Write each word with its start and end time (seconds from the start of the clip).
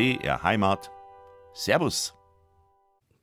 BR 0.00 0.42
Heimat. 0.42 0.90
Servus. 1.52 2.14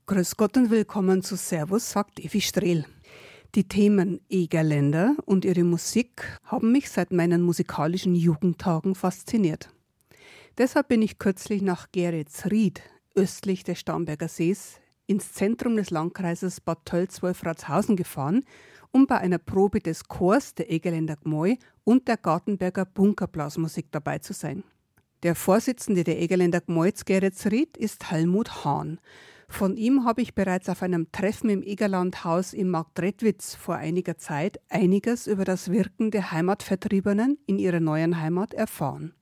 Grüß 0.05 0.37
Gott 0.37 0.57
und 0.57 0.69
willkommen 0.69 1.23
zu 1.23 1.35
Servus, 1.35 1.89
sagt 1.89 2.19
Evi 2.19 2.39
Strehl. 2.39 2.85
Die 3.55 3.67
Themen 3.67 4.21
Egerländer 4.29 5.15
und 5.25 5.43
ihre 5.43 5.63
Musik 5.63 6.39
haben 6.43 6.71
mich 6.71 6.91
seit 6.91 7.11
meinen 7.11 7.41
musikalischen 7.41 8.13
Jugendtagen 8.13 8.93
fasziniert. 8.93 9.71
Deshalb 10.59 10.89
bin 10.89 11.02
ich 11.02 11.17
kürzlich 11.17 11.63
nach 11.63 11.88
Geretsried, 11.91 12.84
östlich 13.16 13.63
des 13.63 13.80
Starnberger 13.80 14.27
Sees, 14.27 14.80
ins 15.07 15.34
Zentrum 15.34 15.77
des 15.77 15.89
Landkreises 15.89 16.62
Bad 16.62 16.85
Tölz-Wolfratshausen 16.85 17.95
gefahren, 17.95 18.45
um 18.91 19.07
bei 19.07 19.17
einer 19.17 19.39
Probe 19.39 19.80
des 19.80 20.07
Chors 20.07 20.53
der 20.53 20.71
Egerländer 20.71 21.16
Gmoi 21.16 21.57
und 21.84 22.07
der 22.07 22.17
Gartenberger 22.17 22.85
Bunkerblasmusik 22.85 23.91
dabei 23.91 24.20
zu 24.20 24.34
sein. 24.34 24.63
Der 25.23 25.34
Vorsitzende 25.34 26.03
der 26.03 26.21
Egerländer 26.21 26.62
Gmoiz 26.62 27.03
Geretsried 27.03 27.76
ist 27.76 28.12
Helmut 28.12 28.63
Hahn. 28.63 28.99
Von 29.49 29.76
ihm 29.76 30.05
habe 30.05 30.21
ich 30.21 30.35
bereits 30.35 30.70
auf 30.70 30.84
einem 30.84 31.12
Treffen 31.12 31.49
im 31.49 31.63
Egerlandhaus 31.63 32.53
im 32.53 32.70
Markt 32.70 32.99
Redwitz 32.99 33.55
vor 33.55 33.76
einiger 33.76 34.17
Zeit 34.17 34.59
einiges 34.70 35.26
über 35.26 35.43
das 35.43 35.71
Wirken 35.71 36.12
der 36.12 36.31
Heimatvertriebenen 36.31 37.40
in 37.48 37.57
ihrer 37.57 37.80
neuen 37.80 38.21
Heimat 38.21 38.53
erfahren. 38.53 39.16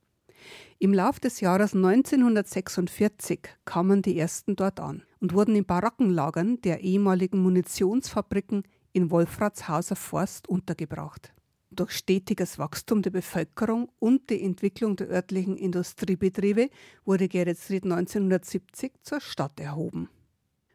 Im 0.79 0.93
Lauf 0.93 1.21
des 1.21 1.39
Jahres 1.39 1.73
1946 1.73 3.47
kamen 3.63 4.01
die 4.01 4.19
ersten 4.19 4.57
dort 4.57 4.81
an 4.81 5.03
und 5.21 5.33
wurden 5.33 5.55
in 5.55 5.65
Barackenlagern 5.65 6.59
der 6.59 6.81
ehemaligen 6.81 7.41
Munitionsfabriken 7.41 8.63
in 8.91 9.11
Wolfratshauser 9.11 9.95
Forst 9.95 10.49
untergebracht. 10.49 11.34
Durch 11.75 11.91
stetiges 11.91 12.57
Wachstum 12.57 13.01
der 13.01 13.09
Bevölkerung 13.09 13.91
und 13.99 14.29
die 14.29 14.41
Entwicklung 14.41 14.95
der 14.95 15.09
örtlichen 15.09 15.57
Industriebetriebe 15.57 16.69
wurde 17.03 17.27
Geretsried 17.27 17.83
1970 17.83 18.93
zur 19.01 19.19
Stadt 19.19 19.59
erhoben. 19.59 20.07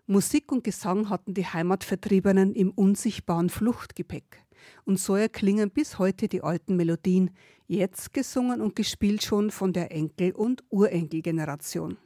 Musik 0.06 0.52
und 0.52 0.62
Gesang 0.62 1.08
hatten 1.08 1.32
die 1.32 1.46
Heimatvertriebenen 1.46 2.54
im 2.54 2.70
unsichtbaren 2.72 3.48
Fluchtgepäck. 3.48 4.44
Und 4.84 4.98
so 4.98 5.14
erklingen 5.14 5.70
bis 5.70 5.98
heute 5.98 6.28
die 6.28 6.42
alten 6.42 6.76
Melodien, 6.76 7.30
jetzt 7.66 8.12
gesungen 8.12 8.60
und 8.60 8.76
gespielt 8.76 9.22
schon 9.22 9.50
von 9.50 9.72
der 9.72 9.92
Enkel- 9.92 10.32
und 10.32 10.64
Urenkelgeneration. 10.68 11.96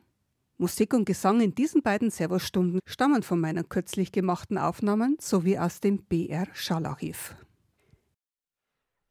Musik 0.56 0.94
und 0.94 1.04
Gesang 1.04 1.40
in 1.40 1.56
diesen 1.56 1.82
beiden 1.82 2.12
Servostunden 2.12 2.78
stammen 2.86 3.24
von 3.24 3.40
meinen 3.40 3.68
kürzlich 3.68 4.12
gemachten 4.12 4.56
Aufnahmen 4.56 5.16
sowie 5.18 5.58
aus 5.58 5.80
dem 5.80 6.04
BR 6.04 6.46
Schallarchiv. 6.52 7.34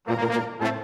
Thank 0.06 0.74
you. 0.78 0.83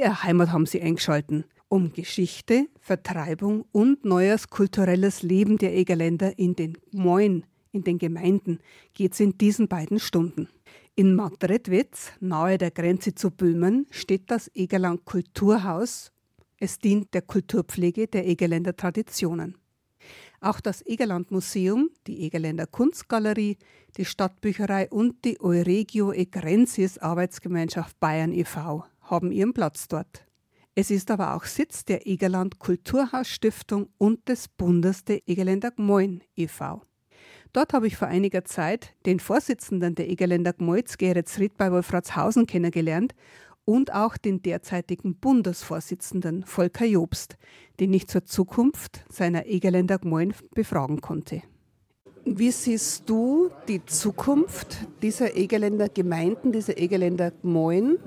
BR 0.00 0.22
Heimat 0.22 0.50
haben 0.50 0.64
Sie 0.64 0.80
eingeschalten, 0.80 1.44
um 1.68 1.92
Geschichte, 1.92 2.68
Vertreibung 2.80 3.66
und 3.70 4.02
neues 4.02 4.48
kulturelles 4.48 5.22
Leben 5.22 5.58
der 5.58 5.76
Egerländer 5.76 6.38
in 6.38 6.56
den 6.56 6.78
Gmoin, 6.90 7.44
in 7.70 7.84
den 7.84 7.98
Gemeinden, 7.98 8.60
geht 8.94 9.12
es 9.12 9.20
in 9.20 9.36
diesen 9.36 9.68
beiden 9.68 9.98
Stunden. 9.98 10.48
In 10.94 11.14
Marktredwitz, 11.14 12.12
nahe 12.18 12.56
der 12.56 12.70
Grenze 12.70 13.14
zu 13.14 13.30
Böhmen, 13.30 13.86
steht 13.90 14.30
das 14.30 14.50
Egerland 14.54 15.04
Kulturhaus. 15.04 16.12
Es 16.56 16.78
dient 16.78 17.12
der 17.12 17.20
Kulturpflege 17.20 18.06
der 18.06 18.26
Egerländer 18.26 18.74
Traditionen. 18.74 19.58
Auch 20.40 20.62
das 20.62 20.80
Egerland 20.86 21.30
Museum, 21.30 21.90
die 22.06 22.22
Egerländer 22.22 22.66
Kunstgalerie, 22.66 23.58
die 23.98 24.06
Stadtbücherei 24.06 24.88
und 24.88 25.26
die 25.26 25.38
Euregio 25.42 26.10
Egrensis 26.10 26.96
Arbeitsgemeinschaft 26.96 28.00
Bayern 28.00 28.32
e.V 28.32 28.86
haben 29.10 29.32
ihren 29.32 29.52
Platz 29.52 29.88
dort. 29.88 30.24
Es 30.74 30.90
ist 30.90 31.10
aber 31.10 31.34
auch 31.34 31.44
Sitz 31.44 31.84
der 31.84 32.06
Egerland 32.06 32.58
Kulturhausstiftung 32.58 33.88
und 33.98 34.28
des 34.28 34.48
Bundes 34.48 35.04
der 35.04 35.28
Egerländer 35.28 35.72
Gmoin 35.72 36.22
e.V. 36.36 36.82
Dort 37.52 37.72
habe 37.72 37.88
ich 37.88 37.96
vor 37.96 38.06
einiger 38.06 38.44
Zeit 38.44 38.94
den 39.06 39.18
Vorsitzenden 39.18 39.96
der 39.96 40.08
Egerländer 40.08 40.52
Gmoiz, 40.52 40.96
Gerrit 40.96 41.28
Ritt 41.38 41.56
bei 41.56 41.72
Wolfratshausen, 41.72 42.46
kennengelernt 42.46 43.14
und 43.64 43.92
auch 43.92 44.16
den 44.16 44.42
derzeitigen 44.42 45.16
Bundesvorsitzenden 45.16 46.44
Volker 46.44 46.86
Jobst, 46.86 47.36
den 47.80 47.92
ich 47.92 48.06
zur 48.06 48.24
Zukunft 48.24 49.04
seiner 49.08 49.46
Egerländer 49.46 49.98
Gmoin 49.98 50.32
befragen 50.54 51.00
konnte. 51.00 51.42
Wie 52.24 52.50
siehst 52.52 53.08
du 53.08 53.50
die 53.66 53.84
Zukunft 53.86 54.86
dieser 55.02 55.36
Egerländer 55.36 55.88
Gemeinden, 55.88 56.52
dieser 56.52 56.78
Egerländer 56.78 57.32
Gmoin 57.32 57.98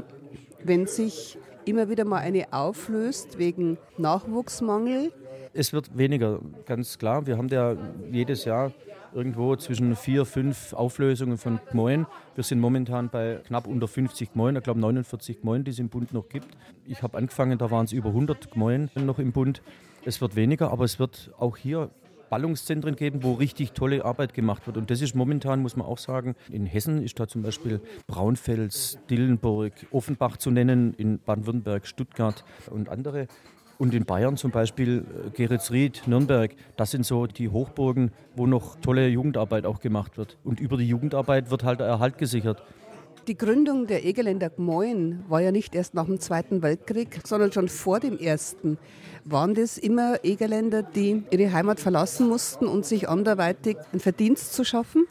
wenn 0.65 0.87
sich 0.87 1.37
immer 1.65 1.89
wieder 1.89 2.05
mal 2.05 2.17
eine 2.17 2.51
auflöst 2.51 3.37
wegen 3.37 3.77
Nachwuchsmangel? 3.97 5.11
Es 5.53 5.71
wird 5.71 5.97
weniger, 5.97 6.39
ganz 6.65 6.97
klar. 6.97 7.27
Wir 7.27 7.37
haben 7.37 7.47
ja 7.49 7.75
jedes 8.11 8.45
Jahr 8.45 8.71
irgendwo 9.13 9.55
zwischen 9.55 9.95
vier, 9.95 10.25
fünf 10.25 10.73
Auflösungen 10.73 11.37
von 11.37 11.59
Gmoin. 11.69 12.07
Wir 12.35 12.43
sind 12.43 12.59
momentan 12.59 13.09
bei 13.09 13.39
knapp 13.45 13.67
unter 13.67 13.87
50 13.87 14.33
Gmoin, 14.33 14.55
ich 14.55 14.63
glaube 14.63 14.79
49 14.79 15.41
Gmoin, 15.41 15.63
die 15.63 15.71
es 15.71 15.79
im 15.79 15.89
Bund 15.89 16.13
noch 16.13 16.27
gibt. 16.29 16.57
Ich 16.85 17.03
habe 17.03 17.17
angefangen, 17.17 17.57
da 17.57 17.69
waren 17.69 17.85
es 17.85 17.91
über 17.91 18.09
100 18.09 18.51
Gmoin 18.51 18.89
noch 18.95 19.19
im 19.19 19.31
Bund. 19.31 19.61
Es 20.05 20.19
wird 20.19 20.35
weniger, 20.35 20.71
aber 20.71 20.85
es 20.85 20.99
wird 20.99 21.31
auch 21.37 21.55
hier 21.55 21.91
Ballungszentren 22.33 22.95
geben, 22.95 23.21
wo 23.21 23.33
richtig 23.33 23.73
tolle 23.73 24.03
Arbeit 24.03 24.33
gemacht 24.33 24.65
wird. 24.65 24.77
Und 24.77 24.89
das 24.89 25.01
ist 25.01 25.13
momentan, 25.13 25.61
muss 25.61 25.75
man 25.75 25.85
auch 25.85 25.99
sagen, 25.99 26.33
in 26.51 26.65
Hessen 26.65 27.03
ist 27.03 27.19
da 27.19 27.27
zum 27.27 27.43
Beispiel 27.43 27.79
Braunfels, 28.07 28.97
Dillenburg, 29.07 29.73
Offenbach 29.91 30.37
zu 30.37 30.49
nennen, 30.49 30.95
in 30.95 31.19
Baden-Württemberg, 31.19 31.85
Stuttgart 31.85 32.43
und 32.71 32.89
andere. 32.89 33.27
Und 33.77 33.93
in 33.93 34.05
Bayern 34.05 34.35
zum 34.35 34.49
Beispiel 34.49 35.05
äh, 35.27 35.29
Geretsried, 35.29 36.07
Nürnberg, 36.07 36.55
das 36.75 36.89
sind 36.89 37.05
so 37.05 37.27
die 37.27 37.49
Hochburgen, 37.49 38.11
wo 38.35 38.47
noch 38.47 38.77
tolle 38.77 39.09
Jugendarbeit 39.09 39.67
auch 39.67 39.79
gemacht 39.79 40.17
wird. 40.17 40.39
Und 40.43 40.59
über 40.59 40.77
die 40.77 40.87
Jugendarbeit 40.87 41.51
wird 41.51 41.63
halt 41.63 41.81
der 41.81 41.87
Erhalt 41.87 42.17
gesichert. 42.17 42.63
Die 43.27 43.37
Gründung 43.37 43.87
der 43.87 44.03
Egerländer 44.03 44.49
Gmoin 44.49 45.23
war 45.29 45.39
ja 45.39 45.53
nicht 45.53 45.75
erst 45.75 45.93
nach 45.93 46.07
dem 46.07 46.19
Zweiten 46.19 46.61
Weltkrieg, 46.61 47.21
sondern 47.25 47.53
schon 47.53 47.69
vor 47.69 48.01
dem 48.01 48.17
Ersten. 48.17 48.77
Waren 49.23 49.55
das 49.55 49.77
immer 49.77 50.25
Egerländer, 50.25 50.83
die 50.83 51.23
ihre 51.31 51.53
Heimat 51.53 51.79
verlassen 51.79 52.27
mussten 52.27 52.67
und 52.67 52.85
sich 52.85 53.07
anderweitig 53.07 53.77
einen 53.93 54.01
Verdienst 54.01 54.51
zu 54.51 54.65
schaffen? 54.65 55.07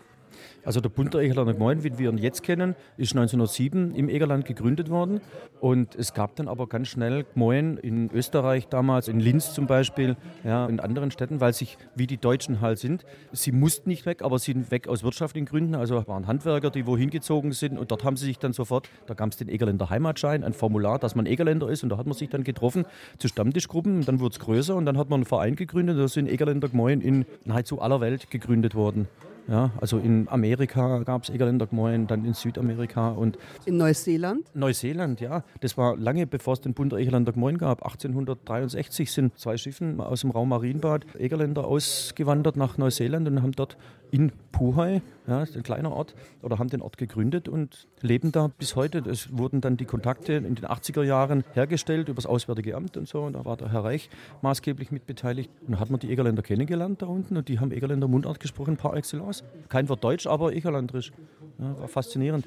Also 0.65 0.81
der 0.81 0.89
Bund 0.89 1.13
der 1.15 1.23
Egerlander 1.23 1.55
Gemeinden, 1.55 1.85
wie 1.85 1.99
wir 1.99 2.11
ihn 2.11 2.19
jetzt 2.19 2.43
kennen, 2.43 2.75
ist 2.97 3.13
1907 3.13 3.95
im 3.95 4.09
Egerland 4.09 4.45
gegründet 4.45 4.91
worden. 4.91 5.21
Und 5.61 5.95
es 5.95 6.15
gab 6.15 6.37
dann 6.37 6.49
aber 6.49 6.69
ganz 6.69 6.89
schnell 6.89 7.25
Gemeinden 7.35 7.79
in 7.79 8.11
Österreich 8.13 8.69
damals, 8.69 9.09
in 9.09 9.21
Linz 9.21 9.55
zum 9.55 9.67
Beispiel, 9.67 10.17
ja, 10.45 10.67
in 10.67 10.81
anderen 10.81 11.11
Städten, 11.11 11.41
weil 11.41 11.53
sich, 11.53 11.79
wie 11.95 12.07
die 12.07 12.19
Deutschen 12.19 12.61
halt 12.61 12.79
sind, 12.79 13.05
sie 13.33 13.53
mussten 13.53 13.89
nicht 13.89 14.07
weg, 14.07 14.23
aber 14.23 14.39
sie 14.39 14.53
sind 14.53 14.71
weg 14.71 14.89
aus 14.89 15.03
wirtschaftlichen 15.03 15.47
Gründen. 15.47 15.75
Also 15.75 16.07
waren 16.07 16.27
Handwerker, 16.27 16.71
die 16.71 16.87
wohin 16.87 17.11
gezogen 17.11 17.53
sind 17.53 17.79
und 17.79 17.91
dort 17.91 18.05
haben 18.05 18.17
sie 18.17 18.27
sich 18.27 18.39
dann 18.39 18.53
sofort, 18.53 18.89
da 19.07 19.15
gab 19.15 19.31
es 19.31 19.37
den 19.37 19.49
Egerländer 19.49 19.91
Heimatschein, 19.91 20.45
ein 20.45 20.53
Formular, 20.53 20.99
dass 20.99 21.15
man 21.15 21.27
Egerländer 21.27 21.69
ist 21.69 21.83
und 21.83 21.89
da 21.89 21.99
hat 21.99 22.07
man 22.07 22.15
sich 22.15 22.29
dann 22.29 22.45
getroffen 22.45 22.85
zu 23.19 23.29
Stammtischgruppen 23.29 23.97
und 23.97 24.09
dann 24.09 24.21
wurde 24.21 24.35
es 24.35 24.41
größer 24.41 24.75
und 24.77 24.87
dann 24.87 24.99
hat 24.99 25.11
man 25.11 25.19
einen 25.19 25.27
Verein 25.27 25.57
gegründet, 25.57 25.99
da 25.99 26.09
sind 26.09 26.29
Egerländer 26.29 26.69
Gemeinden 26.69 27.07
in 27.07 27.27
nahezu 27.45 27.81
aller 27.81 28.01
Welt 28.01 28.31
gegründet 28.31 28.75
worden. 28.75 29.09
Ja, 29.49 29.71
also 29.81 29.99
in 29.99 30.29
Amerika 30.29 31.03
gab 31.03 31.25
es 31.25 31.31
Egerländer 31.31 31.67
Gemeinden, 31.67 32.07
dann 32.07 32.25
in 32.25 32.35
Südamerika 32.35 33.11
und 33.11 33.39
in 33.65 33.77
Neuseeland? 33.77 34.45
Neuseeland, 34.55 35.21
ja. 35.21 35.45
Das 35.61 35.77
war 35.77 35.97
lange 35.97 36.27
bevor 36.27 36.55
es 36.55 36.61
den 36.61 36.75
Bund 36.75 36.93
der 36.93 37.01
Egerländer 37.01 37.33
Gemeinden 37.33 37.59
gab. 37.59 37.83
1863 37.83 39.11
sind 39.11 39.39
zwei 39.39 39.57
Schiffen 39.57 40.01
aus 40.01 40.21
dem 40.21 40.31
Raum 40.31 40.51
Marienbad 40.51 41.07
Egerländer 41.19 41.65
ausgewandert 41.65 42.57
nach 42.57 42.79
Neuseeland 42.79 43.27
und 43.29 43.43
haben 43.43 43.53
dort 43.53 43.77
in 44.13 44.31
Puhai, 44.53 45.01
ja, 45.27 45.41
ein 45.41 45.63
kleiner 45.63 45.91
Ort, 45.91 46.15
oder 46.43 46.59
haben 46.59 46.69
den 46.69 46.83
Ort 46.83 46.99
gegründet 46.99 47.49
und 47.49 47.89
leben 48.03 48.31
da 48.31 48.49
bis 48.59 48.77
heute. 48.77 48.99
Es 48.99 49.37
wurden 49.37 49.63
dann 49.63 49.79
die 49.79 49.87
Kontakte 49.87 50.35
in 50.35 50.55
den 50.55 50.67
80er 50.67 51.03
Jahren 51.03 51.45
hergestellt 51.55 52.09
über 52.09 52.17
das 52.17 52.27
Auswärtige 52.27 52.77
Amt 52.77 52.99
und 52.99 53.09
so. 53.09 53.23
Und 53.23 53.33
da 53.33 53.45
war 53.47 53.57
der 53.57 53.73
Herr 53.73 53.85
Reich 53.85 54.11
maßgeblich 54.43 54.91
mit 54.91 55.07
beteiligt. 55.07 55.51
Und 55.67 55.81
hat 55.81 55.89
man 55.89 55.99
die 55.99 56.11
Egerländer 56.11 56.43
kennengelernt 56.43 57.01
da 57.01 57.07
unten 57.07 57.39
und 57.39 57.49
die 57.49 57.59
haben 57.59 57.73
Egerländer 57.73 58.07
Mundart 58.07 58.39
gesprochen 58.39 58.77
par 58.77 58.95
excellence. 58.97 59.45
Kein 59.71 59.89
Wort 59.89 60.05
Deutsch, 60.05 60.27
aber 60.27 60.53
Egerlandrisch. 60.53 61.11
Ja, 61.59 61.79
war 61.79 61.89
faszinierend. 61.89 62.47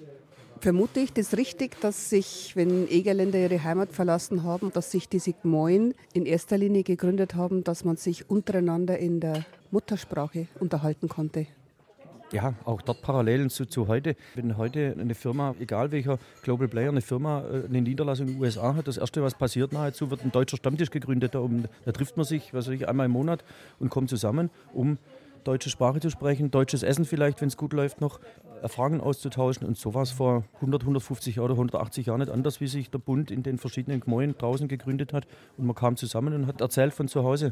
Vermute 0.60 1.00
ich 1.00 1.12
das 1.14 1.36
richtig, 1.36 1.80
dass 1.82 2.10
sich, 2.10 2.56
wenn 2.56 2.88
Egerländer 2.88 3.40
ihre 3.40 3.64
Heimat 3.64 3.92
verlassen 3.92 4.44
haben, 4.44 4.72
dass 4.72 4.92
sich 4.92 5.10
diese 5.10 5.34
Gmoin 5.34 5.94
in 6.14 6.26
erster 6.26 6.58
Linie 6.58 6.84
gegründet 6.84 7.36
haben, 7.36 7.64
dass 7.64 7.84
man 7.84 7.98
sich 7.98 8.30
untereinander 8.30 8.98
in 8.98 9.20
der 9.20 9.46
Muttersprache 9.76 10.48
unterhalten 10.62 11.10
konnte? 11.10 11.48
Ja, 12.32 12.54
auch 12.64 12.82
dort 12.82 13.02
Parallelen 13.02 13.50
zu, 13.50 13.66
zu 13.66 13.90
heute. 13.90 14.16
Wenn 14.34 14.56
heute 14.56 14.96
eine 14.98 15.16
Firma, 15.16 15.54
egal 15.60 15.92
welcher 15.92 16.18
Global 16.44 16.70
Player, 16.70 16.88
eine 16.88 17.02
Firma 17.02 17.42
äh, 17.42 17.66
eine 17.66 17.82
Niederlassung 17.82 18.28
in 18.28 18.34
den 18.36 18.42
USA 18.42 18.74
hat, 18.74 18.88
das 18.88 18.96
Erste, 18.96 19.22
was 19.22 19.36
passiert 19.36 19.74
nahezu, 19.74 20.10
wird 20.10 20.24
ein 20.24 20.32
deutscher 20.32 20.56
Stammtisch 20.56 20.92
gegründet. 20.92 21.36
Da, 21.36 21.40
um, 21.40 21.66
da 21.84 21.92
trifft 21.92 22.16
man 22.16 22.26
sich, 22.26 22.54
was 22.54 22.68
weiß 22.68 22.74
ich, 22.74 22.88
einmal 22.88 23.08
im 23.08 23.12
Monat 23.12 23.44
und 23.78 23.90
kommt 23.90 24.10
zusammen, 24.10 24.50
um 24.74 24.98
deutsche 25.44 25.70
Sprache 25.70 26.00
zu 26.00 26.10
sprechen, 26.10 26.52
deutsches 26.52 26.82
Essen 26.82 27.04
vielleicht, 27.04 27.42
wenn 27.42 27.50
es 27.50 27.58
gut 27.58 27.74
läuft, 27.74 28.00
noch 28.00 28.22
Erfahrungen 28.62 29.02
auszutauschen. 29.02 29.68
Und 29.68 29.78
so 29.78 29.94
war 29.94 30.04
es 30.04 30.12
vor 30.12 30.46
100, 30.56 30.84
150 30.84 31.42
oder 31.42 31.52
180 31.56 32.06
Jahren 32.06 32.22
nicht 32.22 32.32
anders, 32.32 32.62
wie 32.62 32.68
sich 32.68 32.90
der 32.90 33.00
Bund 33.00 33.30
in 33.30 33.44
den 33.44 33.58
verschiedenen 33.58 34.00
Gemeinden 34.00 34.38
draußen 34.38 34.70
gegründet 34.70 35.12
hat. 35.12 35.28
Und 35.58 35.66
man 35.66 35.76
kam 35.76 35.98
zusammen 35.98 36.34
und 36.34 36.48
hat 36.48 36.62
erzählt 36.62 36.94
von 36.94 37.10
zu 37.10 37.26
Hause. 37.26 37.52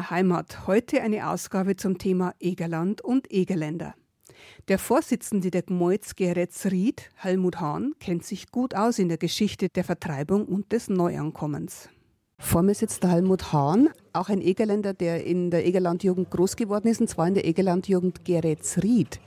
BR 0.00 0.10
Heimat. 0.10 0.66
Heute 0.66 1.02
eine 1.02 1.28
Ausgabe 1.28 1.76
zum 1.76 1.98
Thema 1.98 2.34
Egerland 2.40 3.02
und 3.02 3.30
Egerländer. 3.30 3.94
Der 4.68 4.78
Vorsitzende 4.78 5.50
der 5.50 5.60
Gmoiz 5.62 6.16
Geretz 6.16 6.66
Ried, 6.66 7.10
Helmut 7.16 7.60
Hahn, 7.60 7.92
kennt 8.00 8.24
sich 8.24 8.50
gut 8.50 8.74
aus 8.74 8.98
in 8.98 9.08
der 9.08 9.18
Geschichte 9.18 9.68
der 9.68 9.84
Vertreibung 9.84 10.46
und 10.46 10.72
des 10.72 10.88
Neuankommens. 10.88 11.90
Vor 12.38 12.62
mir 12.62 12.74
sitzt 12.74 13.02
der 13.02 13.10
Helmut 13.10 13.52
Hahn, 13.52 13.90
auch 14.14 14.30
ein 14.30 14.40
Egerländer, 14.40 14.94
der 14.94 15.26
in 15.26 15.50
der 15.50 15.66
Egerlandjugend 15.66 16.30
groß 16.30 16.56
geworden 16.56 16.88
ist, 16.88 17.02
und 17.02 17.08
zwar 17.10 17.28
in 17.28 17.34
der 17.34 17.44
Egerlandjugend 17.44 18.24
Geretz 18.24 18.78
Ried. 18.78 19.20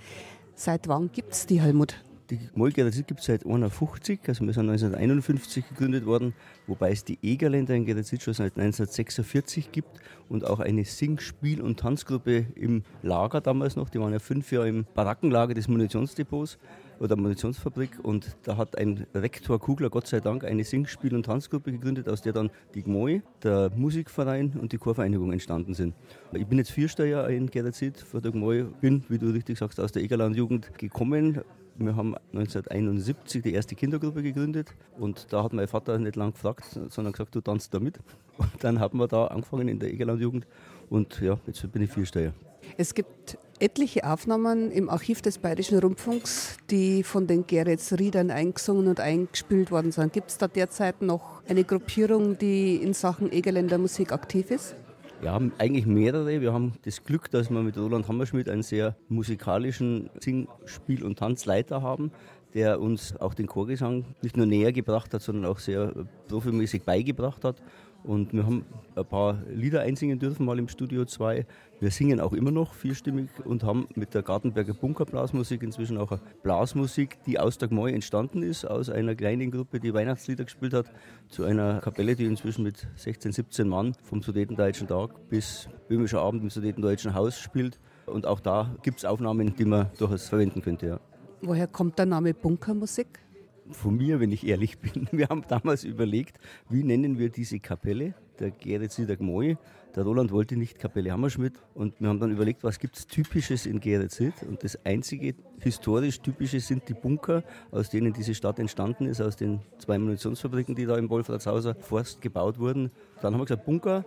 Seit 0.55 0.87
wann 0.87 1.11
gibt 1.11 1.33
es 1.33 1.45
die, 1.45 1.61
Helmut? 1.61 2.01
Die 2.33 2.39
Molkerer 2.55 2.89
gibt 2.89 3.19
es 3.19 3.27
seit 3.27 3.45
1951, 3.45 4.21
also 4.25 4.43
wir 4.43 4.53
sind 4.53 4.67
1951 4.67 5.69
gegründet 5.69 6.07
worden, 6.07 6.33
wobei 6.65 6.91
es 6.91 7.03
die 7.03 7.19
Egerländer 7.21 7.75
in 7.75 7.85
Geretsitz 7.85 8.23
schon 8.23 8.33
seit 8.33 8.57
1946 8.57 9.71
gibt 9.71 9.99
und 10.29 10.43
auch 10.43 10.59
eine 10.59 10.83
Sing-, 10.83 11.19
Spiel- 11.19 11.61
und 11.61 11.79
Tanzgruppe 11.79 12.47
im 12.55 12.81
Lager 13.03 13.39
damals 13.39 13.75
noch. 13.75 13.89
Die 13.89 13.99
waren 13.99 14.13
ja 14.13 14.17
fünf 14.17 14.51
Jahre 14.51 14.67
im 14.67 14.85
Barackenlager 14.95 15.53
des 15.53 15.67
Munitionsdepots 15.67 16.57
oder 16.99 17.15
Munitionsfabrik 17.15 17.99
und 18.01 18.35
da 18.41 18.57
hat 18.57 18.79
ein 18.79 19.05
Rektor 19.13 19.59
Kugler 19.59 19.91
Gott 19.91 20.07
sei 20.07 20.19
Dank 20.19 20.43
eine 20.43 20.63
Sing-, 20.63 20.87
Spiel- 20.87 21.13
und 21.13 21.27
Tanzgruppe 21.27 21.71
gegründet, 21.71 22.09
aus 22.09 22.23
der 22.23 22.33
dann 22.33 22.49
die 22.73 22.81
Gmoi, 22.81 23.21
der 23.43 23.69
Musikverein 23.75 24.53
und 24.59 24.71
die 24.71 24.79
Chorvereinigung 24.79 25.31
entstanden 25.31 25.75
sind. 25.75 25.93
Ich 26.31 26.47
bin 26.47 26.57
jetzt 26.57 26.71
Viersteuer 26.71 27.29
in 27.29 27.51
Geretsitz 27.51 28.01
vor 28.01 28.21
der 28.21 28.31
Gmoi, 28.31 28.63
bin, 28.81 29.03
wie 29.07 29.19
du 29.19 29.27
richtig 29.27 29.59
sagst, 29.59 29.79
aus 29.79 29.91
der 29.91 30.01
Egerlandjugend 30.01 30.79
gekommen, 30.79 31.43
wir 31.75 31.95
haben 31.95 32.15
1971 32.33 33.41
die 33.41 33.53
erste 33.53 33.75
Kindergruppe 33.75 34.23
gegründet 34.23 34.73
und 34.99 35.31
da 35.31 35.43
hat 35.43 35.53
mein 35.53 35.67
Vater 35.67 35.97
nicht 35.97 36.15
lange 36.15 36.33
gefragt, 36.33 36.79
sondern 36.89 37.13
gesagt, 37.13 37.35
du 37.35 37.41
tanzt 37.41 37.73
da 37.73 37.79
mit. 37.79 37.99
Und 38.37 38.51
dann 38.61 38.79
haben 38.79 38.99
wir 38.99 39.07
da 39.07 39.27
angefangen 39.27 39.67
in 39.67 39.79
der 39.79 39.91
Egerlandjugend 39.91 40.45
und 40.89 41.19
ja, 41.21 41.37
jetzt 41.47 41.71
bin 41.71 41.81
ich 41.81 41.91
Viersteier. 41.91 42.33
Es 42.77 42.93
gibt 42.93 43.37
etliche 43.59 44.03
Aufnahmen 44.05 44.71
im 44.71 44.89
Archiv 44.89 45.21
des 45.21 45.37
Bayerischen 45.37 45.79
Rundfunks, 45.79 46.57
die 46.69 47.03
von 47.03 47.27
den 47.27 47.45
Geretsriedern 47.45 48.31
eingesungen 48.31 48.87
und 48.87 48.99
eingespielt 48.99 49.71
worden 49.71 49.91
sind. 49.91 50.13
Gibt 50.13 50.31
es 50.31 50.37
da 50.37 50.47
derzeit 50.47 51.01
noch 51.01 51.41
eine 51.47 51.63
Gruppierung, 51.63 52.37
die 52.37 52.77
in 52.77 52.93
Sachen 52.93 53.31
Egerländer 53.31 53.77
Musik 53.77 54.11
aktiv 54.11 54.51
ist? 54.51 54.75
Wir 55.23 55.31
haben 55.31 55.53
eigentlich 55.57 55.85
mehrere. 55.85 56.41
Wir 56.41 56.51
haben 56.51 56.73
das 56.83 57.05
Glück, 57.05 57.31
dass 57.31 57.49
wir 57.49 57.61
mit 57.61 57.77
Roland 57.77 58.09
Hammerschmidt 58.09 58.49
einen 58.49 58.61
sehr 58.61 58.97
musikalischen 59.07 60.09
Sing-, 60.19 60.49
Spiel- 60.65 61.05
und 61.05 61.17
Tanzleiter 61.17 61.81
haben, 61.81 62.11
der 62.53 62.81
uns 62.81 63.15
auch 63.21 63.33
den 63.33 63.47
Chorgesang 63.47 64.03
nicht 64.21 64.35
nur 64.35 64.45
näher 64.45 64.73
gebracht 64.73 65.13
hat, 65.13 65.21
sondern 65.21 65.45
auch 65.45 65.59
sehr 65.59 65.93
profimäßig 66.27 66.83
beigebracht 66.83 67.45
hat. 67.45 67.61
Und 68.03 68.33
wir 68.33 68.45
haben 68.45 68.65
ein 68.95 69.05
paar 69.05 69.37
Lieder 69.49 69.81
einsingen 69.81 70.19
dürfen, 70.19 70.45
mal 70.45 70.59
im 70.59 70.67
Studio 70.67 71.05
2. 71.05 71.45
Wir 71.79 71.91
singen 71.91 72.19
auch 72.19 72.33
immer 72.33 72.51
noch 72.51 72.73
vierstimmig 72.73 73.29
und 73.45 73.63
haben 73.63 73.87
mit 73.95 74.13
der 74.13 74.23
Gartenberger 74.23 74.73
Bunkerblasmusik 74.73 75.63
inzwischen 75.63 75.97
auch 75.97 76.11
eine 76.11 76.21
Blasmusik, 76.43 77.17
die 77.25 77.39
aus 77.39 77.57
der 77.57 77.69
Gmoi 77.69 77.91
entstanden 77.93 78.43
ist, 78.43 78.65
aus 78.65 78.89
einer 78.89 79.15
kleinen 79.15 79.51
Gruppe, 79.51 79.79
die 79.79 79.93
Weihnachtslieder 79.93 80.43
gespielt 80.43 80.73
hat, 80.73 80.91
zu 81.29 81.45
einer 81.45 81.79
Kapelle, 81.79 82.15
die 82.15 82.25
inzwischen 82.25 82.63
mit 82.63 82.87
16, 82.97 83.31
17 83.31 83.67
Mann 83.67 83.95
vom 84.03 84.21
Sudetendeutschen 84.21 84.87
Tag 84.87 85.29
bis 85.29 85.69
Böhmischer 85.87 86.21
Abend 86.21 86.43
im 86.43 86.49
Sudetendeutschen 86.49 87.13
Haus 87.13 87.39
spielt. 87.39 87.79
Und 88.05 88.25
auch 88.25 88.41
da 88.41 88.75
gibt 88.81 88.97
es 88.97 89.05
Aufnahmen, 89.05 89.55
die 89.55 89.65
man 89.65 89.89
durchaus 89.97 90.27
verwenden 90.27 90.61
könnte. 90.61 90.87
Ja. 90.87 90.99
Woher 91.41 91.67
kommt 91.67 91.97
der 91.99 92.05
Name 92.05 92.33
Bunkermusik? 92.33 93.22
Von 93.71 93.95
mir, 93.95 94.19
wenn 94.19 94.31
ich 94.31 94.47
ehrlich 94.47 94.77
bin. 94.79 95.07
Wir 95.11 95.27
haben 95.29 95.43
damals 95.47 95.83
überlegt, 95.83 96.39
wie 96.69 96.83
nennen 96.83 97.17
wir 97.17 97.29
diese 97.29 97.59
Kapelle, 97.59 98.13
der 98.39 98.51
Geretzider 98.51 99.15
Gmoi. 99.15 99.57
Der 99.95 100.03
Roland 100.03 100.31
wollte 100.31 100.57
nicht 100.57 100.79
Kapelle 100.79 101.11
Hammerschmidt 101.11 101.53
und 101.75 102.01
wir 102.01 102.09
haben 102.09 102.19
dann 102.19 102.31
überlegt, 102.31 102.63
was 102.63 102.79
gibt 102.79 102.97
es 102.97 103.05
Typisches 103.05 103.67
in 103.67 103.79
Geretzid 103.79 104.33
und 104.41 104.63
das 104.63 104.83
einzige 104.85 105.35
historisch 105.59 106.19
Typische 106.19 106.59
sind 106.59 106.89
die 106.89 106.95
Bunker, 106.95 107.43
aus 107.69 107.91
denen 107.91 108.11
diese 108.11 108.33
Stadt 108.33 108.57
entstanden 108.57 109.05
ist, 109.05 109.21
aus 109.21 109.35
den 109.35 109.59
zwei 109.77 109.99
Munitionsfabriken, 109.99 110.73
die 110.73 110.87
da 110.87 110.97
im 110.97 111.11
Wolfratshauser 111.11 111.75
Forst 111.75 112.21
gebaut 112.21 112.57
wurden. 112.57 112.89
Dann 113.21 113.33
haben 113.33 113.41
wir 113.41 113.45
gesagt, 113.45 113.65
Bunker 113.65 114.03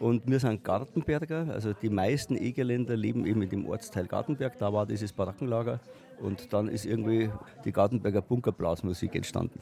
Und 0.00 0.30
wir 0.30 0.38
sind 0.38 0.62
Gartenberger, 0.62 1.48
also 1.52 1.72
die 1.72 1.90
meisten 1.90 2.36
Egerländer 2.36 2.96
leben 2.96 3.26
eben 3.26 3.42
in 3.42 3.48
dem 3.48 3.66
Ortsteil 3.66 4.06
Gartenberg. 4.06 4.56
Da 4.58 4.72
war 4.72 4.86
dieses 4.86 5.12
Barackenlager 5.12 5.80
und 6.20 6.52
dann 6.52 6.68
ist 6.68 6.86
irgendwie 6.86 7.30
die 7.64 7.72
Gartenberger 7.72 8.22
Bunkerblasmusik 8.22 9.16
entstanden. 9.16 9.60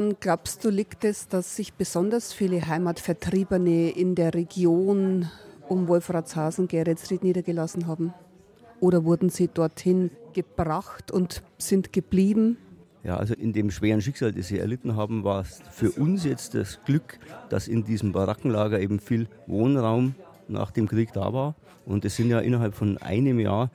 Woran 0.00 0.16
glaubst 0.18 0.64
du, 0.64 0.70
liegt 0.70 1.04
es, 1.04 1.28
dass 1.28 1.56
sich 1.56 1.74
besonders 1.74 2.32
viele 2.32 2.66
Heimatvertriebene 2.66 3.90
in 3.90 4.14
der 4.14 4.32
Region 4.32 5.28
um 5.68 5.88
Wolfratshausen, 5.88 6.68
Geretsried 6.68 7.22
niedergelassen 7.22 7.86
haben? 7.86 8.14
Oder 8.80 9.04
wurden 9.04 9.28
sie 9.28 9.48
dorthin 9.48 10.10
gebracht 10.32 11.10
und 11.10 11.42
sind 11.58 11.92
geblieben? 11.92 12.56
Ja, 13.04 13.18
also 13.18 13.34
in 13.34 13.52
dem 13.52 13.70
schweren 13.70 14.00
Schicksal, 14.00 14.32
das 14.32 14.48
sie 14.48 14.58
erlitten 14.58 14.96
haben, 14.96 15.22
war 15.22 15.42
es 15.42 15.60
für 15.70 15.90
uns 15.90 16.24
jetzt 16.24 16.54
das 16.54 16.80
Glück, 16.86 17.18
dass 17.50 17.68
in 17.68 17.84
diesem 17.84 18.12
Barackenlager 18.12 18.80
eben 18.80 19.00
viel 19.00 19.28
Wohnraum 19.46 20.14
nach 20.48 20.70
dem 20.70 20.88
Krieg 20.88 21.12
da 21.12 21.34
war. 21.34 21.56
Und 21.84 22.06
es 22.06 22.16
sind 22.16 22.30
ja 22.30 22.40
innerhalb 22.40 22.74
von 22.74 22.96
einem 22.96 23.38
Jahr 23.38 23.70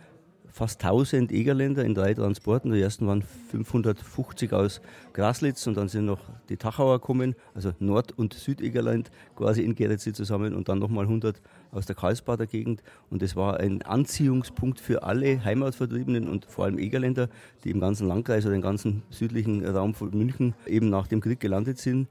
fast 0.55 0.81
1000 0.81 1.33
Egerländer 1.33 1.83
in 1.83 1.93
drei 1.93 2.13
Transporten. 2.13 2.71
Die 2.71 2.79
ersten 2.79 3.05
waren 3.07 3.23
550 3.51 4.53
aus 4.53 4.79
Graslitz 5.11 5.67
und 5.67 5.75
dann 5.75 5.89
sind 5.89 6.05
noch 6.05 6.21
die 6.47 6.55
Tachauer 6.55 7.01
gekommen, 7.01 7.35
also 7.53 7.73
Nord- 7.79 8.17
und 8.17 8.33
Südegerland 8.33 9.11
quasi 9.35 9.63
in 9.63 9.75
Geretsee 9.75 10.13
zusammen 10.13 10.55
und 10.55 10.69
dann 10.69 10.79
nochmal 10.79 11.03
100 11.03 11.41
aus 11.71 11.87
der 11.87 11.97
Karlsbader 11.97 12.47
Gegend. 12.47 12.83
Und 13.09 13.21
es 13.21 13.35
war 13.35 13.59
ein 13.59 13.81
Anziehungspunkt 13.81 14.79
für 14.79 15.03
alle 15.03 15.43
Heimatvertriebenen 15.43 16.29
und 16.29 16.45
vor 16.45 16.63
allem 16.63 16.79
Egerländer, 16.79 17.27
die 17.65 17.71
im 17.71 17.81
ganzen 17.81 18.07
Landkreis 18.07 18.45
oder 18.45 18.55
im 18.55 18.61
ganzen 18.61 19.03
südlichen 19.09 19.65
Raum 19.65 19.93
von 19.93 20.11
München 20.11 20.53
eben 20.65 20.89
nach 20.89 21.07
dem 21.07 21.19
Krieg 21.19 21.41
gelandet 21.41 21.79
sind 21.79 22.07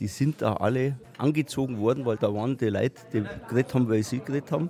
die 0.00 0.08
sind 0.08 0.42
da 0.42 0.54
alle 0.54 0.98
angezogen 1.18 1.78
worden, 1.78 2.04
weil 2.04 2.16
da 2.16 2.34
waren 2.34 2.56
die 2.56 2.66
Leute, 2.66 3.00
die 3.12 3.22
geredet 3.48 3.74
haben, 3.74 3.88
weil 3.88 4.02
sie 4.02 4.18
geredet 4.18 4.50
haben. 4.50 4.68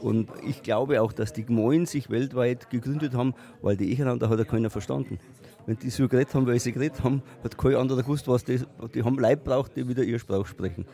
Und 0.00 0.30
ich 0.46 0.62
glaube 0.62 1.00
auch, 1.02 1.12
dass 1.12 1.32
die 1.32 1.44
Gmoin 1.44 1.86
sich 1.86 2.10
weltweit 2.10 2.70
gegründet 2.70 3.14
haben, 3.14 3.34
weil 3.62 3.76
die 3.76 3.92
Echeländer 3.92 4.28
hat 4.28 4.38
ja 4.38 4.44
keiner 4.44 4.70
verstanden. 4.70 5.18
Wenn 5.66 5.76
die 5.76 5.90
so 5.90 6.08
geredet 6.08 6.34
haben, 6.34 6.46
weil 6.46 6.58
sie 6.60 6.72
geredet 6.72 7.02
haben, 7.04 7.22
hat 7.42 7.58
kein 7.58 7.74
anderer 7.74 8.02
gewusst, 8.02 8.28
was 8.28 8.44
die, 8.44 8.60
die 8.94 9.02
haben 9.02 9.18
Leib 9.18 9.44
braucht, 9.44 9.76
die 9.76 9.88
wieder 9.88 10.02
ihr 10.02 10.18
Sprach 10.18 10.46
sprechen. 10.46 10.86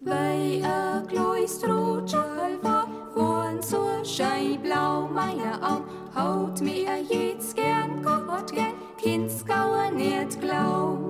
Weil 0.00 0.64
ein 0.64 1.08
wohn 3.14 3.62
so 3.62 4.04
scheiblau 4.04 5.08
meine 5.08 5.62
Augen, 5.62 5.84
haut 6.14 6.60
mir 6.60 7.02
jetzt 7.08 7.54
gern 7.54 8.02
Gott 8.02 8.52
gern, 8.52 8.72
Kindskauer 8.96 9.90
nicht 9.90 10.40
glaub. 10.40 11.07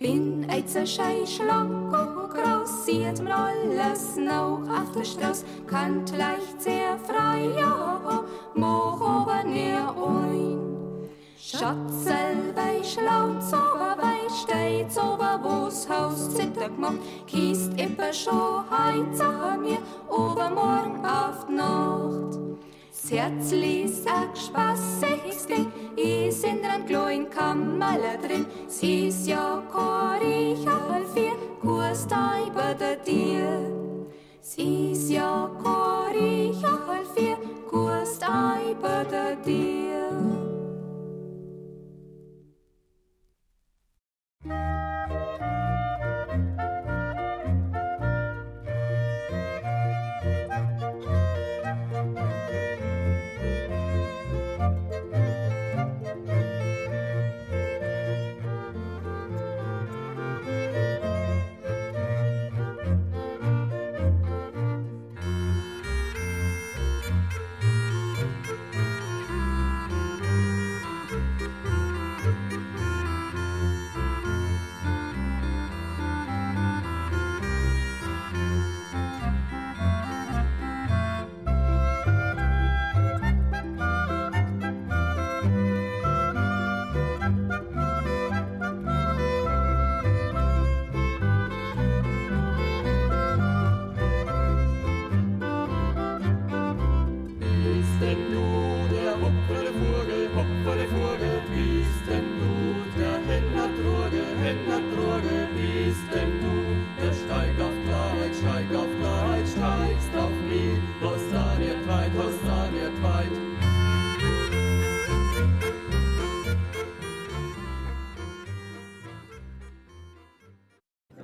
Bin 0.00 0.44
und 0.44 2.30
groß, 2.30 2.86
sieht 2.86 3.20
man 3.20 3.32
alles 3.32 4.16
noch 4.16 4.60
auf 4.70 4.92
der 4.96 5.04
Straße, 5.04 5.44
kann 5.66 6.06
leicht 6.16 6.62
sehr 6.62 6.96
frei, 6.98 7.48
ja, 7.58 8.22
moch 8.54 9.00
aber 9.00 9.42
näher 9.42 9.92
ein. 9.96 11.08
Schatzel 11.36 12.54
weich 12.54 12.96
laut, 12.96 13.42
so 13.42 13.56
weich 13.56 14.32
steht, 14.44 14.92
so 14.92 15.18
wo's 15.42 15.88
Haus 15.88 16.32
zitter 16.32 16.68
gemacht, 16.68 16.98
kiest 17.26 17.72
immer 17.76 18.12
schon 18.12 18.70
heut, 18.70 19.16
sag 19.16 19.60
mir, 19.60 19.78
übermorgen 20.06 21.04
auf 21.04 21.44
die 21.48 21.54
Nacht. 21.54 22.38
Ließ 23.50 24.06
auch 24.06 24.36
spaßig 24.36 25.28
is 25.96 26.42
in 26.42 26.62
den 26.62 26.86
kleinen 26.86 27.30
Kammerle 27.30 28.18
drin. 28.20 28.46
Sie 28.66 29.08
ist 29.08 29.26
ja 29.26 29.62
korig 29.70 30.66
all 30.66 31.06
vier, 31.14 31.34
Kurs 31.60 32.06
bei 32.08 32.74
der 32.74 32.96
dir. 32.96 33.70
Sie 34.40 34.92
ist 34.92 35.10
ja 35.10 35.50
korig 35.62 36.56
all 36.64 37.04
vier, 37.14 37.36
Kurs 37.68 38.18
bei 38.18 39.04
der 39.10 39.36
dir. 39.36 39.78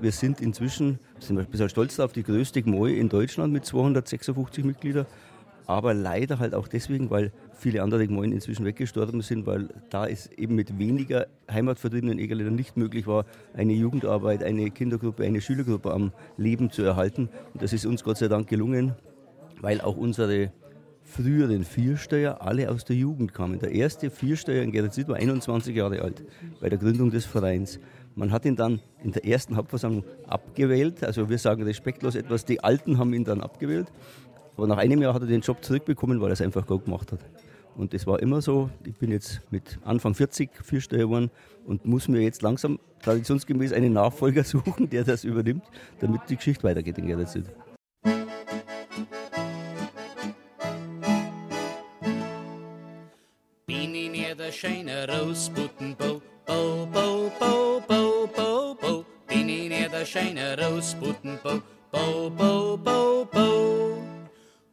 Wir 0.05 0.13
sind 0.13 0.43
inzwischen, 0.43 1.01
sind 1.19 1.37
wir 1.37 1.45
ein 1.45 1.51
bisschen 1.51 1.71
stolz 1.71 1.97
darauf, 1.97 2.13
die 2.13 2.23
größte 2.23 2.63
Gmoi 2.63 2.93
in 2.93 3.09
Deutschland 3.09 3.53
mit 3.53 3.65
256 3.65 4.63
Mitgliedern. 4.63 5.07
Aber 5.67 5.95
leider 5.95 6.39
halt 6.39 6.55
auch 6.55 6.69
deswegen, 6.69 7.09
weil 7.09 7.33
viele 7.57 7.83
andere 7.83 8.07
Gmoien 8.07 8.33
inzwischen 8.33 8.67
weggestorben 8.67 9.23
sind, 9.23 9.47
weil 9.47 9.71
da 9.89 10.07
es 10.07 10.27
eben 10.33 10.57
mit 10.57 10.79
weniger 10.79 11.27
heimatvertriebenen 11.51 12.19
Egerländern 12.19 12.55
nicht 12.55 12.77
möglich 12.77 13.07
war, 13.07 13.25
eine 13.55 13.73
Jugendarbeit, 13.73 14.45
eine 14.45 14.71
Kindergruppe, 14.71 15.25
eine 15.25 15.41
Schülergruppe 15.41 15.91
am 15.91 16.13
Leben 16.37 16.71
zu 16.71 16.83
erhalten. 16.83 17.31
Und 17.55 17.63
das 17.63 17.73
ist 17.73 17.87
uns 17.87 18.05
Gott 18.05 18.19
sei 18.19 18.29
Dank 18.29 18.47
gelungen, 18.47 18.93
weil 19.63 19.81
auch 19.81 19.97
unsere 19.97 20.53
früheren 21.03 21.65
Viersteuer 21.65 22.43
alle 22.43 22.71
aus 22.71 22.85
der 22.85 22.97
Jugend 22.97 23.33
kamen. 23.33 23.59
Der 23.59 23.73
erste 23.73 24.11
Viersteuer 24.11 24.63
in 24.63 24.73
Geretsried 24.73 25.09
war 25.09 25.17
21 25.17 25.75
Jahre 25.75 26.03
alt 26.03 26.25
bei 26.61 26.69
der 26.69 26.79
Gründung 26.79 27.11
des 27.11 27.25
Vereins. 27.25 27.79
Man 28.17 28.31
hat 28.31 28.45
ihn 28.45 28.55
dann 28.55 28.81
in 29.03 29.11
der 29.11 29.25
ersten 29.25 29.57
Hauptversammlung 29.57 30.05
abgewählt. 30.29 31.03
Also 31.03 31.29
wir 31.29 31.39
sagen 31.39 31.65
respektlos 31.65 32.15
etwas, 32.15 32.45
die 32.45 32.63
Alten 32.63 32.99
haben 32.99 33.13
ihn 33.13 33.25
dann 33.25 33.41
abgewählt. 33.41 33.89
Aber 34.57 34.69
nach 34.69 34.79
einem 34.79 35.03
Jahr 35.03 35.15
hat 35.15 35.23
er 35.23 35.29
den 35.29 35.41
Job 35.41 35.65
zurückbekommen, 35.65 36.21
weil 36.21 36.31
er 36.31 36.35
es 36.35 36.41
einfach 36.41 36.65
gut 36.65 36.85
gemacht 36.85 37.11
hat. 37.11 37.19
Und 37.77 37.93
das 37.93 38.07
war 38.07 38.21
immer 38.23 38.41
so. 38.41 38.71
Ich 38.85 38.97
bin 38.97 39.11
jetzt 39.11 39.41
mit 39.51 39.81
Anfang 39.85 40.15
40 40.15 40.51
Viersteuer 40.63 41.01
geworden 41.01 41.31
und 41.67 41.85
muss 41.85 42.07
mir 42.07 42.21
jetzt 42.21 42.43
langsam 42.43 42.79
traditionsgemäß 43.03 43.73
einen 43.73 43.93
Nachfolger 43.93 44.45
suchen, 44.45 44.89
der 44.89 45.03
das 45.03 45.25
übernimmt, 45.25 45.65
damit 45.99 46.21
die 46.29 46.37
Geschichte 46.37 46.63
weitergeht 46.63 46.99
in 46.99 47.07
Geretsried. 47.09 47.47
Bin 53.67 53.95
in 53.95 54.15
jeder 54.15 54.53
schöne 54.53 55.09
Rosbuttenbau, 55.09 55.74
in 60.17 60.37
jeder 60.37 60.57
schöne 60.57 60.57
Rosbuttenbau, 60.59 61.61
Bau, 61.91 62.31
Bau, 62.31 62.77
Bau, 62.77 63.25
Bau. 63.25 63.99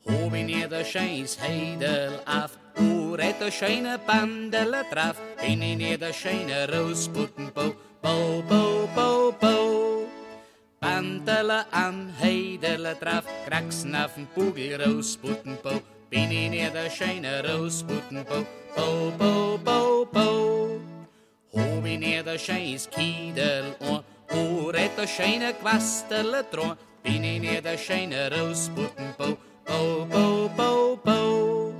Hob 0.05 0.33
in 0.33 0.49
jeder 0.49 0.83
scheiß 0.83 1.39
Heidel 1.41 2.19
auf, 2.25 2.57
Uret 2.77 3.39
der 3.39 3.51
schöne 3.51 3.99
Bandel 4.05 4.71
drauf. 4.91 5.17
Bin 5.41 5.61
in 5.61 5.79
jeder 5.79 6.13
schöne 6.13 6.67
Rosbuttenbau, 6.71 7.73
Bau, 8.01 8.43
Bau, 8.47 8.89
Bau, 8.95 9.31
Bau. 9.39 10.07
Bandele 10.79 11.65
an, 11.71 12.13
Heidele 12.19 12.95
drauf, 12.95 13.25
Kraxen 13.47 13.95
auf 13.95 14.11
Bugel, 14.35 14.81
Rosbuttenbau. 14.81 15.81
Bin 16.09 16.31
in 16.31 16.53
jeder 16.53 16.89
schöne 16.89 17.43
Rosbuttenbau, 17.43 18.45
Bau, 18.75 19.11
Bau, 19.17 19.57
Bau, 19.57 20.05
Bau. 20.05 20.79
Hob 21.53 21.85
in 21.85 22.01
jeder 22.01 22.37
scheiß 22.37 22.89
Kiedel 22.89 23.75
an, 23.79 24.03
Oret 24.33 24.97
a 24.97 25.05
scheine 25.05 25.53
quasterle 25.59 26.43
tro, 26.49 26.77
bin 27.03 27.23
in 27.23 27.43
jeder 27.43 27.77
scheine 27.77 28.29
rausputten 28.29 29.13
po, 29.17 29.37
po, 29.65 30.07
po, 30.09 30.49
po, 30.55 30.97
po. 31.03 31.73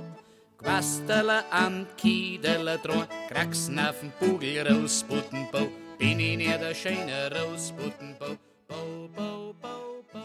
Quasterle 0.60 1.44
an 1.50 1.86
kiedele 1.96 2.78
tro, 2.82 3.06
kraxen 3.28 3.78
auf 3.78 4.00
den 4.00 4.12
Bugel 4.20 4.66
rausputten 4.68 5.48
po, 5.50 5.68
bin 5.98 6.20
in 6.20 6.40
jeder 6.40 6.74
scheine 6.74 7.30
rausputten 7.32 8.16
po, 8.18 8.36
po, 8.68 9.08
po, 9.16 9.54
po, 9.62 10.04
po. 10.12 10.22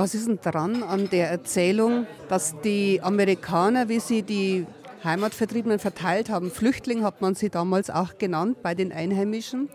Was 0.00 0.14
ist 0.14 0.28
denn 0.28 0.38
dran 0.40 0.82
an 0.82 1.10
der 1.10 1.28
Erzählung, 1.28 2.06
dass 2.30 2.58
die 2.62 3.02
Amerikaner, 3.02 3.90
wie 3.90 4.00
sie 4.00 4.22
die 4.22 4.66
Heimatvertriebenen 5.04 5.78
verteilt 5.78 6.30
haben, 6.30 6.50
Flüchtling 6.50 7.04
hat 7.04 7.20
man 7.20 7.34
sie 7.34 7.50
damals 7.50 7.90
auch 7.90 8.16
genannt 8.16 8.62
bei 8.62 8.74
den 8.74 8.92
Einheimischen, 8.92 9.68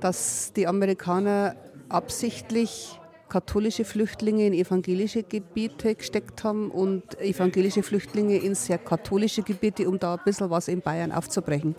dass 0.00 0.52
die 0.54 0.66
Amerikaner 0.66 1.54
absichtlich 1.88 2.98
katholische 3.28 3.84
Flüchtlinge 3.84 4.44
in 4.44 4.54
evangelische 4.54 5.22
Gebiete 5.22 5.94
gesteckt 5.94 6.42
haben 6.42 6.72
und 6.72 7.20
evangelische 7.20 7.84
Flüchtlinge 7.84 8.38
in 8.38 8.56
sehr 8.56 8.78
katholische 8.78 9.42
Gebiete, 9.42 9.88
um 9.88 10.00
da 10.00 10.14
ein 10.14 10.20
bisschen 10.24 10.50
was 10.50 10.66
in 10.66 10.80
Bayern 10.80 11.12
aufzubrechen. 11.12 11.76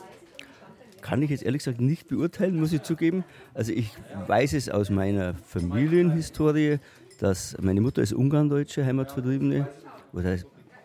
Kann 1.02 1.22
ich 1.22 1.30
jetzt 1.30 1.44
ehrlich 1.44 1.60
gesagt 1.60 1.82
nicht 1.82 2.08
beurteilen, 2.08 2.60
muss 2.60 2.74
ich 2.74 2.82
zugeben. 2.82 3.26
Also 3.54 3.72
ich 3.74 3.92
weiß 4.26 4.54
es 4.54 4.70
aus 4.70 4.90
meiner 4.90 5.36
Familienhistorie, 5.36 6.80
dass 7.20 7.56
meine 7.62 7.82
Mutter 7.82 8.02
als 8.02 8.14
Ungarndeutsche 8.14 8.86
Heimatvertriebene, 8.86 9.68
oder 10.14 10.38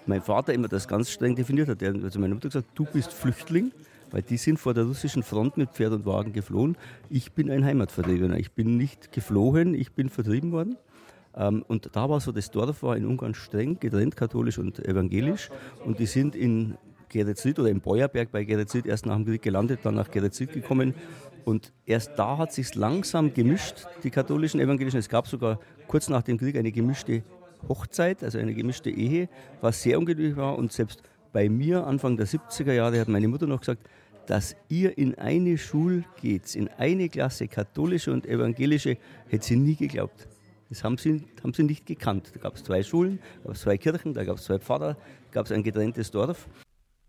mein 0.07 0.23
Vater 0.23 0.53
immer 0.53 0.69
das 0.69 0.89
ganz 0.89 1.11
streng 1.11 1.37
definiert 1.37 1.69
hat. 1.69 1.81
Der 1.81 1.95
hat 1.95 2.03
also 2.03 2.19
meine 2.19 2.35
Mutter 2.35 2.49
gesagt, 2.49 2.69
du 2.75 2.85
bist 2.85 3.13
Flüchtling, 3.13 3.73
weil 4.11 4.23
die 4.23 4.37
sind 4.37 4.59
vor 4.59 4.75
der 4.75 4.85
russischen 4.85 5.23
Front 5.23 5.57
mit 5.57 5.71
Pferd 5.71 5.93
und 5.93 6.07
Wagen 6.07 6.33
geflohen. 6.33 6.77
Ich 7.09 7.33
bin 7.33 7.51
ein 7.51 7.65
Heimatvertriebener. 7.65 8.39
Ich 8.39 8.53
bin 8.53 8.77
nicht 8.77 9.13
geflohen, 9.13 9.75
ich 9.75 9.93
bin 9.93 10.09
vertrieben 10.09 10.53
worden. 10.53 10.77
Ähm, 11.37 11.65
und 11.69 11.91
da 11.93 12.09
war 12.09 12.21
so, 12.21 12.33
das 12.33 12.51
Dorf 12.51 12.83
war 12.83 12.97
in 12.97 13.07
Ungarn 13.07 13.35
streng 13.35 13.79
getrennt, 13.79 14.17
katholisch 14.17 14.59
und 14.59 14.85
evangelisch. 14.85 15.51
Und 15.85 16.01
die 16.01 16.07
sind 16.07 16.35
in 16.35 16.77
Geretsried 17.11 17.59
oder 17.59 17.69
im 17.69 17.81
Beuerberg 17.81 18.33
bei 18.33 18.45
Geretsried 18.45 18.87
erst 18.87 19.05
nach 19.05 19.17
dem 19.17 19.27
Krieg 19.27 19.43
gelandet, 19.43 19.81
dann 19.83 19.95
nach 19.95 20.11
Geretsried 20.11 20.53
gekommen. 20.53 20.95
Und 21.45 21.73
erst 21.85 22.13
da 22.17 22.39
hat 22.39 22.53
sich 22.53 22.75
langsam 22.75 23.35
gemischt, 23.35 23.87
die 24.03 24.11
katholischen, 24.11 24.61
evangelischen. 24.61 24.99
Es 24.99 25.09
gab 25.09 25.27
sogar 25.27 25.59
kurz 25.89 26.09
nach 26.09 26.23
dem 26.23 26.39
Krieg 26.39 26.57
eine 26.57 26.73
gemischte 26.73 27.23
Hochzeit, 27.69 28.25
also 28.25 28.39
eine 28.39 28.55
gemischte 28.55 28.91
Ehe, 28.91 29.29
was 29.61 29.83
sehr 29.83 29.99
ungewöhnlich 29.99 30.37
war. 30.37 30.57
Und 30.57 30.73
selbst 30.73 31.03
bei 31.33 31.49
mir, 31.49 31.87
Anfang 31.87 32.17
der 32.17 32.27
70er 32.27 32.73
Jahre, 32.73 33.01
hat 33.01 33.09
meine 33.09 33.29
Mutter 33.29 33.47
noch 33.47 33.61
gesagt, 33.61 33.89
dass 34.27 34.55
ihr 34.69 34.97
in 34.97 35.17
eine 35.17 35.59
Schule 35.59 36.05
geht, 36.21 36.55
in 36.55 36.69
eine 36.69 37.09
Klasse, 37.09 37.49
katholische 37.49 38.13
und 38.13 38.27
evangelische, 38.27 38.97
hätte 39.29 39.45
sie 39.45 39.57
nie 39.57 39.75
geglaubt. 39.75 40.29
Das 40.69 40.85
haben 40.85 40.97
sie, 40.99 41.25
haben 41.43 41.53
sie 41.53 41.65
nicht 41.65 41.85
gekannt. 41.85 42.31
Da 42.35 42.41
gab 42.41 42.55
es 42.55 42.63
zwei 42.63 42.83
Schulen, 42.85 43.19
da 43.43 43.49
gab 43.49 43.57
es 43.57 43.63
zwei 43.63 43.77
Kirchen, 43.77 44.15
da 44.15 44.23
gab 44.23 44.37
es 44.37 44.45
zwei 44.45 44.59
Pfarrer, 44.61 44.95
da 44.95 45.33
gab 45.33 45.47
es 45.47 45.53
ein 45.53 45.65
getrenntes 45.65 46.13
Dorf. 46.13 46.47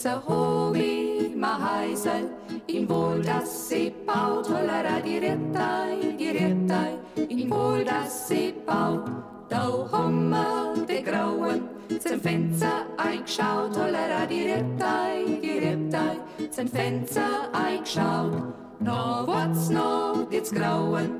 It's 0.00 0.06
a 0.06 0.18
hobby, 0.18 1.34
ma 1.36 1.58
heisel, 1.60 2.30
in 2.68 2.88
wohl 2.88 3.20
das 3.20 3.68
se 3.68 3.92
baut, 4.06 4.48
hollera 4.48 4.98
die 5.04 5.18
Rettai, 5.18 6.16
die 6.18 6.30
Rettai, 6.30 6.96
in 7.28 7.50
wohl 7.50 7.84
das 7.84 8.28
se 8.28 8.54
baut, 8.64 9.10
da 9.50 9.60
hummer 9.92 10.86
de 10.88 11.02
Grauen, 11.02 11.68
zum 11.98 12.18
Fenster 12.18 12.86
eingeschaut, 12.96 13.76
hollera 13.76 14.24
die 14.24 14.44
Rettai, 14.44 15.38
die 15.42 15.58
Rettai, 15.58 16.16
zum 16.50 16.66
Fenster 16.66 17.50
eingeschaut, 17.52 18.54
no 18.80 19.26
what's 19.26 19.68
no, 19.68 20.26
jetzt 20.30 20.54
Grauen, 20.54 21.19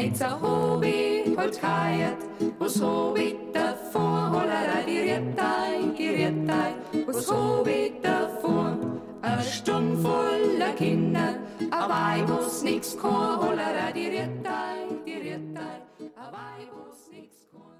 Hobby, 0.00 1.34
holt 1.36 1.60
kajat, 1.60 2.16
was 2.58 2.80
Hobby 2.80 3.36
davor, 3.52 4.30
hollera 4.32 4.80
die 4.86 5.00
Rettai, 5.00 5.92
die 5.98 6.08
Rettai, 6.08 6.74
was 7.06 7.28
Hobby 7.28 7.92
davor. 8.00 8.78
A 9.20 9.42
Stumm 9.42 10.00
voller 10.00 10.72
Kinder, 10.78 11.34
aber 11.70 12.16
ich 12.16 12.26
muss 12.26 12.62
nix 12.62 12.96
chor, 12.96 13.40
hollera 13.42 13.92
die 13.94 14.06
Rettai, 14.06 14.88
die 15.04 15.20
Rettai, 15.28 15.82
aber 16.16 16.56
ich 16.58 17.12
nix 17.12 17.36
chor. 17.52 17.79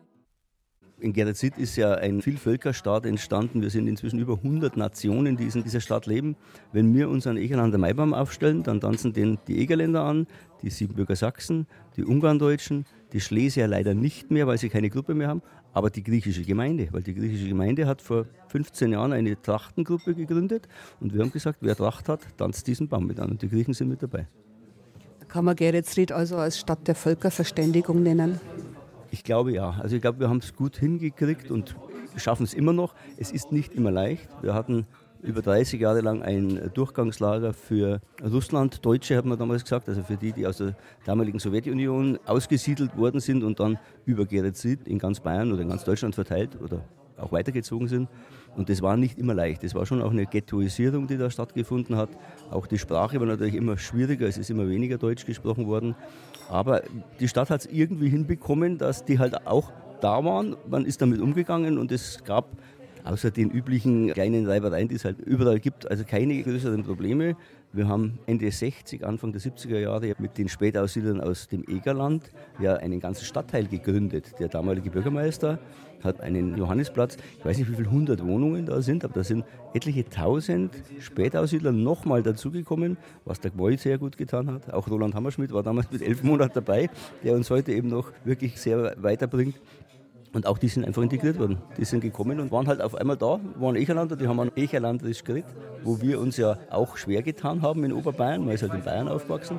In 1.01 1.15
Geretsried 1.15 1.57
ist 1.57 1.77
ja 1.77 1.95
ein 1.95 2.21
Vielvölkerstaat 2.21 3.07
entstanden. 3.07 3.63
Wir 3.63 3.71
sind 3.71 3.87
inzwischen 3.87 4.19
über 4.19 4.35
100 4.35 4.77
Nationen, 4.77 5.39
die 5.39 5.45
in 5.45 5.65
dieser 5.65 5.81
Stadt 5.81 6.05
leben. 6.05 6.37
Wenn 6.73 6.95
wir 6.95 7.09
unseren 7.09 7.39
Egerlander 7.39 7.79
Maibaum 7.79 8.13
aufstellen, 8.13 8.63
dann 8.63 8.83
tanzen 8.83 9.15
den 9.15 9.39
die 9.49 9.61
Egerländer 9.61 10.03
an, 10.03 10.27
die 10.63 10.69
Siebenbürger 10.69 11.17
Sachsen, 11.17 11.67
die 11.97 12.05
Ungarndeutschen, 12.05 12.85
die 13.15 13.21
Schlesier 13.21 13.67
leider 13.67 13.95
nicht 13.95 14.31
mehr, 14.31 14.47
weil 14.47 14.59
sie 14.59 14.69
keine 14.69 14.91
Gruppe 14.91 15.15
mehr 15.15 15.29
haben, 15.29 15.43
aber 15.73 15.89
die 15.89 16.03
griechische 16.03 16.43
Gemeinde. 16.43 16.89
Weil 16.91 17.03
die 17.03 17.15
griechische 17.15 17.49
Gemeinde 17.49 17.87
hat 17.87 18.03
vor 18.03 18.27
15 18.49 18.93
Jahren 18.93 19.15
eine 19.15 19.41
Trachtengruppe 19.41 20.15
gegründet 20.15 20.69
und 21.01 21.15
wir 21.15 21.23
haben 21.23 21.33
gesagt, 21.33 21.59
wer 21.63 21.77
Tracht 21.77 22.11
hat, 22.11 22.21
tanzt 22.37 22.67
diesen 22.67 22.89
Baum 22.89 23.07
mit 23.07 23.19
an 23.21 23.31
und 23.31 23.41
die 23.41 23.49
Griechen 23.49 23.73
sind 23.73 23.89
mit 23.89 24.03
dabei. 24.03 24.27
Kann 25.29 25.47
man 25.47 25.57
Geretsried 25.57 26.13
also 26.13 26.37
als 26.37 26.59
Stadt 26.59 26.87
der 26.87 26.95
Völkerverständigung 26.95 28.03
nennen? 28.03 28.39
Ich 29.11 29.25
glaube 29.25 29.53
ja. 29.53 29.77
Also 29.81 29.97
ich 29.97 30.03
glaube, 30.03 30.21
wir 30.21 30.29
haben 30.29 30.39
es 30.39 30.55
gut 30.55 30.77
hingekriegt 30.77 31.51
und 31.51 31.77
schaffen 32.17 32.45
es 32.45 32.55
immer 32.55 32.73
noch. 32.73 32.95
Es 33.17 33.33
ist 33.33 33.53
nicht 33.53 33.75
immer 33.75 33.91
leicht. 33.91 34.29
Wir 34.43 34.55
hatten 34.55 34.87
über 35.23 35.43
30 35.43 35.81
Jahre 35.81 36.01
lang 36.01 36.23
ein 36.23 36.71
Durchgangslager 36.73 37.53
für 37.53 38.01
Russland, 38.23 38.85
Deutsche 38.85 39.17
hat 39.17 39.27
man 39.27 39.39
damals 39.39 39.65
gesagt, 39.65 39.89
also 39.89 40.03
für 40.03 40.17
die, 40.17 40.33
die 40.33 40.47
aus 40.47 40.59
der 40.59 40.75
damaligen 41.05 41.39
Sowjetunion 41.39 42.19
ausgesiedelt 42.25 42.97
worden 42.97 43.21
sind 43.21 43.45
und 43.45 43.61
dann 43.61 43.79
über 44.07 44.25
Geretsried 44.25 44.89
in 44.89 44.99
ganz 44.99 45.21
Bayern 45.21 45.53
oder 45.53 45.63
in 45.63 45.69
ganz 45.69 45.85
Deutschland 45.85 46.15
verteilt 46.15 46.59
oder 46.63 46.83
auch 47.19 47.33
weitergezogen 47.33 47.87
sind. 47.87 48.09
Und 48.57 48.69
das 48.69 48.83
war 48.83 48.97
nicht 48.97 49.19
immer 49.19 49.35
leicht. 49.35 49.63
Das 49.63 49.75
war 49.75 49.87
schon 49.87 50.03
auch 50.03 50.11
eine 50.11 50.27
Ghettoisierung, 50.27 51.07
die 51.07 51.19
da 51.19 51.31
stattgefunden 51.31 51.97
hat. 51.97 52.09
Auch 52.51 52.67
die 52.67 52.79
Sprache 52.79 53.21
war 53.21 53.27
natürlich 53.27 53.55
immer 53.55 53.77
schwieriger, 53.77 54.27
es 54.27 54.39
ist 54.39 54.51
immer 54.51 54.69
weniger 54.69 54.99
Deutsch 54.99 55.27
gesprochen 55.27 55.67
worden. 55.67 55.95
Aber 56.51 56.83
die 57.21 57.29
Stadt 57.29 57.49
hat 57.49 57.61
es 57.61 57.67
irgendwie 57.67 58.09
hinbekommen, 58.09 58.77
dass 58.77 59.05
die 59.05 59.19
halt 59.19 59.47
auch 59.47 59.73
da 60.01 60.25
waren. 60.25 60.57
Man 60.69 60.85
ist 60.85 61.01
damit 61.01 61.21
umgegangen 61.21 61.79
und 61.79 61.93
es 61.93 62.25
gab 62.25 62.47
Außer 63.05 63.31
den 63.31 63.51
üblichen 63.51 64.13
kleinen 64.13 64.47
Reibereien, 64.47 64.89
die 64.89 64.97
es 64.97 65.05
halt 65.05 65.21
überall 65.21 65.59
gibt, 65.59 65.91
also 65.91 66.05
keine 66.05 66.41
größeren 66.43 66.85
Probleme. 66.85 67.37
Wir 67.73 67.89
haben 67.89 68.19
Ende 68.27 68.51
60, 68.51 69.07
Anfang 69.07 69.33
der 69.33 69.41
70er 69.41 69.79
Jahre 69.79 70.15
mit 70.19 70.37
den 70.39 70.49
Spätaussiedlern 70.49 71.21
aus 71.21 71.49
dem 71.49 71.65
Egerland 71.69 72.31
ja 72.59 72.75
einen 72.75 73.01
ganzen 73.01 73.25
Stadtteil 73.25 73.67
gegründet. 73.67 74.39
Der 74.39 74.49
damalige 74.49 74.91
Bürgermeister 74.91 75.59
hat 76.03 76.21
einen 76.21 76.57
Johannesplatz, 76.57 77.17
ich 77.39 77.45
weiß 77.45 77.59
nicht, 77.59 77.71
wie 77.71 77.75
viele 77.75 77.91
hundert 77.91 78.25
Wohnungen 78.25 78.67
da 78.67 78.83
sind, 78.83 79.05
aber 79.05 79.15
da 79.15 79.25
sind 79.25 79.45
etliche 79.75 80.09
tausend 80.09 80.73
Spätaussiedler 80.99 81.73
nochmal 81.73 82.23
dazugekommen, 82.23 82.97
was 83.25 83.41
der 83.41 83.51
Gmoy 83.51 83.77
sehr 83.77 83.99
gut 83.99 84.17
getan 84.17 84.51
hat. 84.51 84.73
Auch 84.73 84.89
Roland 84.89 85.15
Hammerschmidt 85.15 85.53
war 85.53 85.63
damals 85.63 85.91
mit 85.91 86.03
elf 86.03 86.23
Monaten 86.23 86.55
dabei, 86.55 86.91
der 87.23 87.35
uns 87.35 87.51
heute 87.51 87.73
eben 87.73 87.89
noch 87.89 88.13
wirklich 88.25 88.61
sehr 88.61 88.95
weiterbringt. 89.03 89.61
Und 90.33 90.47
auch 90.47 90.59
die 90.59 90.69
sind 90.69 90.85
einfach 90.85 91.03
integriert 91.03 91.39
worden. 91.41 91.59
Die 91.77 91.85
sind 91.85 92.01
gekommen 92.01 92.39
und 92.39 92.53
waren 92.53 92.69
halt 92.69 92.81
auf 92.81 92.95
einmal 92.95 93.17
da, 93.17 93.41
waren 93.57 93.75
Echerlander, 93.75 94.15
die 94.15 94.29
haben 94.29 94.39
ein 94.39 94.53
Echerlanderisch 94.55 95.25
geredet, 95.25 95.51
wo 95.83 96.01
wir 96.01 96.21
uns 96.21 96.37
ja 96.37 96.57
auch 96.71 96.97
schwer 96.97 97.23
getan 97.23 97.63
haben 97.63 97.83
in 97.83 97.93
Oberbayern, 97.93 98.45
man 98.45 98.55
ist 98.55 98.63
halt 98.63 98.75
in 98.75 98.83
Bayern 98.83 99.09
aufgewachsen. 99.09 99.59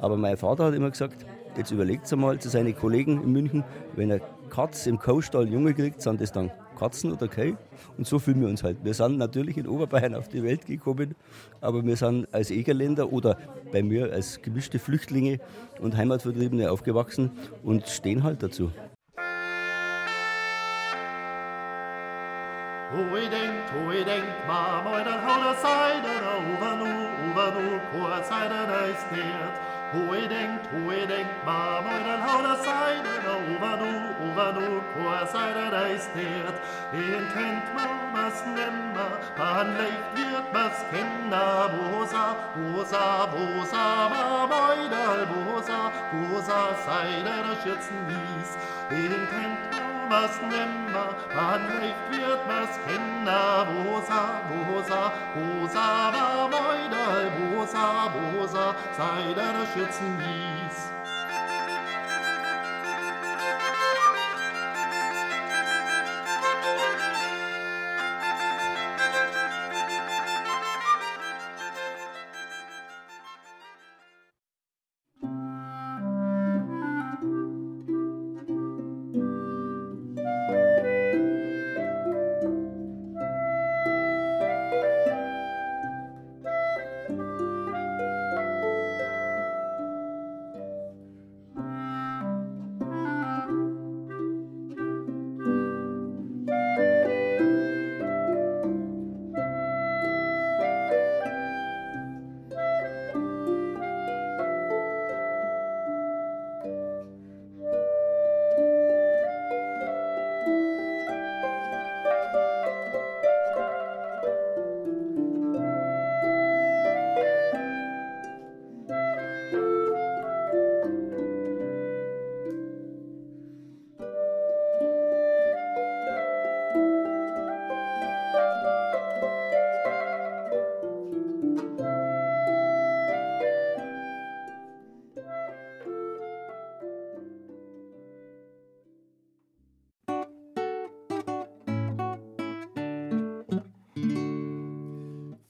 Aber 0.00 0.18
mein 0.18 0.36
Vater 0.36 0.64
hat 0.64 0.74
immer 0.74 0.90
gesagt, 0.90 1.24
jetzt 1.56 1.70
überlegt 1.70 2.12
einmal 2.12 2.38
zu 2.38 2.50
seinen 2.50 2.76
Kollegen 2.76 3.22
in 3.22 3.32
München, 3.32 3.64
wenn 3.96 4.10
er 4.10 4.20
Katz 4.54 4.86
im 4.86 5.00
Kaustall 5.00 5.48
Junge 5.48 5.74
kriegt, 5.74 6.00
sind 6.00 6.20
das 6.20 6.30
dann 6.30 6.52
Katzen 6.78 7.10
oder 7.10 7.26
Kei? 7.26 7.56
Und 7.98 8.06
so 8.06 8.20
fühlen 8.20 8.40
wir 8.40 8.46
uns 8.46 8.62
halt. 8.62 8.76
Wir 8.84 8.94
sind 8.94 9.18
natürlich 9.18 9.56
in 9.56 9.66
Oberbayern 9.66 10.14
auf 10.14 10.28
die 10.28 10.44
Welt 10.44 10.64
gekommen, 10.64 11.16
aber 11.60 11.84
wir 11.84 11.96
sind 11.96 12.32
als 12.32 12.52
Egerländer 12.52 13.12
oder 13.12 13.36
bei 13.72 13.82
mir 13.82 14.12
als 14.12 14.40
gemischte 14.42 14.78
Flüchtlinge 14.78 15.40
und 15.80 15.96
Heimatvertriebene 15.96 16.70
aufgewachsen 16.70 17.32
und 17.64 17.88
stehen 17.88 18.22
halt 18.22 18.44
dazu. 18.44 18.70
Hoe 22.92 23.20
denkt, 23.28 23.72
hoe 23.74 24.04
denkt, 24.04 24.46
ma 24.46 24.82
mooi 24.82 25.02
dan 25.02 25.18
houden 25.18 25.60
zijde 25.60 26.14
over 26.36 26.76
nu, 26.76 26.92
over 27.26 27.52
nu, 27.60 27.80
voor 27.90 28.22
zijde 28.28 28.92
is 28.92 29.16
neert. 29.16 29.63
Hoe 29.94 30.28
denkt, 30.28 30.66
hoe 30.70 31.06
denkt, 31.06 31.44
ma 31.44 31.80
mooi 31.80 32.02
dan 32.04 32.20
houden 32.20 32.56
zijde 32.64 33.14
over 33.30 33.76
nu, 33.82 33.94
over 34.24 34.52
nu, 34.60 34.68
zijde 35.32 35.94
is 35.94 36.06
neert. 36.14 36.58
In 36.92 37.26
kent 37.34 37.66
ma 37.74 37.86
mas 38.12 38.38
nemma, 38.54 39.06
man 39.38 39.76
leicht 39.76 40.08
wird 40.14 40.52
mas 40.52 40.78
kenna, 40.90 41.68
bosa, 41.74 42.36
bosa, 42.54 43.26
bosa, 43.32 44.08
ma 44.08 44.46
mooi 44.46 44.88
dal 44.88 45.26
bosa, 45.32 45.80
bosa, 46.10 46.60
zijde 46.86 47.36
schützen 47.60 48.00
wies. 48.06 48.50
In 48.88 49.26
kent 49.30 49.73
was 50.14 50.40
nimmer, 50.42 51.10
man 51.34 51.60
leicht 51.68 52.04
wird 52.10 52.40
was 52.48 52.72
Kinder, 52.86 53.66
Bosa, 53.70 54.22
Bosa, 54.50 55.02
Bosa, 55.34 55.86
war 56.14 56.48
Meudal, 56.54 57.24
Bosa, 57.38 57.86
Bosa, 58.14 58.74
sei 58.96 59.34
der 59.38 59.56
Schützen 59.72 60.18
wies. 60.18 60.93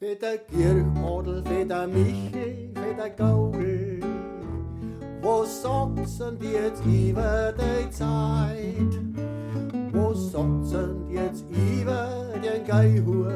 Für 0.05 0.17
der 0.17 0.39
Kirchadel, 0.39 1.43
für 1.45 1.65
der 1.65 1.87
Michel, 1.87 2.71
für 2.75 3.11
Gaul. 3.17 4.01
Was 5.23 5.63
sagt's 5.63 6.19
denn 6.19 6.37
jetzt 6.43 6.85
über 6.85 7.55
die 7.57 7.91
Zeit? 7.91 8.93
Was 9.93 10.33
sagt's 10.33 10.71
denn 10.73 11.11
jetzt 11.11 11.45
über 11.51 12.27
den 12.35 12.67
Geihuf? 12.67 13.33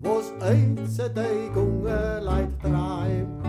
Was 0.00 0.32
eins 0.42 0.96
die 0.96 1.54
Gungerleit 1.54 2.50
treibt? 2.60 3.45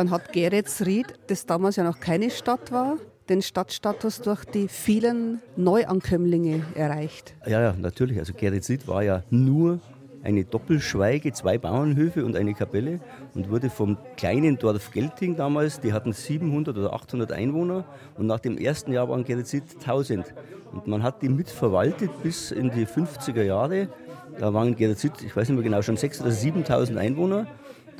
Dann 0.00 0.10
hat 0.10 0.32
Geretsried, 0.32 1.08
das 1.26 1.44
damals 1.44 1.76
ja 1.76 1.84
noch 1.84 2.00
keine 2.00 2.30
Stadt 2.30 2.72
war, 2.72 2.96
den 3.28 3.42
Stadtstatus 3.42 4.22
durch 4.22 4.46
die 4.46 4.66
vielen 4.66 5.42
Neuankömmlinge 5.56 6.64
erreicht. 6.74 7.34
Ja, 7.44 7.60
ja, 7.60 7.74
natürlich. 7.78 8.18
Also 8.18 8.32
Geretsried 8.32 8.88
war 8.88 9.02
ja 9.02 9.22
nur 9.28 9.78
eine 10.22 10.46
Doppelschweige, 10.46 11.34
zwei 11.34 11.58
Bauernhöfe 11.58 12.24
und 12.24 12.34
eine 12.34 12.54
Kapelle 12.54 13.00
und 13.34 13.50
wurde 13.50 13.68
vom 13.68 13.98
kleinen 14.16 14.56
Dorf 14.56 14.90
Gelting 14.90 15.36
damals, 15.36 15.80
die 15.80 15.92
hatten 15.92 16.14
700 16.14 16.78
oder 16.78 16.94
800 16.94 17.32
Einwohner 17.32 17.84
und 18.16 18.26
nach 18.26 18.40
dem 18.40 18.56
ersten 18.56 18.94
Jahr 18.94 19.10
waren 19.10 19.24
Geretsried 19.24 19.64
1000. 19.80 20.32
Und 20.72 20.86
man 20.86 21.02
hat 21.02 21.20
die 21.20 21.28
mitverwaltet 21.28 22.10
bis 22.22 22.52
in 22.52 22.70
die 22.70 22.86
50er 22.86 23.42
Jahre. 23.42 23.90
Da 24.38 24.54
waren 24.54 24.74
Geretsried, 24.76 25.12
ich 25.26 25.36
weiß 25.36 25.50
nicht 25.50 25.58
mehr 25.58 25.64
genau, 25.64 25.82
schon 25.82 25.98
6.000 25.98 26.22
oder 26.22 26.30
7.000 26.30 26.96
Einwohner. 26.96 27.46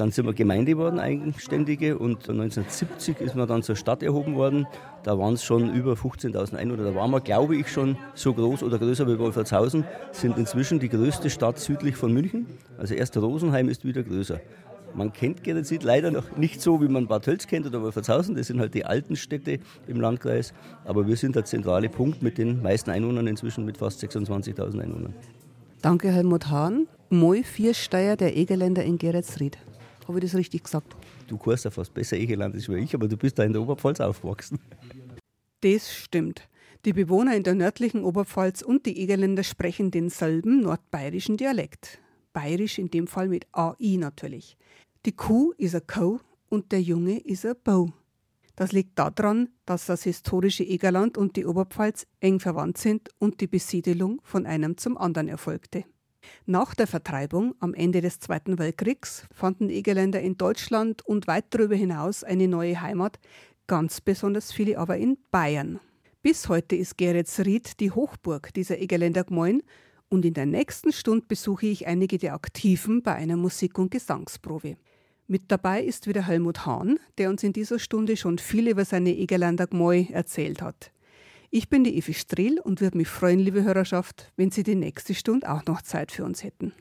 Dann 0.00 0.12
sind 0.12 0.24
wir 0.24 0.32
Gemeinde 0.32 0.72
geworden, 0.72 0.98
eigenständige, 0.98 1.98
und 1.98 2.26
1970 2.26 3.20
ist 3.20 3.34
man 3.34 3.46
dann 3.46 3.62
zur 3.62 3.76
Stadt 3.76 4.02
erhoben 4.02 4.34
worden. 4.34 4.66
Da 5.02 5.18
waren 5.18 5.34
es 5.34 5.44
schon 5.44 5.74
über 5.74 5.92
15.000 5.92 6.54
Einwohner. 6.54 6.84
Da 6.84 6.94
waren 6.94 7.10
wir, 7.10 7.20
glaube 7.20 7.54
ich, 7.54 7.68
schon 7.68 7.98
so 8.14 8.32
groß 8.32 8.62
oder 8.62 8.78
größer 8.78 9.06
wie 9.06 9.18
Wolfertshausen. 9.18 9.84
Sind 10.12 10.38
inzwischen 10.38 10.80
die 10.80 10.88
größte 10.88 11.28
Stadt 11.28 11.58
südlich 11.58 11.96
von 11.96 12.14
München. 12.14 12.46
Also 12.78 12.94
erst 12.94 13.14
Rosenheim 13.18 13.68
ist 13.68 13.84
wieder 13.84 14.02
größer. 14.02 14.40
Man 14.94 15.12
kennt 15.12 15.44
Geretsried 15.44 15.82
leider 15.82 16.10
noch 16.10 16.34
nicht 16.34 16.62
so, 16.62 16.80
wie 16.80 16.88
man 16.88 17.06
Bad 17.06 17.26
Tölz 17.26 17.46
kennt 17.46 17.66
oder 17.66 17.82
Wolfertshausen. 17.82 18.36
Das 18.36 18.46
sind 18.46 18.58
halt 18.58 18.72
die 18.72 18.86
alten 18.86 19.16
Städte 19.16 19.58
im 19.86 20.00
Landkreis. 20.00 20.54
Aber 20.86 21.06
wir 21.06 21.16
sind 21.18 21.36
der 21.36 21.44
zentrale 21.44 21.90
Punkt 21.90 22.22
mit 22.22 22.38
den 22.38 22.62
meisten 22.62 22.88
Einwohnern 22.88 23.26
inzwischen 23.26 23.66
mit 23.66 23.76
fast 23.76 24.02
26.000 24.02 24.80
Einwohnern. 24.80 25.14
Danke, 25.82 26.10
Helmut 26.10 26.48
Hahn. 26.48 26.86
Moi 27.10 27.42
Viersteier 27.42 28.16
der 28.16 28.34
Egerländer 28.34 28.82
in 28.82 28.96
Geretsried. 28.96 29.58
Habe 30.10 30.18
ich 30.18 30.24
das 30.24 30.34
richtig 30.34 30.64
gesagt? 30.64 30.96
Du 31.28 31.38
kannst 31.38 31.64
ja 31.64 31.70
fast 31.70 31.94
besser 31.94 32.16
Egerländisch 32.16 32.68
wie 32.68 32.78
ich, 32.78 32.92
aber 32.96 33.06
du 33.06 33.16
bist 33.16 33.38
da 33.38 33.44
in 33.44 33.52
der 33.52 33.62
Oberpfalz 33.62 34.00
aufgewachsen. 34.00 34.58
Das 35.60 35.94
stimmt. 35.94 36.48
Die 36.84 36.92
Bewohner 36.92 37.36
in 37.36 37.44
der 37.44 37.54
nördlichen 37.54 38.02
Oberpfalz 38.02 38.60
und 38.60 38.86
die 38.86 38.98
Egerländer 38.98 39.44
sprechen 39.44 39.92
denselben 39.92 40.62
nordbayerischen 40.62 41.36
Dialekt. 41.36 42.00
Bayerisch 42.32 42.80
in 42.80 42.90
dem 42.90 43.06
Fall 43.06 43.28
mit 43.28 43.46
AI 43.52 43.98
natürlich. 43.98 44.56
Die 45.06 45.12
Kuh 45.12 45.52
ist 45.58 45.76
ein 45.76 45.86
Kau 45.86 46.18
und 46.48 46.72
der 46.72 46.82
Junge 46.82 47.20
ist 47.20 47.46
ein 47.46 47.54
Bau. 47.62 47.92
Das 48.56 48.72
liegt 48.72 48.98
daran, 48.98 49.50
dass 49.64 49.86
das 49.86 50.02
historische 50.02 50.64
Egerland 50.64 51.18
und 51.18 51.36
die 51.36 51.46
Oberpfalz 51.46 52.08
eng 52.18 52.40
verwandt 52.40 52.78
sind 52.78 53.10
und 53.20 53.40
die 53.40 53.46
Besiedelung 53.46 54.20
von 54.24 54.44
einem 54.44 54.76
zum 54.76 54.98
anderen 54.98 55.28
erfolgte. 55.28 55.84
Nach 56.46 56.74
der 56.74 56.86
Vertreibung 56.86 57.54
am 57.60 57.74
Ende 57.74 58.00
des 58.00 58.18
Zweiten 58.18 58.58
Weltkriegs 58.58 59.26
fanden 59.32 59.70
Egerländer 59.70 60.20
in 60.20 60.36
Deutschland 60.36 61.06
und 61.06 61.26
weit 61.26 61.46
darüber 61.50 61.76
hinaus 61.76 62.24
eine 62.24 62.48
neue 62.48 62.80
Heimat, 62.80 63.20
ganz 63.66 64.00
besonders 64.00 64.50
viele 64.52 64.78
aber 64.78 64.96
in 64.96 65.16
Bayern. 65.30 65.78
Bis 66.22 66.48
heute 66.48 66.76
ist 66.76 66.98
Geretsried 66.98 67.78
die 67.80 67.92
Hochburg 67.92 68.52
dieser 68.52 68.78
Egerländer 68.78 69.24
Gmoin 69.24 69.62
und 70.08 70.24
in 70.24 70.34
der 70.34 70.46
nächsten 70.46 70.92
Stunde 70.92 71.26
besuche 71.28 71.66
ich 71.66 71.86
einige 71.86 72.18
der 72.18 72.34
Aktiven 72.34 73.02
bei 73.02 73.14
einer 73.14 73.36
Musik- 73.36 73.78
und 73.78 73.90
Gesangsprobe. 73.90 74.76
Mit 75.28 75.52
dabei 75.52 75.84
ist 75.84 76.08
wieder 76.08 76.26
Helmut 76.26 76.66
Hahn, 76.66 76.98
der 77.16 77.30
uns 77.30 77.44
in 77.44 77.52
dieser 77.52 77.78
Stunde 77.78 78.16
schon 78.16 78.38
viel 78.38 78.68
über 78.68 78.84
seine 78.84 79.16
Egerländer 79.16 79.68
Gmoi 79.68 80.08
erzählt 80.10 80.60
hat. 80.60 80.90
Ich 81.52 81.68
bin 81.68 81.82
die 81.82 81.98
Evi 81.98 82.14
Strill 82.14 82.60
und 82.60 82.80
würde 82.80 82.96
mich 82.96 83.08
freuen, 83.08 83.40
liebe 83.40 83.64
Hörerschaft, 83.64 84.32
wenn 84.36 84.52
Sie 84.52 84.62
die 84.62 84.76
nächste 84.76 85.14
Stunde 85.14 85.50
auch 85.50 85.66
noch 85.66 85.82
Zeit 85.82 86.12
für 86.12 86.24
uns 86.24 86.44
hätten. 86.44 86.72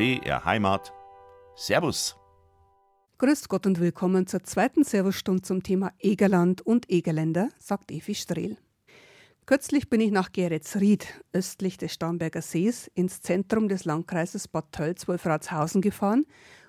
BR 0.00 0.46
Heimat. 0.46 0.94
Servus. 1.54 2.16
Grüß 3.18 3.50
Gott 3.50 3.66
und 3.66 3.80
willkommen 3.80 4.26
zur 4.26 4.42
zweiten 4.42 4.82
Servusstunde 4.82 5.42
zum 5.42 5.62
Thema 5.62 5.92
Egerland 5.98 6.62
und 6.62 6.90
Egerländer, 6.90 7.50
sagt 7.58 7.90
Evi 7.90 8.14
Strehl. 8.14 8.56
Kürzlich 9.44 9.90
bin 9.90 10.00
ich 10.00 10.10
nach 10.10 10.32
Geretsried, 10.32 11.06
östlich 11.34 11.76
des 11.76 11.92
Starnberger 11.92 12.40
Sees, 12.40 12.90
ins 12.94 13.20
Zentrum 13.20 13.68
des 13.68 13.84
Landkreises 13.84 14.48
Bad 14.48 14.72
Tölz-Wolfratshausen 14.72 15.82
gefahren, 15.82 16.24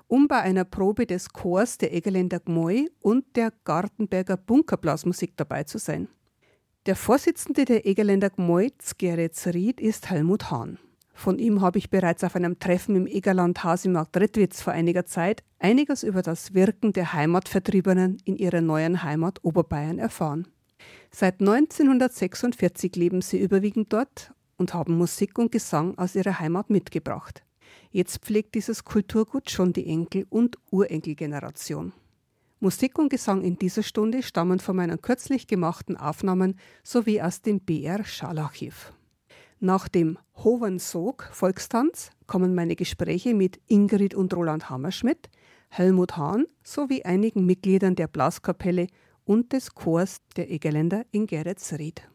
um 0.07 0.27
bei 0.27 0.41
einer 0.41 0.65
Probe 0.65 1.05
des 1.05 1.29
Chors 1.29 1.77
der 1.77 1.93
Egerländer 1.93 2.41
Gmoi 2.41 2.89
und 2.99 3.37
der 3.37 3.53
Gartenberger 3.63 4.35
Bunkerblasmusik 4.35 5.37
dabei 5.37 5.63
zu 5.63 5.77
sein. 5.77 6.09
Der 6.85 6.97
Vorsitzende 6.97 7.63
der 7.63 7.85
Egerländer 7.85 8.29
Gmoi 8.29 8.71
Geretsried 8.97 9.79
ist 9.79 10.09
Helmut 10.09 10.51
Hahn. 10.51 10.79
Von 11.21 11.37
ihm 11.37 11.61
habe 11.61 11.77
ich 11.77 11.91
bereits 11.91 12.23
auf 12.23 12.35
einem 12.35 12.57
Treffen 12.57 12.95
im 12.95 13.05
Egerland 13.05 13.63
Hasimarkt 13.63 14.17
Rittwitz 14.17 14.59
vor 14.59 14.73
einiger 14.73 15.05
Zeit 15.05 15.43
einiges 15.59 16.01
über 16.01 16.23
das 16.23 16.55
Wirken 16.55 16.93
der 16.93 17.13
Heimatvertriebenen 17.13 18.17
in 18.25 18.37
ihrer 18.37 18.61
neuen 18.61 19.03
Heimat 19.03 19.37
Oberbayern 19.43 19.99
erfahren. 19.99 20.47
Seit 21.11 21.39
1946 21.39 22.95
leben 22.95 23.21
sie 23.21 23.39
überwiegend 23.39 23.93
dort 23.93 24.33
und 24.57 24.73
haben 24.73 24.97
Musik 24.97 25.37
und 25.37 25.51
Gesang 25.51 25.95
aus 25.99 26.15
ihrer 26.15 26.39
Heimat 26.39 26.71
mitgebracht. 26.71 27.43
Jetzt 27.91 28.25
pflegt 28.25 28.55
dieses 28.55 28.83
Kulturgut 28.83 29.51
schon 29.51 29.73
die 29.73 29.85
Enkel- 29.85 30.25
und 30.27 30.57
Urenkelgeneration. 30.71 31.93
Musik 32.59 32.97
und 32.97 33.09
Gesang 33.09 33.43
in 33.43 33.59
dieser 33.59 33.83
Stunde 33.83 34.23
stammen 34.23 34.57
von 34.57 34.75
meinen 34.75 34.99
kürzlich 35.03 35.45
gemachten 35.45 35.97
Aufnahmen 35.97 36.57
sowie 36.81 37.21
aus 37.21 37.43
dem 37.43 37.59
BR 37.59 38.03
Schallarchiv. 38.03 38.91
Nach 39.63 39.87
dem 39.87 40.17
Hovensog 40.37 41.29
Volkstanz 41.31 42.09
kommen 42.25 42.55
meine 42.55 42.75
Gespräche 42.75 43.35
mit 43.35 43.61
Ingrid 43.67 44.15
und 44.15 44.33
Roland 44.33 44.71
Hammerschmidt, 44.71 45.29
Helmut 45.69 46.17
Hahn 46.17 46.47
sowie 46.63 47.03
einigen 47.03 47.45
Mitgliedern 47.45 47.93
der 47.93 48.07
Blaskapelle 48.07 48.87
und 49.23 49.53
des 49.53 49.75
Chors 49.75 50.17
der 50.35 50.49
Egerländer 50.49 51.03
in 51.11 51.27
Geretsried. 51.27 52.09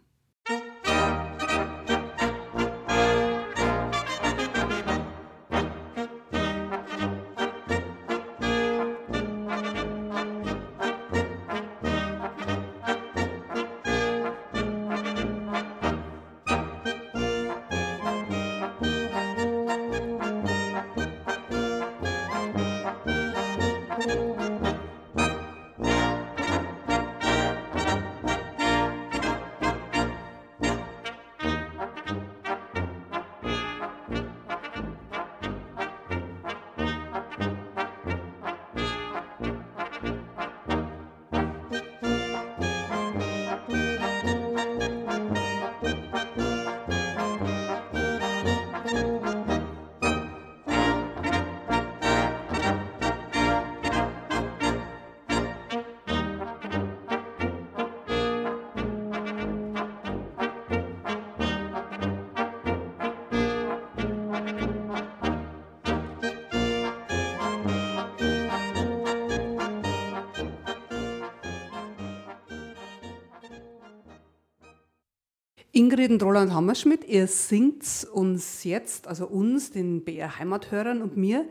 Ingrid 75.87 76.11
und 76.11 76.23
Roland 76.25 76.53
Hammerschmidt, 76.53 77.05
ihr 77.05 77.29
singt 77.29 78.09
uns 78.13 78.65
jetzt, 78.65 79.07
also 79.07 79.29
uns, 79.29 79.71
den 79.71 80.03
BR 80.05 80.37
Heimathörern 80.37 81.01
und 81.01 81.17
mir, 81.17 81.47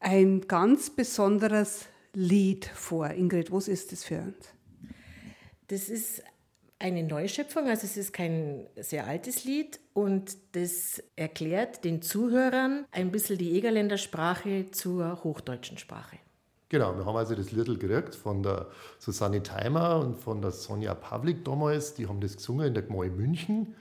ein 0.00 0.42
ganz 0.42 0.90
besonderes 0.90 1.86
Lied 2.12 2.66
vor. 2.66 3.08
Ingrid, 3.08 3.50
was 3.50 3.68
ist 3.68 3.90
das 3.90 4.04
für 4.04 4.18
uns? 4.18 4.36
Das 5.68 5.88
ist 5.88 6.22
eine 6.78 7.04
Neuschöpfung, 7.04 7.66
also 7.66 7.86
es 7.86 7.96
ist 7.96 8.12
kein 8.12 8.66
sehr 8.76 9.06
altes 9.06 9.44
Lied 9.44 9.80
und 9.94 10.36
das 10.52 11.02
erklärt 11.16 11.84
den 11.86 12.02
Zuhörern 12.02 12.84
ein 12.90 13.10
bisschen 13.10 13.38
die 13.38 13.52
Egerländer 13.52 13.96
Sprache 13.96 14.66
zur 14.72 15.24
hochdeutschen 15.24 15.78
Sprache. 15.78 16.18
Genau, 16.74 16.96
wir 16.96 17.06
haben 17.06 17.14
also 17.14 17.36
das 17.36 17.52
Liedl 17.52 17.78
gekriegt 17.78 18.16
von 18.16 18.42
der 18.42 18.66
Susanne 18.98 19.44
Theimer 19.44 20.00
und 20.00 20.16
von 20.16 20.42
der 20.42 20.50
Sonja 20.50 20.92
Pavlik 20.94 21.44
damals. 21.44 21.94
Die 21.94 22.08
haben 22.08 22.18
das 22.20 22.34
gesungen 22.34 22.66
in 22.66 22.74
der 22.74 22.82
Gmei 22.82 23.10
München. 23.10 23.76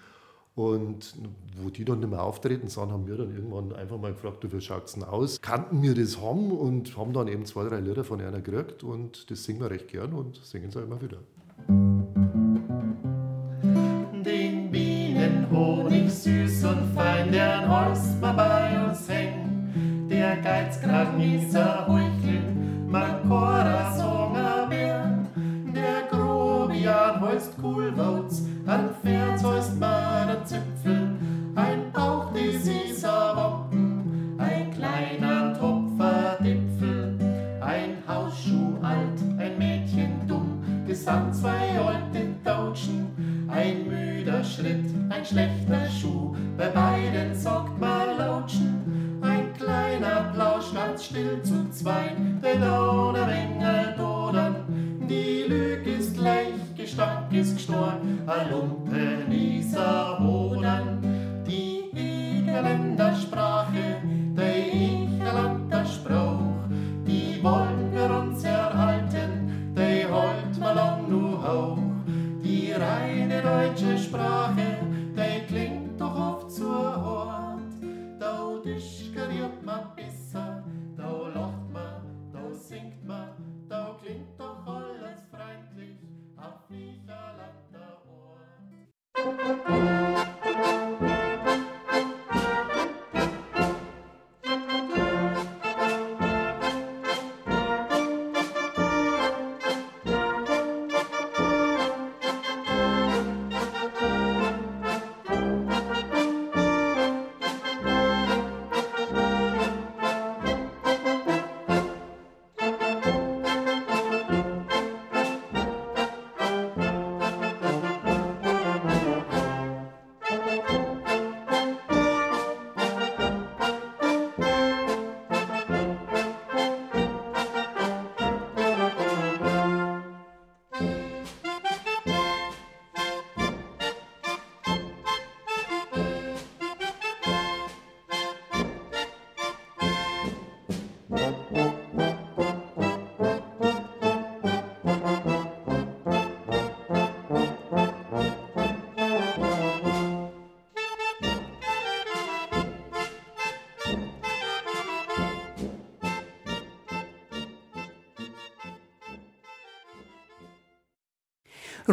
Und 0.54 1.16
wo 1.60 1.72
die 1.72 1.86
dann 1.86 2.02
nicht 2.02 2.12
mehr 2.12 2.22
auftreten 2.22 2.68
sind, 2.68 2.92
haben 2.92 3.08
wir 3.08 3.18
dann 3.18 3.34
irgendwann 3.34 3.74
einfach 3.74 3.98
mal 3.98 4.14
gefragt, 4.14 4.46
wie 4.48 4.62
schaut 4.62 4.86
es 4.86 4.94
denn 4.94 5.04
aus? 5.04 5.42
Kannten 5.42 5.82
wir 5.82 5.96
das 5.96 6.22
haben 6.22 6.52
und 6.52 6.96
haben 6.96 7.14
dann 7.14 7.28
eben 7.28 7.48
zwei, 7.48 7.68
drei 7.68 7.80
Lieder 7.80 8.04
von 8.04 8.22
einer 8.22 8.42
gekriegt 8.42 8.84
und 8.84 9.32
das 9.32 9.44
singen 9.44 9.62
wir 9.62 9.72
recht 9.72 9.88
gern 9.88 10.14
und 10.14 10.36
singen 10.46 10.70
es 10.70 10.78
auch 10.78 10.84
immer 10.84 11.02
wieder. 11.02 11.18
Den 14.24 14.70
Bienenhonig 14.70 16.14
süß 16.14 16.66
und 16.66 16.94
fein, 16.94 17.32
der 17.32 17.68
Holz 17.68 18.22
mal 18.22 18.34
bei 18.34 18.88
uns 18.88 19.10
hängen. 19.10 20.08
Der 20.08 20.38
Geizkragen 20.38 21.20
ist 21.20 21.56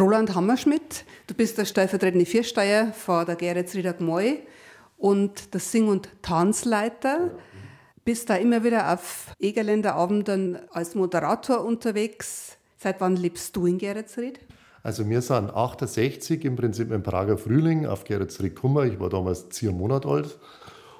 Roland 0.01 0.33
Hammerschmidt, 0.33 1.05
du 1.27 1.35
bist 1.35 1.59
der 1.59 1.65
stellvertretende 1.65 2.25
Viersteier 2.25 2.91
von 2.91 3.23
der 3.23 3.35
Geretsrieder 3.35 3.93
Gmoi 3.93 4.39
und 4.97 5.53
der 5.53 5.59
Sing- 5.59 5.89
und 5.89 6.09
Tanzleiter. 6.23 7.29
Bist 8.03 8.27
da 8.31 8.35
immer 8.37 8.63
wieder 8.63 8.91
auf 8.91 9.27
Egerländer 9.39 9.93
Abenden 9.93 10.57
als 10.71 10.95
Moderator 10.95 11.63
unterwegs. 11.63 12.57
Seit 12.79 12.99
wann 12.99 13.15
lebst 13.15 13.55
du 13.55 13.67
in 13.67 13.77
Geretsried? 13.77 14.39
Also 14.81 15.07
wir 15.07 15.21
sind 15.21 15.51
68 15.51 16.45
im 16.45 16.55
Prinzip 16.55 16.89
im 16.91 17.03
Prager 17.03 17.37
Frühling 17.37 17.85
auf 17.85 18.03
Geretsried 18.03 18.55
gekommen. 18.55 18.91
Ich 18.91 18.99
war 18.99 19.09
damals 19.09 19.49
zehn 19.49 19.77
Monate 19.77 20.07
alt, 20.07 20.39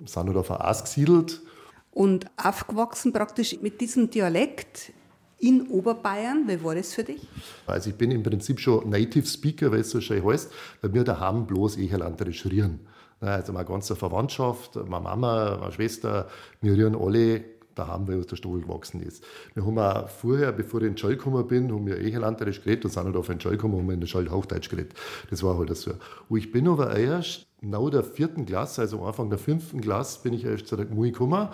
sind 0.06 0.26
nur 0.28 0.38
auf 0.38 0.52
Aas 0.52 0.84
gesiedelt. 0.84 1.42
Und 1.90 2.28
aufgewachsen 2.38 3.14
praktisch 3.14 3.60
mit 3.62 3.82
diesem 3.82 4.12
Dialekt 4.12 4.94
in 5.42 5.68
Oberbayern. 5.68 6.48
Wie 6.48 6.64
war 6.64 6.76
das 6.76 6.94
für 6.94 7.04
dich? 7.04 7.28
Also 7.66 7.90
ich 7.90 7.96
bin 7.96 8.12
im 8.12 8.24
Prinzip 8.24 8.60
schon 8.60 8.90
Native 8.90 9.26
Speaker, 9.26 9.72
weil 9.72 9.82
es 9.82 9.90
so 9.90 10.00
schön 10.00 10.24
heißt, 10.24 10.52
weil 10.82 10.94
wir 10.94 11.04
daheim 11.04 11.46
bloß 11.48 11.78
Egerlanderisch 11.78 12.46
rieren. 12.46 12.80
Also 13.20 13.54
meine 13.54 13.66
ganze 13.66 13.96
Verwandtschaft, 13.96 14.76
meine 14.76 15.04
Mama, 15.04 15.58
meine 15.60 15.72
Schwester, 15.72 16.28
wir 16.62 16.74
rieren 16.74 16.96
alle 16.96 17.44
daheim, 17.76 18.08
weil 18.08 18.18
uns 18.18 18.28
der 18.28 18.36
Stobel 18.36 18.62
gewachsen 18.62 19.02
ist. 19.02 19.24
Wir 19.54 19.66
haben 19.66 19.78
auch 19.78 20.10
vorher, 20.10 20.52
bevor 20.52 20.82
ich 20.82 20.88
in 20.88 20.94
den 20.94 20.98
Schall 20.98 21.16
gekommen 21.16 21.48
bin, 21.48 21.72
haben 21.72 21.86
wir 21.86 22.00
Egerlanderisch 22.00 22.62
geredet 22.64 22.86
und 22.86 22.92
sind 22.92 23.06
halt 23.06 23.16
auf 23.16 23.28
den 23.28 23.40
Schall 23.40 23.54
gekommen 23.54 23.76
und 23.76 23.82
haben 23.82 23.92
in 23.92 24.00
den 24.02 24.08
Schall 24.08 24.30
Hochdeutsch 24.30 24.70
geredet. 24.70 24.94
Das 25.30 25.44
war 25.44 25.58
halt 25.58 25.76
so. 25.76 25.92
Und 26.30 26.38
ich 26.38 26.52
bin 26.52 26.68
aber 26.68 26.96
erst 26.96 27.48
nach 27.62 27.90
der 27.90 28.04
vierten 28.04 28.46
Klasse, 28.46 28.82
also 28.82 29.04
Anfang 29.04 29.30
der 29.30 29.40
fünften 29.40 29.82
Klasse, 29.82 30.20
bin 30.24 30.34
ich 30.34 30.44
erst 30.44 30.68
zu 30.68 30.76
der 30.76 30.86
Gmui 30.86 31.12
gekommen. 31.12 31.50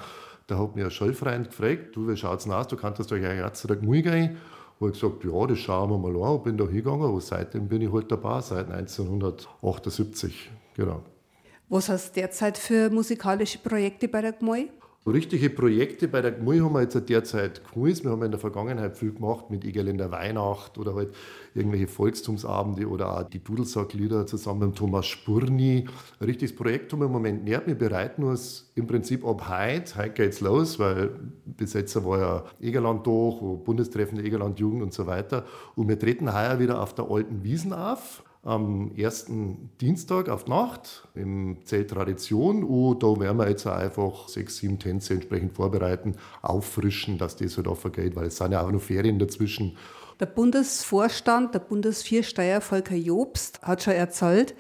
Da 0.48 0.58
hat 0.58 0.78
mir 0.78 0.86
ein 0.86 0.92
Schallfreund 0.92 1.50
gefragt, 1.50 1.96
du, 1.96 2.08
wie 2.08 2.16
schaut's 2.16 2.46
denn 2.46 2.54
aus, 2.54 2.68
du 2.70 2.78
kannst 2.78 3.12
euch 3.12 3.26
eigentlich 3.26 3.44
auch 3.44 3.52
zu 3.52 3.68
der 3.68 3.76
Gmui 3.76 4.02
gehen? 4.02 4.38
Habe 4.80 4.92
ich 4.92 5.00
gesagt, 5.00 5.24
ja, 5.26 5.46
das 5.46 5.60
schauen 5.60 5.90
wir 5.90 5.98
mal 5.98 6.16
an. 6.24 6.44
Bin 6.44 6.58
da 6.58 6.66
hingegangen 6.66 7.12
und 7.12 7.22
seitdem 7.22 7.68
bin 7.68 7.82
ich 7.82 7.92
halt 7.92 8.10
dabei, 8.12 8.40
seit 8.40 8.72
1978. 8.72 10.50
Genau. 10.76 11.04
Was 11.68 11.90
hast 11.90 12.16
du 12.16 12.22
derzeit 12.22 12.58
für 12.58 12.90
musikalische 12.90 13.58
Projekte 13.58 14.08
bei 14.08 14.22
der 14.22 14.32
Gmoi? 14.32 14.70
Richtige 15.08 15.50
Projekte 15.50 16.10
bei 16.10 16.22
der 16.22 16.34
GMUI 16.34 16.60
haben 16.60 16.74
wir 16.74 16.82
jetzt 16.82 17.10
derzeit 17.10 17.62
keine. 17.74 18.04
Wir 18.04 18.12
haben 18.12 18.24
in 18.24 18.32
der 18.32 18.42
Vergangenheit 18.42 18.98
viel 18.98 19.14
gemacht 19.14 19.50
mit 19.50 19.64
Egerländer 19.64 20.12
Weihnacht 20.12 20.78
oder 20.78 20.96
halt 20.96 21.16
irgendwelche 21.56 21.88
Volkstumsabende 21.88 22.90
oder 22.90 23.18
auch 23.18 23.24
die 23.24 23.42
Dudelsacklieder 23.42 24.26
zusammen 24.26 24.68
mit 24.68 24.78
Thomas 24.78 25.08
Spurni. 25.08 25.86
Ein 26.20 26.26
richtiges 26.26 26.54
Projekt 26.54 26.92
haben 26.92 27.00
wir 27.00 27.06
im 27.06 27.14
Moment 27.14 27.46
nicht. 27.46 27.68
Wir 27.68 27.76
bereiten 27.76 28.26
uns 28.26 28.70
im 28.76 28.86
Prinzip 28.86 29.26
ab 29.26 29.48
heute, 29.48 29.96
heute 29.96 30.10
geht's 30.10 30.42
los, 30.42 30.78
weil 30.78 31.12
bis 31.46 31.72
jetzt 31.72 31.96
war 32.04 32.20
ja 32.20 32.44
Egerland 32.60 33.08
durch, 33.08 33.40
Bundestreffen 33.64 34.18
der 34.18 34.26
Egerland 34.26 34.60
Jugend 34.60 34.84
und 34.84 34.94
so 34.94 35.08
weiter. 35.08 35.46
Und 35.78 35.88
wir 35.88 35.98
treten 35.98 36.34
heuer 36.34 36.60
wieder 36.60 36.82
auf 36.82 36.94
der 36.94 37.10
alten 37.10 37.46
Wiesen 37.46 37.72
auf 37.72 38.24
am 38.48 38.96
ersten 38.96 39.72
Dienstag 39.82 40.30
auf 40.30 40.48
Nacht 40.48 41.06
im 41.16 41.58
Zelt 41.66 41.90
Tradition. 41.90 42.64
Und 42.64 43.04
da 43.04 43.20
werden 43.20 43.38
wir 43.38 43.50
jetzt 43.50 43.68
einfach 43.68 44.30
sechs, 44.30 44.58
sieben 44.58 44.80
Tänze 44.80 45.16
entsprechend 45.16 45.54
vorbereiten, 45.54 46.16
auffrischen, 46.42 47.18
dass 47.18 47.36
das 47.36 47.58
halt 47.58 47.68
auch 47.68 47.78
vergeht, 47.78 48.16
weil 48.16 48.28
es 48.28 48.38
sind 48.38 48.54
ja 48.54 48.66
auch 48.66 48.72
noch 48.72 48.82
Ferien 48.82 49.20
dazwischen. 49.20 49.76
Der 50.22 50.28
Bundesvorstand, 50.28 51.54
der 51.54 51.60
Bundesviersteier 51.60 52.62
Volker 52.62 52.96
Jobst 52.96 53.62
hat 53.64 53.84
schon 53.84 53.94
erzählt, 53.94 54.56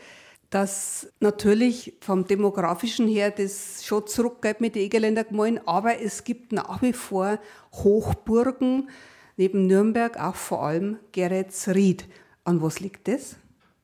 dass 0.49 1.07
natürlich 1.21 1.97
vom 2.01 2.25
demografischen 2.25 3.07
her 3.07 3.31
das 3.31 3.85
schon 3.85 4.05
zurückgeht 4.05 4.59
mit 4.59 4.75
den 4.75 4.83
Egerländer 4.83 5.23
Gemeinden, 5.23 5.61
aber 5.65 6.01
es 6.01 6.25
gibt 6.25 6.51
nach 6.51 6.81
wie 6.81 6.93
vor 6.93 7.39
Hochburgen, 7.71 8.89
neben 9.38 9.65
Nürnberg 9.65 10.19
auch 10.19 10.35
vor 10.35 10.63
allem 10.63 10.97
Geretsried. 11.13 12.05
An 12.43 12.61
was 12.61 12.81
liegt 12.81 13.07
das? 13.07 13.38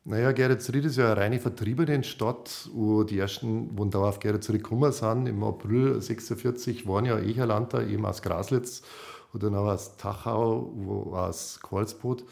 Naja, 0.06 0.34
Geretsried 0.34 0.84
ist 0.84 0.98
ja 0.98 1.06
eine 1.14 1.18
reine 1.18 1.40
Vertriebene-Stadt, 1.40 2.70
wo 2.74 3.04
die 3.04 3.20
ersten, 3.20 3.70
wo 3.78 3.86
da 3.86 4.00
auf 4.00 4.20
Geretsried 4.20 4.62
gekommen 4.62 4.92
sind. 4.92 5.28
Im 5.28 5.42
April 5.46 6.02
46 6.02 6.86
waren 6.86 7.06
ja 7.06 7.20
Echerlander, 7.20 7.88
eben 7.88 8.06
aus 8.06 8.22
Graslitz 8.22 8.82
oder 9.34 9.50
noch 9.50 9.66
aus 9.66 9.96
Tachau, 9.96 11.10
aus 11.14 11.58
Karlsbad. 11.64 12.26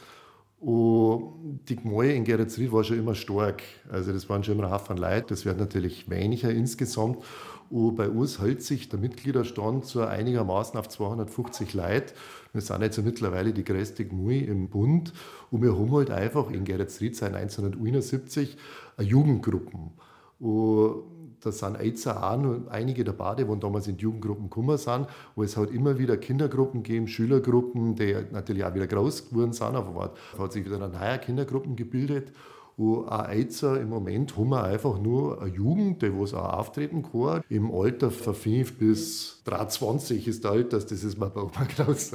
Und 0.59 1.61
die 1.69 1.77
Gemeinde 1.77 2.13
in 2.13 2.25
Geretsried 2.25 2.73
war 2.73 2.83
schon 2.83 2.99
immer 2.99 3.15
stark. 3.15 3.63
Also 3.89 4.11
das 4.11 4.27
waren 4.27 4.43
schon 4.43 4.55
immer 4.59 4.67
ein 4.67 4.73
Haufen 4.73 4.97
Leute. 4.97 5.27
Das 5.29 5.45
wird 5.45 5.57
natürlich 5.57 6.09
weniger 6.09 6.51
insgesamt. 6.51 7.23
Und 7.69 7.95
bei 7.95 8.09
uns 8.09 8.41
hält 8.41 8.63
sich 8.63 8.89
der 8.89 8.99
Mitgliederstand 8.99 9.85
so 9.85 10.01
einigermaßen 10.01 10.77
auf 10.77 10.89
250 10.89 11.73
Leute. 11.73 12.13
Wir 12.53 12.61
sind 12.61 12.81
jetzt 12.81 13.03
mittlerweile 13.03 13.53
die 13.53 13.63
größte 13.63 14.05
Gemeinde 14.05 14.45
im 14.45 14.67
Bund. 14.69 15.13
Und 15.51 15.61
wir 15.61 15.77
haben 15.77 15.91
halt 15.91 16.11
einfach 16.11 16.49
in 16.51 16.65
Geretsried 16.65 17.15
seit 17.15 17.33
1971 17.33 18.57
eine 18.97 19.07
Jugendgruppen. 19.07 19.91
Und 20.39 21.03
da 21.41 21.51
sind 21.51 21.81
jetzt 21.81 22.07
auch 22.07 22.37
noch 22.37 22.67
einige 22.69 23.03
dabei, 23.03 23.35
die 23.35 23.59
damals 23.59 23.87
in 23.87 23.97
die 23.97 24.03
Jugendgruppen 24.03 24.49
gekommen 24.49 24.77
sind, 24.77 25.07
wo 25.35 25.43
es 25.43 25.57
halt 25.57 25.71
immer 25.71 25.97
wieder 25.97 26.17
Kindergruppen 26.17 26.83
geben, 26.83 27.07
Schülergruppen, 27.07 27.95
die 27.95 28.15
natürlich 28.31 28.63
auch 28.63 28.73
wieder 28.75 28.87
groß 28.87 29.29
geworden 29.29 29.53
sind, 29.53 29.75
aber 29.75 30.13
hat 30.37 30.53
sich 30.53 30.65
wieder 30.65 30.75
eine 30.75 30.89
neue 30.89 31.17
Kindergruppen 31.19 31.75
gebildet. 31.75 32.31
Und 32.77 33.07
auch 33.07 33.29
jetzt 33.31 33.61
im 33.63 33.89
Moment 33.89 34.37
haben 34.37 34.49
wir 34.49 34.63
einfach 34.63 34.99
nur 34.99 35.41
eine 35.41 35.53
Jugend, 35.53 36.01
die 36.01 36.11
was 36.17 36.33
auch 36.33 36.53
auftreten 36.53 37.03
kann. 37.03 37.43
Im 37.49 37.71
Alter 37.71 38.11
von 38.11 38.33
5 38.33 38.77
bis 38.77 39.41
23 39.45 40.27
ist 40.27 40.43
der 40.43 40.51
Alter, 40.51 40.79
das 40.79 40.91
ist 40.91 41.17
mein 41.17 41.31
Baumann 41.31 41.67
Klaus. 41.67 42.11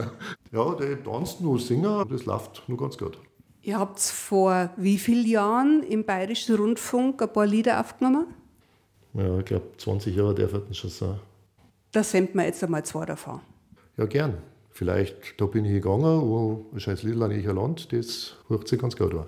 Ja, 0.52 0.74
die 0.74 0.96
tanzen 1.02 1.44
nur 1.44 1.58
singen, 1.58 2.04
das 2.08 2.24
läuft 2.24 2.64
nur 2.68 2.78
ganz 2.78 2.96
gut. 2.98 3.18
Ihr 3.62 3.78
habt 3.78 4.00
vor 4.00 4.70
wie 4.76 4.96
vielen 4.96 5.26
Jahren 5.26 5.82
im 5.82 6.04
Bayerischen 6.04 6.54
Rundfunk 6.56 7.20
ein 7.20 7.32
paar 7.32 7.46
Lieder 7.46 7.80
aufgenommen? 7.80 8.26
Ja, 9.14 9.38
ich 9.38 9.44
glaube, 9.44 9.66
20 9.76 10.14
Jahre 10.14 10.34
darf 10.34 10.52
es 10.70 10.76
schon 10.76 10.90
sein. 10.90 11.18
Da 11.90 12.02
senden 12.02 12.38
wir 12.38 12.44
jetzt 12.44 12.62
einmal 12.62 12.84
zwei 12.84 13.06
davon. 13.06 13.40
Ja, 13.96 14.06
gern. 14.06 14.38
Vielleicht, 14.70 15.40
da 15.40 15.46
bin 15.46 15.64
ich 15.64 15.72
gegangen, 15.72 16.20
wo 16.20 16.66
ein 16.72 16.78
scheiß 16.78 17.02
Lied 17.02 17.20
an 17.20 17.30
ich 17.30 17.46
Land, 17.46 17.92
das 17.92 18.36
hört 18.48 18.68
sich 18.68 18.78
ganz 18.78 18.94
gut 18.94 19.14
an. 19.14 19.26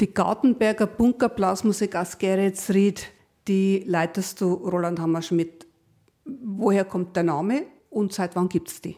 Die 0.00 0.12
Gartenberger 0.12 0.86
Bunkerblasmusik 0.86 1.96
aus 1.96 2.18
Geretsried, 2.18 3.06
die 3.48 3.82
leitest 3.86 4.42
du, 4.42 4.52
Roland 4.52 5.00
Hammerschmidt. 5.00 5.66
Woher 6.24 6.84
kommt 6.84 7.16
der 7.16 7.22
Name 7.22 7.62
und 7.88 8.12
seit 8.12 8.36
wann 8.36 8.50
gibt 8.50 8.68
es 8.68 8.82
die? 8.82 8.96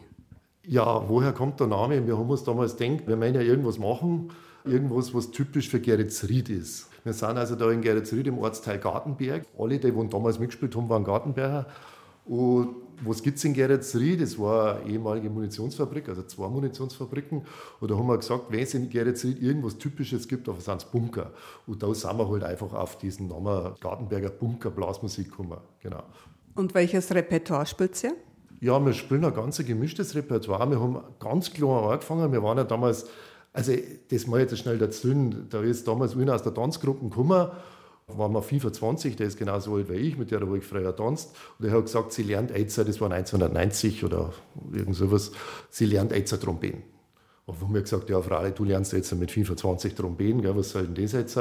Ja, 0.65 1.07
woher 1.07 1.31
kommt 1.31 1.57
der 1.61 1.67
Name? 1.67 2.05
Wir 2.05 2.17
haben 2.17 2.29
uns 2.29 2.43
damals 2.43 2.75
gedacht, 2.75 3.07
wir 3.07 3.15
meinen 3.15 3.35
ja 3.35 3.41
irgendwas 3.41 3.79
machen, 3.79 4.33
irgendwas, 4.65 5.13
was 5.13 5.31
typisch 5.31 5.69
für 5.69 5.79
Geretsried 5.79 6.49
ist. 6.49 6.89
Wir 7.05 7.13
sind 7.13 7.37
also 7.37 7.55
da 7.55 7.71
in 7.71 7.81
Geretsried 7.81 8.27
im 8.27 8.37
Ortsteil 8.37 8.77
Gartenberg. 8.77 9.45
Alle, 9.57 9.79
die, 9.79 9.91
die 9.91 10.09
damals 10.09 10.37
mitgespielt 10.37 10.75
haben, 10.75 10.89
waren 10.89 11.05
Gartenberger. 11.05 11.67
Und 12.25 12.75
was 13.01 13.21
gibt 13.21 13.37
es 13.37 13.45
in 13.45 13.53
Geretsried? 13.53 14.21
Das 14.21 14.37
war 14.37 14.77
eine 14.77 14.91
ehemalige 14.91 15.29
Munitionsfabrik, 15.29 16.09
also 16.09 16.23
zwei 16.23 16.47
Munitionsfabriken. 16.47 17.43
Und 17.79 17.91
da 17.91 17.97
haben 17.97 18.07
wir 18.07 18.17
gesagt, 18.17 18.45
wenn 18.49 18.59
es 18.59 18.73
in 18.73 18.89
Geretsried 18.89 19.41
irgendwas 19.41 19.77
Typisches 19.77 20.27
gibt, 20.27 20.47
dann 20.47 20.59
sind 20.59 20.77
es 20.77 20.85
Bunker. 20.85 21.31
Und 21.67 21.81
da 21.81 21.93
sind 21.93 22.17
wir 22.17 22.29
halt 22.29 22.43
einfach 22.43 22.73
auf 22.73 22.97
diesen 22.97 23.27
Namen 23.27 23.73
Gartenberger 23.79 24.29
Bunker 24.29 24.71
Blasmusik 24.71 25.29
gekommen. 25.29 25.57
Genau. 25.81 26.03
Und 26.55 26.73
welches 26.73 27.13
Repertoire 27.13 27.65
spielt 27.65 28.03
ihr? 28.03 28.15
Ja, 28.61 28.83
wir 28.83 28.93
spielen 28.93 29.23
ein 29.23 29.33
ganz 29.33 29.57
gemischtes 29.65 30.15
Repertoire. 30.15 30.69
Wir 30.69 30.79
haben 30.79 30.99
ganz 31.19 31.51
klar 31.51 31.91
angefangen. 31.91 32.31
Wir 32.31 32.43
waren 32.43 32.57
ja 32.57 32.65
damals, 32.65 33.05
also 33.53 33.71
das 34.09 34.27
mal 34.27 34.41
jetzt 34.41 34.57
schnell 34.57 34.77
dazu, 34.77 35.13
da 35.49 35.61
ist 35.61 35.87
damals 35.87 36.15
einer 36.17 36.35
aus 36.35 36.43
der 36.43 36.53
Tanzgruppe 36.53 37.07
gekommen 37.07 37.49
war 38.17 38.29
mal 38.29 38.41
25, 38.41 39.15
der 39.15 39.27
ist 39.27 39.37
genauso 39.37 39.75
alt 39.75 39.89
wie 39.89 39.95
ich, 39.95 40.17
mit 40.17 40.31
der 40.31 40.41
habe 40.41 40.57
ich 40.57 40.63
früher 40.63 40.95
tanzt. 40.95 41.35
Und 41.57 41.65
er 41.65 41.71
hat 41.71 41.85
gesagt, 41.85 42.13
sie 42.13 42.23
lernt 42.23 42.51
jetzt, 42.51 42.77
das 42.77 43.01
war 43.01 43.11
1990 43.11 44.03
oder 44.03 44.33
irgend 44.71 44.95
sowas, 44.95 45.31
sie 45.69 45.85
lernt 45.85 46.11
jetzt 46.11 46.31
Trompeten. 46.41 46.83
Und 47.45 47.61
haben 47.61 47.73
wir 47.73 47.81
gesagt, 47.81 48.09
ja, 48.09 48.21
Frau, 48.21 48.47
du 48.49 48.63
lernst 48.63 48.93
jetzt 48.93 49.13
mit 49.15 49.31
25 49.31 49.95
Trompeten, 49.95 50.41
gell, 50.41 50.55
was 50.55 50.69
soll 50.69 50.87
denn 50.87 51.03
das 51.03 51.13
jetzt? 51.13 51.37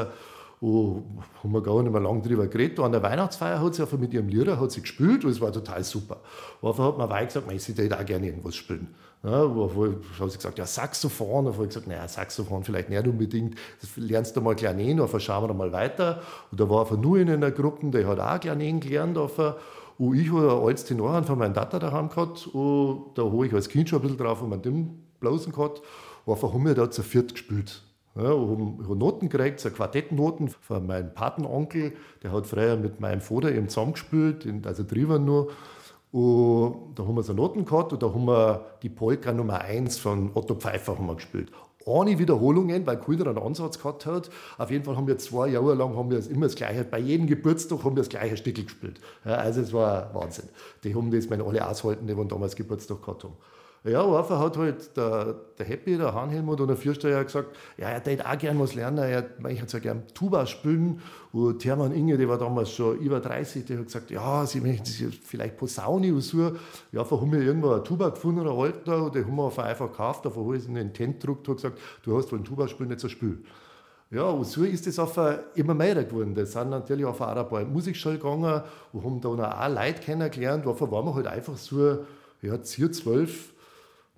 Und 0.61 1.05
haben 1.43 1.53
wir 1.53 1.63
gar 1.63 1.83
nicht 1.83 1.93
mehr 1.93 2.01
lange 2.01 2.23
drüber 2.23 2.49
geredet. 2.49 2.81
An 2.81 2.93
der 2.93 3.03
Weihnachtsfeier 3.03 3.63
hat 3.63 3.75
sie 3.75 3.83
einfach 3.83 3.99
mit 3.99 4.13
ihrem 4.13 4.29
Lehrer 4.29 4.59
hat 4.59 4.73
sie 4.73 4.81
gespielt 4.81 5.25
und 5.25 5.31
es 5.31 5.41
war 5.41 5.53
total 5.53 5.85
super. 5.85 6.21
Und 6.61 6.71
einfach 6.71 6.85
hat 6.85 6.99
man 6.99 7.09
weiter 7.11 7.43
gesagt, 7.43 7.53
ich 7.53 7.79
würde 7.79 7.99
auch 7.99 8.05
gerne 8.05 8.27
irgendwas 8.27 8.57
spielen. 8.57 8.89
Ja, 9.25 9.53
wo, 9.55 9.75
wo 9.75 9.85
habe 9.87 10.29
ich 10.29 10.35
gesagt, 10.37 10.59
ja, 10.59 10.67
Saxophon. 10.67 11.47
Da 11.47 11.53
habe 11.53 11.65
ich 11.65 11.71
gesagt, 11.71 11.89
naja, 11.89 12.07
Saxophon 12.07 12.63
vielleicht 12.63 12.89
nicht 12.89 13.07
unbedingt. 13.07 13.57
Das 13.81 13.97
lernst 13.97 14.37
du 14.37 14.41
mal 14.41 14.55
Klanen, 14.55 14.97
dann 14.97 15.21
schauen 15.21 15.49
wir 15.49 15.55
mal 15.55 15.73
weiter. 15.73 16.23
Und 16.51 16.61
da 16.61 16.69
war 16.69 16.83
einfach 16.83 16.97
nur 16.97 17.19
in 17.19 17.29
einer 17.29 17.51
Gruppe, 17.51 17.91
der 17.91 18.07
hat 18.07 18.21
auch 18.21 18.41
Klanen 18.41 18.81
gelernt. 18.81 19.19
Und 19.19 20.15
ich 20.15 20.33
habe 20.33 20.53
ein 20.53 20.67
altes 20.67 20.85
Tenorhand 20.85 21.27
von 21.27 21.39
meinem 21.39 21.55
Vater 21.55 21.81
daheim 21.81 22.09
gehabt. 22.09 22.47
Und 22.47 23.13
da 23.17 23.25
habe 23.25 23.47
ich 23.47 23.53
als 23.53 23.69
Kind 23.69 23.89
schon 23.89 23.99
ein 23.99 24.03
bisschen 24.03 24.19
drauf 24.19 24.41
und 24.41 24.51
meinen 24.51 24.63
dem 24.63 25.03
Blasen 25.19 25.53
gehabt. 25.53 25.83
Und 26.25 26.33
einfach 26.35 26.53
haben 26.53 26.65
wir 26.65 26.75
da 26.75 26.89
zu 26.89 27.03
viert 27.03 27.33
gespielt. 27.33 27.83
Ja, 28.15 28.31
haben, 28.31 28.85
haben 28.89 28.99
Noten 28.99 29.29
gekriegt, 29.29 29.61
so 29.61 29.71
Quartettnoten 29.71 30.49
von 30.49 30.87
meinem 30.87 31.13
Patenonkel. 31.13 31.93
Der 32.23 32.33
hat 32.33 32.47
früher 32.47 32.77
mit 32.77 33.01
meinem 33.01 33.21
Vater 33.21 33.53
eben 33.53 33.69
zusammengespielt, 33.69 34.47
also 34.65 34.85
drüber 34.85 35.19
nur. 35.19 35.49
Und 36.11 36.95
da 36.95 37.05
haben 37.05 37.15
wir 37.17 37.23
so 37.23 37.35
Noten 37.35 37.65
gehabt 37.65 37.93
und 37.93 38.03
da 38.03 38.07
haben 38.07 38.25
wir 38.25 38.65
die 38.83 38.89
Polka 38.89 39.33
Nummer 39.33 39.61
1 39.61 39.99
von 39.99 40.31
Otto 40.35 40.55
Pfeiffer 40.55 40.97
haben 40.97 41.07
wir 41.07 41.17
gespielt. 41.17 41.51
Ohne 41.85 42.19
Wiederholungen, 42.19 42.87
weil 42.87 42.99
keiner 42.99 43.29
einen 43.29 43.39
Ansatz 43.39 43.79
gehabt 43.79 44.07
hat. 44.07 44.31
Auf 44.59 44.71
jeden 44.71 44.85
Fall 44.85 44.97
haben 44.97 45.07
wir 45.07 45.19
zwei 45.19 45.49
Jahre 45.49 45.75
lang 45.75 45.97
haben 45.97 46.11
wir 46.11 46.19
immer 46.31 46.47
das 46.47 46.55
gleiche, 46.55 46.85
bei 46.85 46.99
jedem 46.99 47.27
Geburtstag 47.27 47.85
haben 47.85 47.97
wir 47.97 48.03
das 48.03 48.09
gleiche 48.09 48.37
Stück 48.37 48.57
gespielt. 48.57 49.01
Also 49.25 49.61
es 49.61 49.73
war 49.73 50.15
Wahnsinn. 50.15 50.49
Die 50.85 50.95
haben 50.95 51.11
das 51.11 51.29
meine 51.29 51.45
alle 51.45 51.67
aushalten, 51.67 52.07
die 52.07 52.29
damals 52.29 52.57
Geburtstag 52.57 53.01
gehabt 53.01 53.25
haben. 53.25 53.35
Ja, 53.85 54.05
einfach 54.05 54.41
hat 54.41 54.57
halt 54.57 54.97
der, 54.97 55.37
der 55.57 55.67
Happy, 55.67 55.97
der 55.97 56.13
Hahn-Helmut 56.13 56.61
oder 56.61 56.75
der 56.75 56.77
Viersteuer 56.77 57.23
gesagt, 57.23 57.57
ja, 57.77 57.89
er 57.89 58.01
hätte 58.01 58.29
auch 58.29 58.37
gerne 58.37 58.59
was 58.59 58.75
lernen, 58.75 58.99
er 58.99 59.25
möchte 59.39 59.77
ja 59.77 59.79
gerne 59.79 60.07
Tuba 60.13 60.47
spielen. 60.47 61.01
Und 61.33 61.61
Thermann 61.61 61.93
Inge, 61.93 62.19
der 62.19 62.29
war 62.29 62.39
damals 62.39 62.73
schon 62.73 62.99
über 62.99 63.21
30, 63.21 63.67
der 63.67 63.79
hat 63.79 63.87
gesagt, 63.87 64.11
ja, 64.11 64.45
sie 64.47 64.61
möchten 64.61 64.85
sich 64.85 65.21
vielleicht 65.21 65.57
Posaune 65.57 66.13
oder 66.13 66.21
so. 66.21 66.53
Ja, 66.91 67.01
einfach 67.01 67.21
haben 67.21 67.33
wir 67.33 67.41
irgendwo 67.41 67.71
eine 67.71 67.83
Tuba 67.85 68.09
gefunden, 68.09 68.41
einen 68.41 68.59
alten, 68.59 68.91
und 68.91 69.15
die 69.15 69.25
haben 69.25 69.37
wir 69.37 69.65
einfach 69.65 69.91
gekauft, 69.91 70.27
einfach 70.27 70.41
habe 70.41 70.57
ich 70.57 70.67
in 70.67 70.75
den 70.75 70.93
Tent 70.93 71.21
gedruckt 71.21 71.49
und 71.49 71.57
gesagt, 71.57 71.79
du 72.03 72.17
hast 72.17 72.33
wohl 72.33 72.41
ein 72.41 72.45
Tuba-Spiel, 72.45 72.87
nicht 72.87 73.01
so 73.01 73.09
Spiel. 73.09 73.39
Ja, 74.11 74.25
und 74.25 74.47
so 74.47 74.65
ist 74.65 74.87
es 74.87 74.99
einfach 74.99 75.39
immer 75.55 75.75
mehr 75.75 76.03
geworden. 76.03 76.35
Da 76.35 76.45
sind 76.45 76.71
natürlich 76.71 77.05
auch 77.05 77.21
ein 77.21 77.49
paar 77.49 77.65
Musikschule 77.65 78.17
gegangen 78.17 78.63
und 78.93 79.05
haben 79.05 79.21
da 79.21 79.67
auch 79.67 79.69
Leute 79.69 80.01
kennengelernt. 80.01 80.67
Einfach 80.67 80.91
waren 80.91 81.05
wir 81.05 81.15
halt 81.15 81.27
einfach 81.27 81.57
so, 81.57 81.99
ja, 82.41 82.61
10, 82.61 82.93
12 82.93 83.53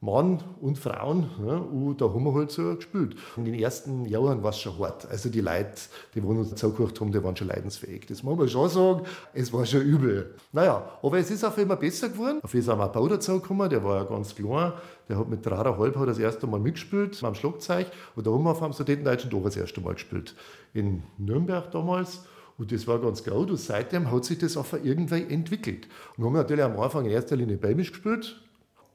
Mann 0.02 0.42
und 0.62 0.78
Frauen. 0.78 1.28
Ja, 1.46 1.56
und 1.56 2.00
da 2.00 2.06
haben 2.06 2.24
wir 2.24 2.32
halt 2.32 2.50
so 2.50 2.74
gespielt. 2.74 3.16
In 3.36 3.44
den 3.44 3.54
ersten 3.54 4.06
Jahren 4.06 4.42
war 4.42 4.50
es 4.50 4.58
schon 4.58 4.78
hart. 4.78 5.06
Also 5.10 5.28
die 5.28 5.42
Leute, 5.42 5.72
die 6.14 6.20
uns 6.20 6.54
zugekocht 6.54 6.98
haben, 7.00 7.12
die 7.12 7.22
waren 7.22 7.36
schon 7.36 7.48
leidensfähig. 7.48 8.06
Das 8.06 8.22
muss 8.22 8.38
man 8.38 8.48
schon 8.48 8.68
sagen. 8.70 9.02
Es 9.34 9.52
war 9.52 9.66
schon 9.66 9.82
übel. 9.82 10.34
Naja, 10.52 10.88
aber 11.02 11.18
es 11.18 11.30
ist 11.30 11.44
auf 11.44 11.58
immer 11.58 11.76
besser 11.76 12.08
geworden. 12.08 12.40
Auf 12.42 12.54
jeden 12.54 12.64
Fall 12.64 12.80
ein 12.80 12.92
Bau 12.92 13.08
dazugekommen, 13.08 13.68
der 13.68 13.84
war 13.84 13.98
ja 13.98 14.04
ganz 14.04 14.34
klein. 14.34 14.72
Der 15.08 15.18
hat 15.18 15.28
mit 15.28 15.44
dreieinhalb 15.44 16.06
das 16.06 16.18
erste 16.18 16.46
Mal 16.46 16.60
mitgespielt 16.60 17.22
am 17.22 17.34
Schlagzeug. 17.34 17.88
Und 18.16 18.26
da 18.26 18.30
haben 18.30 18.42
wir 18.44 18.52
auf 18.52 18.60
dem 18.60 18.72
Sudetendeutschen 18.72 19.28
Dorf 19.28 19.44
das 19.44 19.56
erste 19.56 19.82
Mal 19.82 19.94
gespielt. 19.94 20.34
In 20.72 21.02
Nürnberg 21.18 21.70
damals. 21.72 22.22
Und 22.56 22.72
das 22.72 22.86
war 22.86 22.98
ganz 23.00 23.22
gut. 23.22 23.50
Und 23.50 23.58
seitdem 23.58 24.10
hat 24.10 24.24
sich 24.24 24.38
das 24.38 24.56
einfach 24.56 24.78
irgendwie 24.82 25.24
entwickelt. 25.28 25.88
Und 26.16 26.24
wir 26.24 26.26
haben 26.26 26.34
natürlich 26.34 26.64
am 26.64 26.78
Anfang 26.80 27.04
in 27.04 27.10
erster 27.10 27.36
Linie 27.36 27.58
Beimisch 27.58 27.90
gespielt 27.90 28.40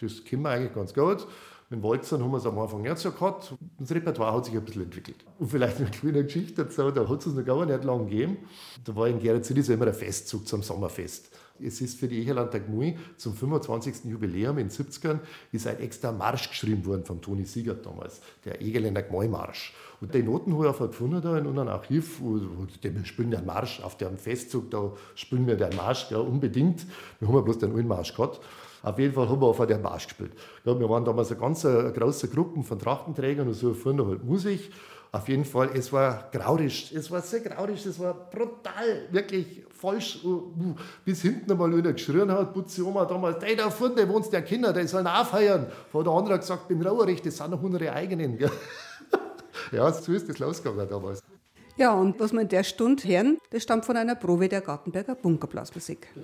das 0.02 0.24
kennen 0.24 0.44
wir 0.44 0.50
eigentlich 0.50 0.74
ganz 0.74 0.94
gut. 0.94 1.28
Mit 1.70 1.82
Walzern 1.82 2.22
haben 2.22 2.30
wir 2.30 2.38
es 2.38 2.46
am 2.46 2.60
Anfang 2.60 2.84
nicht 2.84 2.98
so 3.00 3.12
gehabt. 3.12 3.56
Das 3.80 3.90
Repertoire 3.90 4.34
hat 4.34 4.46
sich 4.46 4.54
ein 4.54 4.64
bisschen 4.64 4.84
entwickelt. 4.84 5.26
Und 5.40 5.50
vielleicht 5.50 5.78
eine 5.78 5.90
kleine 5.90 6.24
Geschichte 6.24 6.64
dazu, 6.64 6.92
da 6.92 7.10
hat 7.10 7.20
es 7.20 7.26
uns 7.26 7.36
noch 7.36 7.44
gar 7.44 7.66
nicht 7.66 7.84
lange 7.84 8.06
gegeben. 8.06 8.38
Da 8.84 8.96
war 8.96 9.08
in 9.08 9.20
Geretsried 9.20 9.66
so 9.66 9.74
immer 9.74 9.88
ein 9.88 9.94
Festzug 9.96 10.48
zum 10.48 10.62
Sommerfest. 10.62 11.32
Es 11.60 11.82
ist 11.82 12.00
für 12.00 12.08
die 12.08 12.22
Echerlander 12.22 12.60
Gmui 12.60 12.98
zum 13.18 13.34
25. 13.34 14.06
Jubiläum 14.06 14.58
in 14.58 14.68
den 14.68 14.78
70ern 14.78 15.20
ist 15.52 15.66
ein 15.66 15.80
extra 15.80 16.12
Marsch 16.12 16.50
geschrieben 16.50 16.86
worden 16.86 17.06
von 17.06 17.22
Toni 17.22 17.46
Siegert 17.46 17.86
damals, 17.86 18.20
der 18.44 18.62
Egerländer 18.62 19.02
Gmui-Marsch. 19.02 19.74
Und 20.02 20.14
die 20.14 20.22
Noten 20.22 20.54
habe 20.54 20.66
ich 20.66 20.70
einfach 20.70 20.88
gefunden 20.88 21.22
da 21.22 21.38
in 21.38 21.48
unserem 21.48 21.70
Archiv. 21.70 22.22
Wir 22.22 23.06
spielen 23.06 23.32
den 23.32 23.46
Marsch 23.46 23.80
auf 23.82 23.98
dem 23.98 24.18
Festzug, 24.18 24.70
da 24.70 24.92
spielen 25.16 25.48
wir 25.48 25.56
den 25.56 25.76
Marsch 25.76 26.12
ja, 26.12 26.18
unbedingt. 26.18 26.86
Wir 27.20 27.28
haben 27.28 27.36
ja 27.36 27.42
bloß 27.42 27.60
den 27.60 27.72
einen 27.72 27.88
gehabt. 27.88 28.42
Auf 28.86 29.00
jeden 29.00 29.16
Fall 29.16 29.28
haben 29.28 29.42
wir 29.42 29.48
auf 29.48 29.66
der 29.66 29.80
Marsch 29.80 30.06
gespielt. 30.06 30.34
Ja, 30.64 30.80
wir 30.80 30.88
waren 30.88 31.04
damals 31.04 31.32
eine 31.32 31.40
ganz 31.40 31.64
große 31.64 32.28
Gruppe 32.28 32.62
von 32.62 32.78
Trachtenträgern 32.78 33.48
und 33.48 33.56
so 33.56 33.74
vorne 33.74 34.06
halt 34.06 34.24
Musik. 34.24 34.72
Auf 35.12 35.28
jeden 35.28 35.44
Fall, 35.44 35.72
es 35.74 35.92
war 35.92 36.30
graurisch. 36.32 36.92
Es 36.92 37.10
war 37.10 37.22
sehr 37.22 37.40
graurisch, 37.40 37.84
es 37.88 38.00
war 38.00 38.14
brutal, 38.14 39.08
wirklich 39.10 39.64
falsch. 39.72 40.20
Bis 41.04 41.24
hinten 41.24 41.52
einmal 41.52 41.74
einer 41.74 41.94
geschrien 41.94 42.32
hat, 42.32 42.54
Putzi 42.54 42.84
Oma 42.84 43.06
damals, 43.06 43.40
der 43.40 43.56
da 43.56 43.72
vorne 43.72 44.08
wohnt 44.08 44.32
der 44.32 44.44
Kinder, 44.44 44.72
der 44.72 44.88
sollen 44.88 45.08
aufheuern. 45.08 45.66
Vor 45.92 46.04
der 46.04 46.14
andere 46.14 46.36
hat 46.36 46.42
gesagt, 46.42 46.68
bin 46.68 46.86
Rauerrecht, 46.86 47.26
das 47.26 47.38
sind 47.38 47.50
noch 47.50 47.64
unsere 47.64 47.92
eigenen. 47.92 48.38
ja, 49.72 49.92
so 49.92 50.12
ist 50.12 50.30
das 50.30 50.38
losgegangen 50.38 50.88
damals. 50.88 51.24
Ja, 51.76 51.92
und 51.94 52.20
was 52.20 52.34
wir 52.34 52.42
in 52.42 52.50
der 52.50 52.64
Stunde 52.64 53.04
hören, 53.04 53.40
das 53.50 53.64
stammt 53.64 53.86
von 53.86 53.98
einer 53.98 54.14
Probe 54.14 54.48
der 54.48 54.62
Gartenberger 54.62 55.16
Bunkerblasmusik. 55.16 56.08
Ja. 56.16 56.22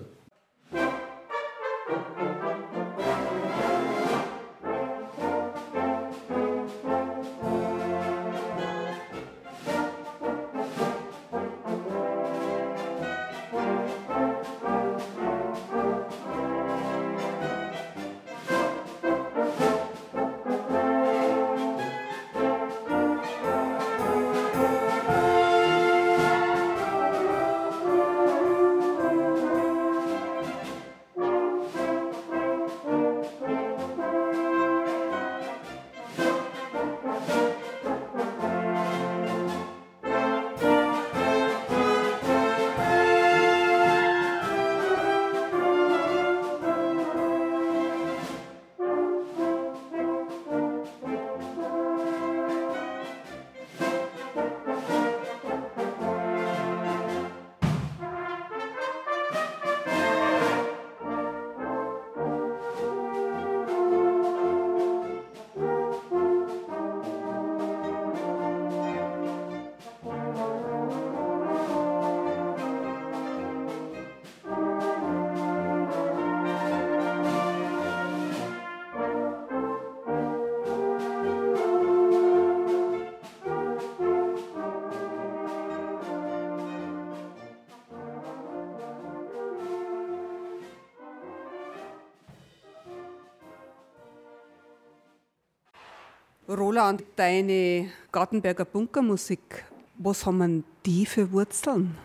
Roland, 96.72 97.04
deine 97.18 97.90
Gartenberger 98.14 98.64
Bunkermusik, 98.64 99.66
was 99.98 100.26
haben 100.26 100.64
die 100.86 101.06
für 101.06 101.30
Wurzeln? 101.30 101.98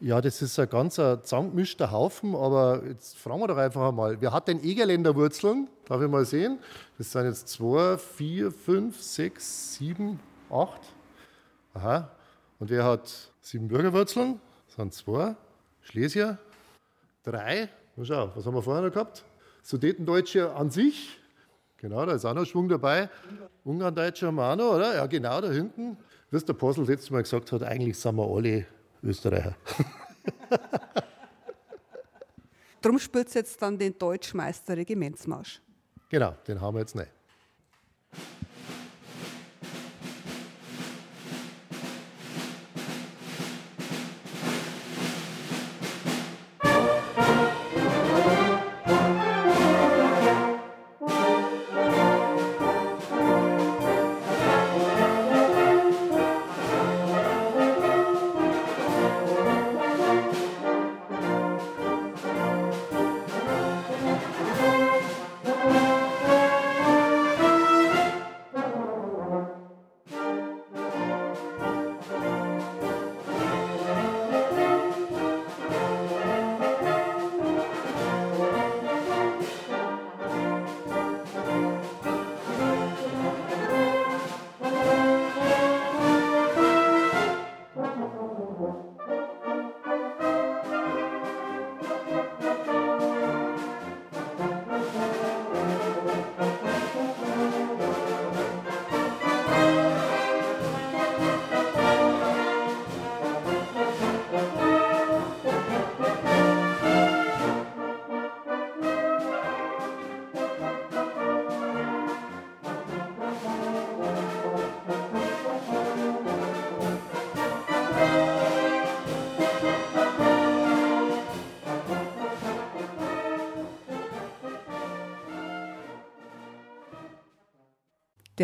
Ja, 0.00 0.20
das 0.20 0.42
ist 0.42 0.58
ein 0.58 0.68
ganz 0.68 0.96
zusammengemischter 0.96 1.90
Haufen, 1.90 2.36
aber 2.36 2.82
jetzt 2.86 3.16
fragen 3.16 3.40
wir 3.40 3.48
doch 3.48 3.56
einfach 3.56 3.88
einmal, 3.88 4.20
wer 4.20 4.34
hat 4.34 4.48
denn 4.48 4.62
Egerländer 4.62 5.16
Wurzeln? 5.16 5.66
Darf 5.86 6.02
ich 6.02 6.10
mal 6.10 6.26
sehen? 6.26 6.58
Das 6.98 7.10
sind 7.10 7.24
jetzt 7.24 7.48
zwei, 7.48 7.96
vier, 7.96 8.52
fünf, 8.52 9.00
sechs, 9.00 9.76
sieben, 9.76 10.20
acht. 10.50 10.82
Aha. 11.72 12.10
Und 12.58 12.68
wer 12.68 12.84
hat 12.84 13.32
Siebenbürger 13.40 13.94
Wurzeln? 13.94 14.42
Das 14.66 14.76
sind 14.76 14.92
zwei. 14.92 15.36
Schlesier? 15.80 16.36
Drei. 17.24 17.70
Mal 17.96 18.04
schau, 18.04 18.30
was 18.34 18.44
haben 18.44 18.54
wir 18.54 18.62
vorher 18.62 18.82
noch 18.82 18.92
gehabt? 18.92 19.24
Sudetendeutsche 19.62 20.54
an 20.54 20.68
sich. 20.68 21.16
Genau, 21.80 22.04
da 22.04 22.12
ist 22.12 22.26
auch 22.26 22.34
noch 22.34 22.44
Schwung 22.44 22.68
dabei. 22.68 23.08
Wir 23.64 23.90
auch 24.38 24.56
noch, 24.56 24.74
oder? 24.74 24.96
Ja, 24.96 25.06
genau, 25.06 25.40
da 25.40 25.50
hinten. 25.50 25.96
Wie 26.30 26.38
der 26.38 26.52
Postel 26.52 26.84
letztes 26.84 27.10
Mal 27.10 27.22
gesagt 27.22 27.50
hat, 27.52 27.62
eigentlich 27.62 27.98
sind 27.98 28.16
wir 28.16 28.26
alle 28.26 28.66
Österreicher. 29.02 29.54
Drum 32.82 32.98
spielt 32.98 33.34
jetzt 33.34 33.60
dann 33.62 33.78
den 33.78 33.96
Deutschmeister 33.98 34.76
Regimentsmarsch. 34.76 35.60
Genau, 36.10 36.34
den 36.46 36.60
haben 36.60 36.74
wir 36.74 36.80
jetzt 36.80 36.94
nicht. 36.94 37.10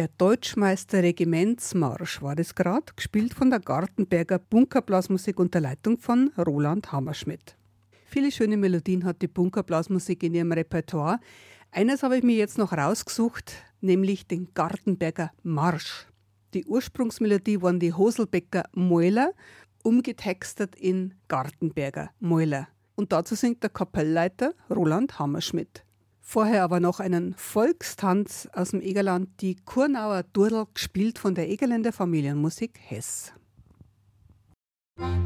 Der 0.07 0.15
Deutschmeister 0.19 1.03
Regimentsmarsch 1.03 2.23
war 2.23 2.37
das 2.37 2.55
gerade, 2.55 2.93
gespielt 2.95 3.35
von 3.35 3.51
der 3.51 3.59
Gartenberger 3.59 4.39
Bunkerblasmusik 4.39 5.41
unter 5.41 5.59
Leitung 5.59 5.99
von 5.99 6.31
Roland 6.39 6.93
Hammerschmidt. 6.93 7.57
Viele 8.05 8.31
schöne 8.31 8.57
Melodien 8.57 9.05
hat 9.05 9.21
die 9.21 9.27
Bunkerblasmusik 9.27 10.23
in 10.23 10.35
ihrem 10.35 10.53
Repertoire. 10.53 11.19
Eines 11.73 12.05
habe 12.05 12.19
ich 12.19 12.23
mir 12.23 12.37
jetzt 12.37 12.57
noch 12.57 12.73
rausgesucht, 12.73 13.53
nämlich 13.81 14.29
den 14.29 14.55
Gartenberger 14.55 15.33
Marsch. 15.43 16.07
Die 16.55 16.65
Ursprungsmelodie 16.67 17.61
waren 17.61 17.81
die 17.81 17.93
Hoselbecker 17.93 18.63
Mäuler, 18.75 19.33
umgetextet 19.83 20.77
in 20.77 21.15
Gartenberger 21.27 22.11
Mäuler. 22.21 22.69
Und 22.95 23.11
dazu 23.11 23.35
singt 23.35 23.65
der 23.65 23.71
Kapellleiter 23.71 24.55
Roland 24.71 25.19
Hammerschmidt. 25.19 25.86
Vorher 26.29 26.65
aber 26.65 26.81
noch 26.81 26.99
einen 26.99 27.35
Volkstanz 27.35 28.49
aus 28.53 28.71
dem 28.71 28.81
Egerland, 28.81 29.29
die 29.41 29.55
Kurnauer 29.55 30.25
Durdel, 30.25 30.67
gespielt 30.75 31.21
von 31.21 31.37
der 31.37 31.49
Egerländer 31.49 31.93
Familienmusik 31.93 32.81
Hess. 32.83 33.33
Ja, 34.99 35.26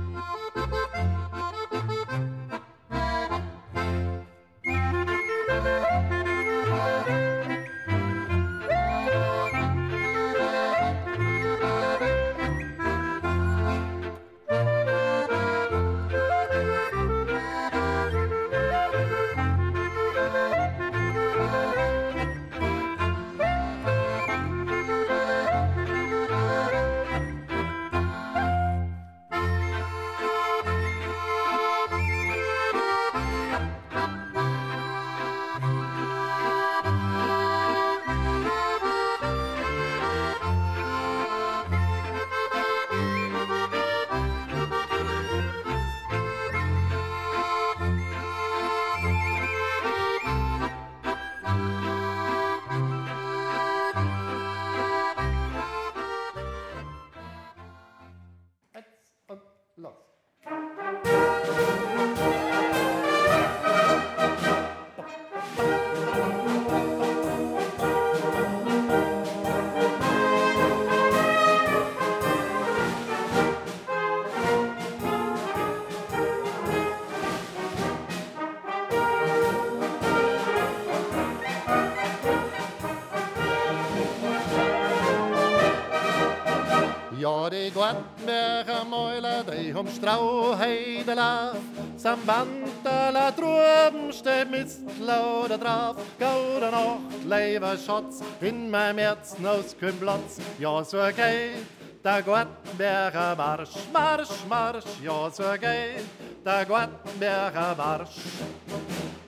Mäuler, 89.91 90.01
die 90.01 90.07
haben 90.07 90.55
Strauheide 90.57 91.15
lauf. 91.15 91.57
Sambandala 91.97 93.31
droben 93.33 94.13
steht 94.13 94.51
Mistklau 94.51 95.47
da 95.49 95.57
drauf. 95.57 95.97
Gauder 96.19 96.71
Nacht, 96.71 97.25
leiber 97.27 97.77
Schatz, 97.77 98.21
in 98.41 98.71
meinem 98.71 98.99
Herzen 98.99 99.47
aus 99.47 99.77
kein 99.79 99.99
Platz. 99.99 100.39
Ja, 100.59 100.85
so 100.85 100.99
geht 100.99 101.80
der 102.03 102.23
Gartenberger 102.23 103.37
Marsch, 103.37 103.77
Marsch, 103.93 104.29
Marsch. 104.49 104.85
Ja, 105.03 105.31
so 105.31 105.45
geht 105.53 106.05
der 106.45 106.65
Gartenberger 106.65 107.75
Marsch. 107.77 108.17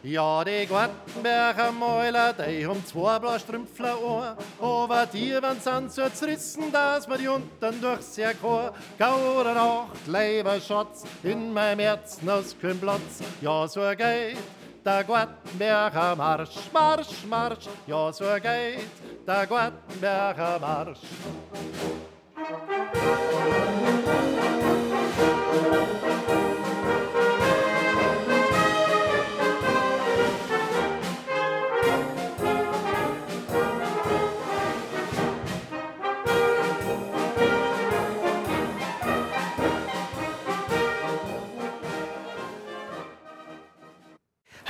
Ja, 0.03 0.43
die 0.43 0.66
Gartenberger 0.66 1.70
Mäuler, 1.70 2.33
die 2.33 2.66
haben 2.66 2.85
zwei 2.85 3.18
Blaustrümpfler 3.18 3.95
an. 3.95 4.37
Aber 4.61 5.07
die 5.07 5.31
werden 5.31 5.61
sind 5.61 5.93
so 5.93 6.09
zerrissen, 6.09 6.73
dass 6.73 7.07
man 7.07 7.18
die 7.18 7.29
unten 7.29 7.81
durchsehen 7.81 8.33
kann. 8.41 8.70
Gauder 8.99 9.55
Nacht, 9.55 10.07
lieber 10.07 10.61
Schatz, 10.61 11.05
in 11.23 11.53
meinem 11.53 11.81
Herzen 11.81 12.29
aus 12.29 12.57
kein 12.61 12.81
Platz. 12.81 13.20
Ja, 13.41 13.68
so 13.68 13.83
geht 13.91 14.39
der 14.85 15.05
Gutenberger 15.05 16.16
Marsch, 16.16 16.57
Marsch, 16.73 17.25
Marsch, 17.29 17.68
ja 17.87 18.12
so 18.12 18.25
geht 18.43 18.89
der 19.25 19.47
Gutenberger 19.47 20.59
Marsch. 20.59 20.99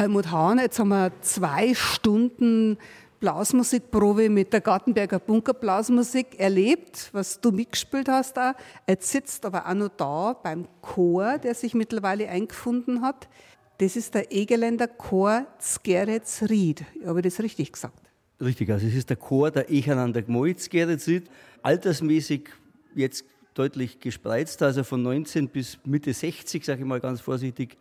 Helmut 0.02 0.32
Hahn, 0.32 0.58
jetzt 0.58 0.80
haben 0.80 0.88
wir 0.88 1.12
zwei 1.20 1.74
Stunden 1.74 2.76
Blasmusikprobe 3.22 4.28
mit 4.28 4.52
der 4.52 4.60
Gartenberger 4.60 5.20
Bunkerblasmusik 5.20 6.40
erlebt, 6.40 7.08
was 7.12 7.40
du 7.40 7.52
mitgespielt 7.52 8.08
hast 8.08 8.36
da. 8.36 8.56
Jetzt 8.88 9.12
sitzt 9.12 9.46
aber 9.46 9.68
auch 9.68 9.74
noch 9.74 9.90
da 9.90 10.32
beim 10.32 10.66
Chor, 10.80 11.38
der 11.38 11.54
sich 11.54 11.72
mittlerweile 11.72 12.28
eingefunden 12.28 13.00
hat. 13.00 13.28
Das 13.78 13.94
ist 13.94 14.16
der 14.16 14.32
Egeländer 14.32 14.88
Chor 14.88 15.46
Zgeretz 15.60 16.42
Ried. 16.50 16.84
Habe 17.06 17.20
ich 17.20 17.26
das 17.26 17.40
richtig 17.40 17.70
gesagt? 17.70 18.10
Richtig, 18.40 18.68
also 18.70 18.88
es 18.88 18.94
ist 18.94 19.08
der 19.08 19.16
Chor 19.16 19.52
der 19.52 19.70
Echenander 19.70 20.22
Gmoitz 20.22 20.68
Gerrit 20.68 21.30
altersmäßig 21.62 22.48
jetzt 22.96 23.24
deutlich 23.54 24.00
gespreizt, 24.00 24.64
also 24.64 24.82
von 24.82 25.00
19 25.00 25.48
bis 25.48 25.78
Mitte 25.84 26.12
60, 26.12 26.64
sage 26.64 26.80
ich 26.80 26.86
mal 26.86 26.98
ganz 26.98 27.20
vorsichtig, 27.20 27.78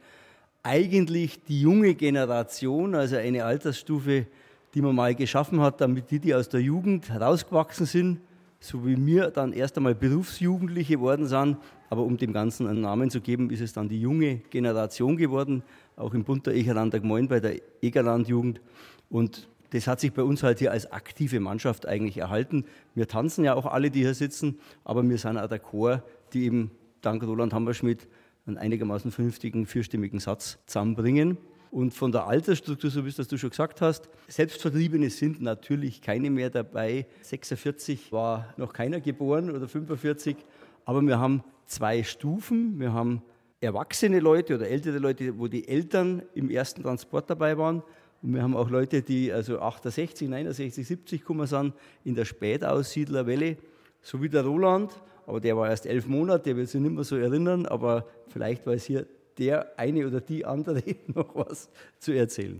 eigentlich 0.62 1.44
die 1.46 1.62
junge 1.62 1.96
Generation, 1.96 2.94
also 2.94 3.16
eine 3.16 3.44
Altersstufe, 3.44 4.28
die 4.74 4.82
man 4.82 4.96
mal 4.96 5.16
geschaffen 5.16 5.62
hat, 5.62 5.82
damit 5.82 6.12
die, 6.12 6.20
die 6.20 6.34
aus 6.34 6.50
der 6.50 6.62
Jugend 6.62 7.10
herausgewachsen 7.10 7.86
sind, 7.86 8.22
so 8.60 8.86
wie 8.86 9.06
wir 9.06 9.32
dann 9.32 9.54
erst 9.54 9.78
einmal 9.78 9.96
Berufsjugendliche 9.96 10.96
geworden 10.96 11.28
sind. 11.28 11.58
Aber 11.90 12.04
um 12.04 12.18
dem 12.18 12.32
Ganzen 12.32 12.68
einen 12.68 12.82
Namen 12.82 13.10
zu 13.10 13.20
geben, 13.20 13.50
ist 13.50 13.62
es 13.62 13.74
dann 13.74 13.90
die 13.90 14.00
junge 14.00 14.38
Generation 14.50 15.18
geworden, 15.18 15.64
auch 15.98 16.14
im 16.14 16.24
Bund 16.24 16.46
der 16.48 16.56
Egerlander 16.56 17.00
Gemeinde 17.00 17.28
bei 17.28 17.40
der 17.40 17.62
Egerlandjugend. 17.82 18.62
Und 19.10 19.50
das 19.72 19.88
hat 19.88 20.00
sich 20.00 20.14
bei 20.14 20.24
uns 20.24 20.44
halt 20.44 20.60
hier 20.60 20.72
als 20.72 20.92
aktive 20.92 21.40
Mannschaft 21.40 21.86
eigentlich 21.86 22.18
erhalten. 22.18 22.66
Wir 22.94 23.08
tanzen 23.08 23.44
ja 23.44 23.56
auch 23.56 23.66
alle, 23.66 23.90
die 23.90 24.02
hier 24.02 24.14
sitzen, 24.14 24.60
aber 24.84 25.08
wir 25.08 25.18
sind 25.18 25.38
auch 25.38 25.48
der 25.48 25.60
Chor, 25.60 26.04
die 26.34 26.46
eben 26.46 26.72
dank 27.02 27.24
Roland 27.24 27.54
Hammerschmidt 27.54 28.08
einen 28.46 28.58
einigermaßen 28.58 29.12
vernünftigen 29.12 29.66
vierstimmigen 29.66 30.20
Satz 30.20 30.60
zusammenbringen. 30.66 31.38
Und 31.72 31.94
von 31.94 32.12
der 32.12 32.28
Altersstruktur, 32.28 32.92
so 32.92 33.06
wie 33.06 33.10
es 33.10 33.16
das 33.16 33.30
du 33.30 33.38
schon 33.38 33.50
gesagt 33.50 33.80
hast, 33.80 34.10
Selbstvertriebene 34.28 35.10
sind 35.10 35.42
natürlich 35.42 36.02
keine 36.02 36.30
mehr 36.30 36.50
dabei. 36.50 37.08
46 37.22 38.12
war 38.12 38.54
noch 38.58 38.74
keiner 38.74 39.00
geboren 39.00 39.50
oder 39.50 39.68
45. 39.70 40.36
Aber 40.84 41.02
wir 41.02 41.18
haben 41.18 41.44
zwei 41.66 42.04
Stufen. 42.04 42.78
Wir 42.78 42.92
haben 42.92 43.22
erwachsene 43.62 44.20
Leute 44.20 44.56
oder 44.56 44.68
ältere 44.68 45.00
Leute, 45.00 45.40
wo 45.40 45.48
die 45.48 45.66
Eltern 45.66 46.24
im 46.34 46.50
ersten 46.50 46.84
Transport 46.84 47.30
dabei 47.30 47.58
waren. 47.58 47.82
Und 48.22 48.34
wir 48.34 48.44
haben 48.44 48.56
auch 48.56 48.70
Leute, 48.70 49.02
die 49.02 49.32
also 49.32 49.60
68, 49.60 50.28
69, 50.28 50.86
70 50.86 51.22
gekommen 51.22 51.48
sind 51.48 51.74
in 52.04 52.16
der 52.16 52.26
Spätaussiedlerwelle, 52.26 53.58
so 54.02 54.22
wie 54.22 54.30
der 54.30 54.44
Roland 54.44 54.92
aber 55.32 55.40
der 55.40 55.56
war 55.56 55.70
erst 55.70 55.86
elf 55.86 56.08
Monate, 56.08 56.44
der 56.44 56.58
wird 56.58 56.68
sich 56.70 56.82
nicht 56.82 56.94
mehr 56.94 57.04
so 57.04 57.16
erinnern, 57.16 57.66
aber 57.66 58.06
vielleicht 58.28 58.66
weiß 58.66 58.84
hier 58.84 59.06
der 59.38 59.72
eine 59.78 60.08
oder 60.08 60.22
die 60.22 60.46
andere 60.46 60.84
noch 61.08 61.36
was 61.36 61.70
zu 62.00 62.12
erzählen. 62.12 62.60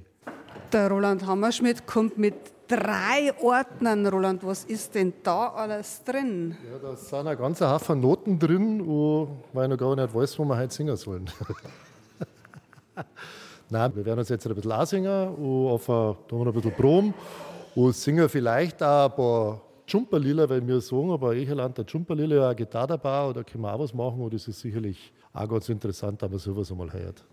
Der 0.72 0.90
Roland 0.90 1.26
Hammerschmidt 1.26 1.86
kommt 1.86 2.18
mit 2.18 2.36
drei 2.68 3.34
Ordnern. 3.42 4.06
Roland, 4.08 4.46
was 4.46 4.64
ist 4.66 4.96
denn 4.96 5.14
da 5.24 5.50
alles 5.50 6.04
drin? 6.04 6.56
Ja, 6.72 6.80
da 6.80 6.96
sind 6.96 7.28
ein 7.28 7.38
ganzer 7.38 7.72
Haufen 7.72 8.00
Noten 8.00 8.40
drin, 8.40 8.86
weil 9.54 9.66
ich 9.66 9.70
noch 9.70 9.78
gar 9.78 9.96
nicht 9.96 10.14
weiß, 10.14 10.40
wo 10.40 10.46
wir 10.46 10.58
heute 10.58 10.74
singen 10.74 10.96
sollen. 10.96 11.30
Nein, 13.70 13.96
wir 13.96 14.06
werden 14.06 14.20
uns 14.20 14.30
jetzt 14.30 14.48
ein 14.48 14.56
bisschen 14.56 14.72
ansingen, 14.72 15.36
auf 15.70 15.90
ein, 15.90 16.16
da 16.28 16.36
haben 16.36 16.46
wir 16.46 16.48
ein 16.48 16.54
bisschen 16.54 16.72
Brom 16.74 17.14
und 17.76 17.96
singen 17.96 18.28
vielleicht 18.28 18.84
auch 18.84 19.10
ein 19.10 19.16
paar 19.16 19.62
Jumperlila, 19.88 20.50
weil 20.50 20.66
wir 20.66 20.80
sagen, 20.82 21.12
aber 21.12 21.34
Echerland, 21.36 21.78
der 21.78 21.86
Jumperlila, 21.86 22.36
ja, 22.36 22.46
eine 22.48 22.56
Gitarre 22.56 22.88
dabei, 22.88 23.30
oder 23.30 23.44
können 23.44 23.64
wir 23.64 23.74
auch 23.74 23.80
was 23.80 23.94
machen, 23.94 24.22
und 24.22 24.34
das 24.34 24.48
ist 24.48 24.60
sicherlich 24.60 25.12
auch 25.34 25.48
ganz 25.48 25.70
interessant, 25.70 26.22
man 26.32 26.40
sowas 26.40 26.72
einmal 26.72 26.92
hört. 26.92 27.24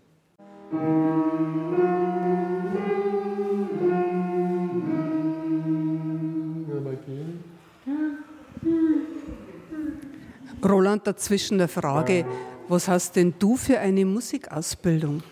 Roland, 10.63 11.07
dazwischen 11.07 11.55
eine 11.55 11.67
Frage. 11.67 12.25
Was 12.67 12.87
hast 12.87 13.15
denn 13.15 13.33
du 13.39 13.55
für 13.55 13.79
eine 13.79 14.05
Musikausbildung? 14.05 15.23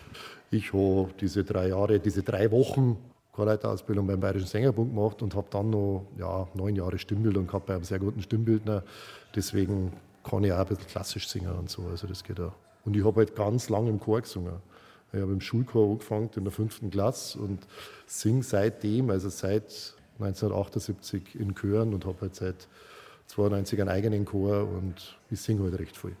Ich 0.50 0.72
habe 0.72 1.10
diese 1.20 1.44
drei 1.44 1.68
Jahre, 1.68 2.00
diese 2.00 2.22
drei 2.22 2.50
Wochen 2.50 2.96
Chorleiterausbildung 3.32 4.06
beim 4.06 4.18
Bayerischen 4.18 4.48
Sängerbund 4.48 4.92
gemacht 4.92 5.22
und 5.22 5.36
habe 5.36 5.46
dann 5.50 5.70
noch 5.70 6.06
ja, 6.18 6.48
neun 6.54 6.74
Jahre 6.74 6.98
Stimmbildung 6.98 7.46
gehabt 7.46 7.66
bei 7.66 7.74
einem 7.74 7.84
sehr 7.84 8.00
guten 8.00 8.20
Stimmbildner. 8.20 8.82
Deswegen 9.36 9.92
kann 10.28 10.44
ich 10.44 10.52
auch 10.52 10.58
ein 10.58 10.66
bisschen 10.66 10.86
klassisch 10.86 11.28
singen 11.28 11.52
und 11.52 11.70
so. 11.70 11.86
Also 11.86 12.06
das 12.06 12.22
geht 12.22 12.40
auch. 12.40 12.52
Und 12.84 12.96
ich 12.96 13.04
habe 13.04 13.16
halt 13.20 13.34
ganz 13.34 13.68
lange 13.68 13.90
im 13.90 14.00
Chor 14.00 14.20
gesungen. 14.20 14.54
Ich 15.12 15.20
habe 15.20 15.32
im 15.32 15.40
Schulchor 15.40 15.90
angefangen 15.90 16.30
in 16.36 16.44
der 16.44 16.52
fünften 16.52 16.90
Klasse 16.90 17.38
und 17.38 17.60
singe 18.06 18.42
seitdem, 18.42 19.10
also 19.10 19.30
seit 19.30 19.94
1978 20.20 21.38
in 21.38 21.54
Chören 21.54 21.94
und 21.94 22.04
habe 22.04 22.20
halt 22.22 22.34
seit 22.34 22.68
92 23.28 23.80
einen 23.80 23.90
eigenen 23.90 24.24
Chor 24.24 24.68
und 24.68 25.16
ich 25.30 25.40
singe 25.40 25.62
halt 25.64 25.78
recht 25.78 25.96
viel. 25.96 26.16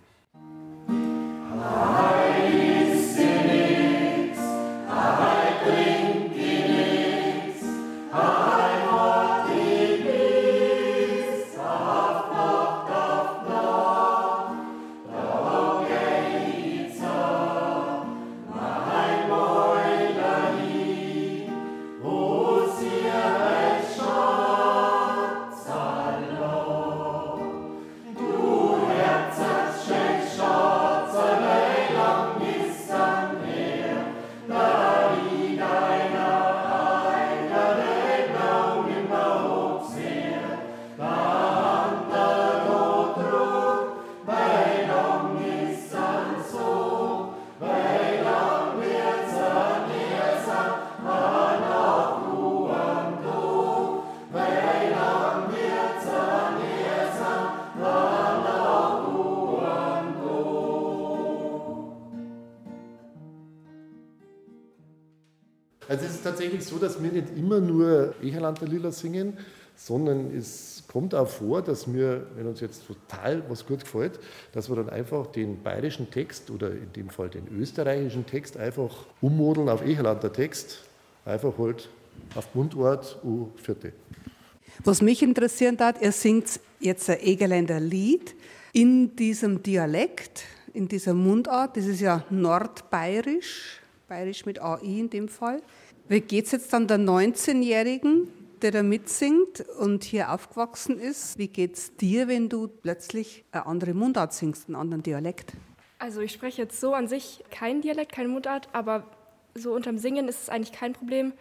Heiß 65.88 66.02
nichts, 66.02 66.22
tatsächlich 66.22 66.64
so, 66.64 66.78
dass 66.78 67.02
wir 67.02 67.10
nicht 67.10 67.36
immer 67.36 67.60
nur 67.60 68.14
Echerlander 68.22 68.66
Lila 68.66 68.92
singen, 68.92 69.38
sondern 69.74 70.36
es 70.36 70.82
kommt 70.88 71.14
auch 71.14 71.28
vor, 71.28 71.62
dass 71.62 71.92
wir, 71.92 72.26
wenn 72.36 72.46
uns 72.46 72.60
jetzt 72.60 72.86
total 72.86 73.42
was 73.48 73.64
gut 73.64 73.80
gefällt, 73.80 74.18
dass 74.52 74.68
wir 74.68 74.76
dann 74.76 74.90
einfach 74.90 75.28
den 75.28 75.62
bayerischen 75.62 76.10
Text 76.10 76.50
oder 76.50 76.70
in 76.70 76.92
dem 76.94 77.08
Fall 77.08 77.30
den 77.30 77.46
österreichischen 77.56 78.26
Text 78.26 78.56
einfach 78.56 79.06
ummodeln 79.20 79.68
auf 79.68 79.84
Echerlander 79.86 80.32
Text, 80.32 80.82
einfach 81.24 81.56
halt 81.56 81.88
auf 82.34 82.54
Mundort 82.54 83.18
U 83.24 83.48
vierte. 83.56 83.92
Was 84.84 85.00
mich 85.00 85.22
interessieren 85.22 85.78
hat, 85.78 86.02
er 86.02 86.12
singt 86.12 86.60
jetzt 86.80 87.08
ein 87.08 87.20
Egerländer 87.20 87.80
Lied 87.80 88.34
in 88.72 89.16
diesem 89.16 89.62
Dialekt, 89.62 90.44
in 90.74 90.88
dieser 90.88 91.14
Mundart, 91.14 91.76
das 91.76 91.86
ist 91.86 92.00
ja 92.00 92.24
nordbayerisch, 92.30 93.80
bayerisch 94.08 94.46
mit 94.46 94.60
AI 94.60 94.80
in 94.82 95.10
dem 95.10 95.28
Fall. 95.28 95.62
Wie 96.08 96.20
geht 96.20 96.46
es 96.46 96.52
jetzt 96.52 96.72
dann 96.72 96.88
der 96.88 96.98
19-Jährigen, 96.98 98.28
der 98.62 98.72
da 98.72 98.82
mitsingt 98.82 99.64
und 99.78 100.04
hier 100.04 100.32
aufgewachsen 100.32 100.98
ist? 100.98 101.38
Wie 101.38 101.48
geht 101.48 101.76
es 101.76 101.96
dir, 101.96 102.26
wenn 102.28 102.48
du 102.48 102.66
plötzlich 102.66 103.44
eine 103.52 103.66
andere 103.66 103.94
Mundart 103.94 104.32
singst, 104.32 104.68
einen 104.68 104.76
anderen 104.76 105.02
Dialekt? 105.02 105.52
Also 105.98 106.20
ich 106.20 106.32
spreche 106.32 106.62
jetzt 106.62 106.80
so 106.80 106.94
an 106.94 107.08
sich 107.08 107.44
kein 107.50 107.82
Dialekt, 107.82 108.12
keine 108.12 108.28
Mundart, 108.28 108.68
aber 108.72 109.04
so 109.54 109.74
unterm 109.74 109.98
Singen 109.98 110.28
ist 110.28 110.42
es 110.42 110.48
eigentlich 110.48 110.72
kein 110.72 110.92
Problem. 110.92 111.32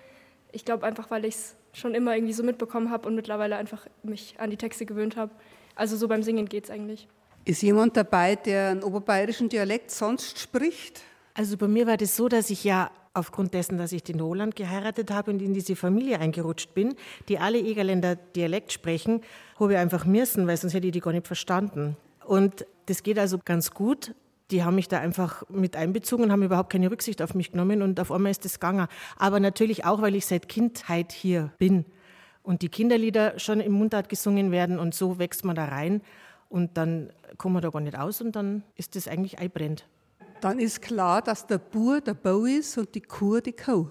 Ich 0.51 0.65
glaube 0.65 0.86
einfach, 0.86 1.09
weil 1.11 1.26
ich 1.26 1.36
es 1.36 1.55
schon 1.74 1.93
immer 1.93 2.15
irgendwie 2.15 2.34
so 2.34 2.43
mitbekommen 2.43 2.89
habe 2.89 3.07
und 3.07 3.15
mittlerweile 3.15 3.55
einfach 3.55 3.88
mich 4.03 4.36
an 4.39 4.49
die 4.49 4.57
Texte 4.57 4.86
gewöhnt 4.86 5.15
habe. 5.15 5.32
Also 5.76 5.95
so 5.95 6.07
beim 6.07 6.24
Singen 6.24 6.49
geht 6.49 6.65
es 6.65 6.70
eigentlich. 6.72 7.07
Ist 7.45 7.61
jemand 7.61 7.95
dabei, 7.95 8.36
der 8.36 8.70
einen 8.70 8.84
oberbayerischen 8.84 9.47
Dialekt 9.47 9.91
sonst 9.91 10.39
spricht? 10.39 11.01
Also 11.38 11.56
bei 11.56 11.68
mir 11.68 11.86
war 11.86 11.98
das 11.98 12.16
so, 12.16 12.30
dass 12.30 12.50
ich 12.50 12.64
ja 12.64 12.90
aufgrund 13.14 13.54
dessen, 13.54 13.78
dass 13.78 13.92
ich 13.92 14.02
den 14.02 14.20
Roland 14.20 14.56
geheiratet 14.56 15.12
habe 15.12 15.30
und 15.30 15.40
in 15.40 15.54
diese 15.54 15.76
Familie 15.76 16.20
eingerutscht 16.20 16.74
bin, 16.74 16.96
die 17.30 17.38
alle 17.38 17.60
Egerländer 17.60 18.16
Dialekt 18.16 18.74
sprechen, 18.74 19.22
habe 19.60 19.74
ich 19.74 19.78
einfach 19.78 20.06
müssen, 20.06 20.48
weil 20.48 20.58
sonst 20.58 20.74
hätte 20.74 20.88
ich 20.88 20.94
die 20.94 21.00
gar 21.00 21.12
nicht 21.14 21.28
verstanden. 21.28 21.96
Und 22.26 22.66
das 22.88 23.04
geht 23.04 23.20
also 23.20 23.38
ganz 23.38 23.70
gut. 23.70 24.16
Die 24.50 24.64
haben 24.64 24.74
mich 24.74 24.88
da 24.88 25.00
einfach 25.00 25.44
mit 25.48 25.76
einbezogen 25.76 26.24
und 26.24 26.32
haben 26.32 26.42
überhaupt 26.42 26.72
keine 26.72 26.90
Rücksicht 26.90 27.22
auf 27.22 27.36
mich 27.36 27.52
genommen 27.52 27.84
und 27.84 28.00
auf 28.00 28.12
einmal 28.12 28.32
ist 28.32 28.44
das 28.44 28.60
gegangen. 28.60 28.88
Aber 29.18 29.40
natürlich 29.40 29.86
auch, 29.86 30.02
weil 30.02 30.16
ich 30.16 30.26
seit 30.26 30.50
Kindheit 30.50 31.12
hier 31.12 31.52
bin 31.60 31.86
und 32.42 32.64
die 32.64 32.70
Kinderlieder 32.70 33.38
schon 33.38 33.60
im 33.60 33.74
Mundart 33.74 34.10
gesungen 34.10 34.52
werden 34.52 34.80
und 34.80 34.96
so 34.96 35.20
wächst 35.20 35.46
man 35.46 35.56
da 35.56 35.66
rein 35.66 36.02
und 36.50 36.78
dann 36.78 37.12
kommen 37.38 37.54
wir 37.56 37.62
da 37.62 37.70
gar 37.70 37.82
nicht 37.82 38.00
aus 38.00 38.22
und 38.22 38.36
dann 38.36 38.64
ist 38.76 38.96
das 38.96 39.08
eigentlich 39.08 39.38
einbrennt. 39.38 39.86
Dann 40.42 40.60
ist 40.60 40.82
klar, 40.82 41.22
dass 41.22 41.46
der 41.48 41.58
Bur 41.58 42.00
der 42.02 42.14
Bau 42.14 42.46
ist 42.46 42.78
und 42.78 42.94
die 42.94 43.02
Kur 43.02 43.42
die 43.42 43.54
Kau. 43.54 43.90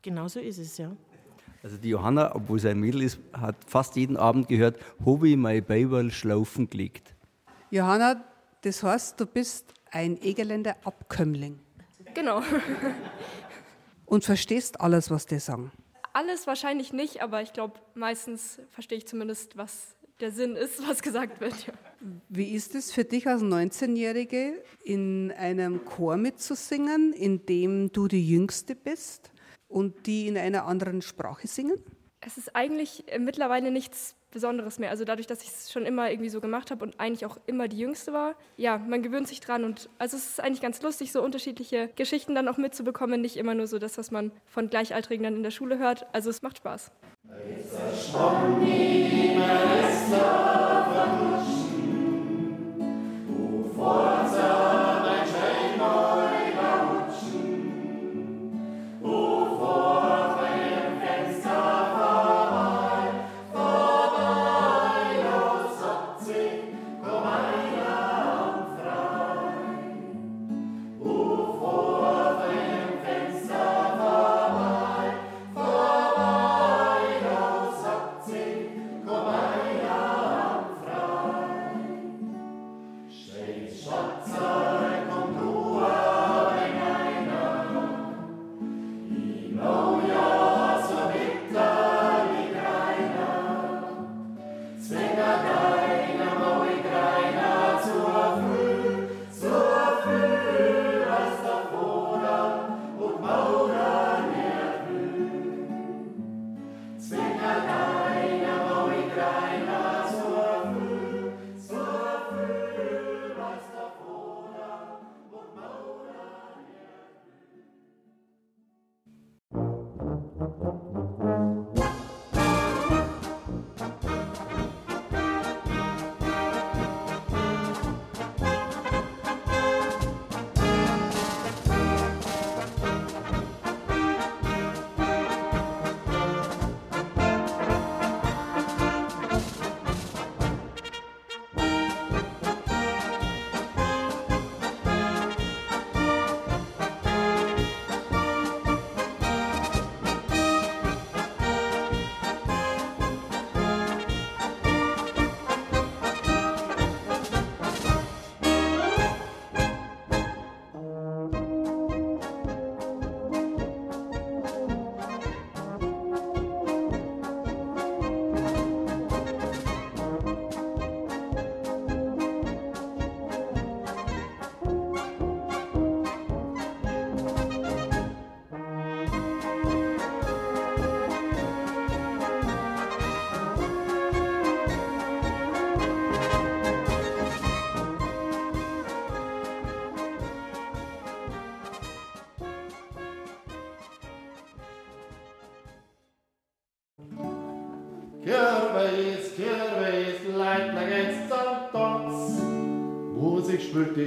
Genau 0.00 0.26
so 0.28 0.40
ist 0.40 0.58
es, 0.58 0.78
ja. 0.78 0.92
Also 1.62 1.76
die 1.76 1.90
Johanna, 1.90 2.34
obwohl 2.34 2.58
sie 2.58 2.68
ein 2.70 2.80
Mädel 2.80 3.02
ist, 3.02 3.18
hat 3.32 3.56
fast 3.66 3.94
jeden 3.96 4.16
Abend 4.16 4.48
gehört, 4.48 4.78
habe 5.06 5.28
ich 5.28 5.36
mein 5.36 5.64
Beiberl 5.64 6.10
schlaufen 6.10 6.68
gelegt. 6.68 7.14
Johanna, 7.70 8.24
das 8.62 8.82
heißt, 8.82 9.20
du 9.20 9.26
bist 9.26 9.72
ein 9.90 10.20
Egerländer 10.22 10.76
Abkömmling 10.84 11.60
Genau. 12.14 12.42
und 14.06 14.24
verstehst 14.24 14.80
alles, 14.80 15.10
was 15.10 15.26
die 15.26 15.38
sagen. 15.38 15.70
Alles 16.14 16.46
wahrscheinlich 16.46 16.92
nicht, 16.92 17.22
aber 17.22 17.42
ich 17.42 17.52
glaube, 17.52 17.74
meistens 17.94 18.60
verstehe 18.70 18.98
ich 18.98 19.06
zumindest, 19.06 19.56
was 19.56 19.94
der 20.22 20.30
Sinn 20.30 20.56
ist, 20.56 20.88
was 20.88 21.02
gesagt 21.02 21.40
wird. 21.40 21.66
Ja. 21.66 21.74
Wie 22.28 22.54
ist 22.54 22.74
es 22.74 22.92
für 22.92 23.04
dich 23.04 23.26
als 23.26 23.42
19-Jährige, 23.42 24.62
in 24.82 25.32
einem 25.36 25.84
Chor 25.84 26.16
mitzusingen, 26.16 27.12
in 27.12 27.44
dem 27.44 27.92
du 27.92 28.08
die 28.08 28.26
Jüngste 28.26 28.74
bist 28.74 29.30
und 29.68 30.06
die 30.06 30.28
in 30.28 30.38
einer 30.38 30.64
anderen 30.64 31.02
Sprache 31.02 31.46
singen? 31.46 31.76
Es 32.20 32.38
ist 32.38 32.54
eigentlich 32.54 33.04
äh, 33.08 33.18
mittlerweile 33.18 33.70
nichts 33.70 34.14
Besonderes 34.30 34.78
mehr. 34.78 34.90
Also 34.90 35.04
dadurch, 35.04 35.26
dass 35.26 35.42
ich 35.42 35.50
es 35.50 35.70
schon 35.70 35.84
immer 35.84 36.10
irgendwie 36.10 36.30
so 36.30 36.40
gemacht 36.40 36.70
habe 36.70 36.84
und 36.84 36.98
eigentlich 36.98 37.26
auch 37.26 37.38
immer 37.46 37.68
die 37.68 37.78
Jüngste 37.78 38.12
war, 38.12 38.34
ja, 38.56 38.78
man 38.78 39.02
gewöhnt 39.02 39.28
sich 39.28 39.40
dran 39.40 39.64
und 39.64 39.90
also 39.98 40.16
es 40.16 40.26
ist 40.26 40.40
eigentlich 40.40 40.62
ganz 40.62 40.80
lustig, 40.82 41.12
so 41.12 41.22
unterschiedliche 41.22 41.90
Geschichten 41.96 42.34
dann 42.34 42.48
auch 42.48 42.56
mitzubekommen, 42.56 43.20
nicht 43.20 43.36
immer 43.36 43.54
nur 43.54 43.66
so 43.66 43.78
das, 43.78 43.98
was 43.98 44.10
man 44.10 44.32
von 44.46 44.70
Gleichaltrigen 44.70 45.24
dann 45.24 45.36
in 45.36 45.42
der 45.42 45.50
Schule 45.50 45.78
hört. 45.78 46.06
Also 46.14 46.30
es 46.30 46.42
macht 46.42 46.58
Spaß. 46.58 46.90
Kirweis, 50.12 50.51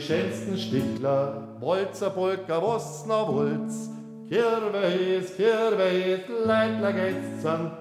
schönsten 0.06 0.58
Stickler, 0.58 1.58
Bolzer, 1.60 2.12
Polka, 2.12 2.62
noch 3.08 3.34
Wulz. 3.34 3.89
Kirweis, 4.30 5.36
Kirweis, 5.36 6.20
Leitner 6.45 6.93
geht's 6.93 7.41
zum 7.41 7.72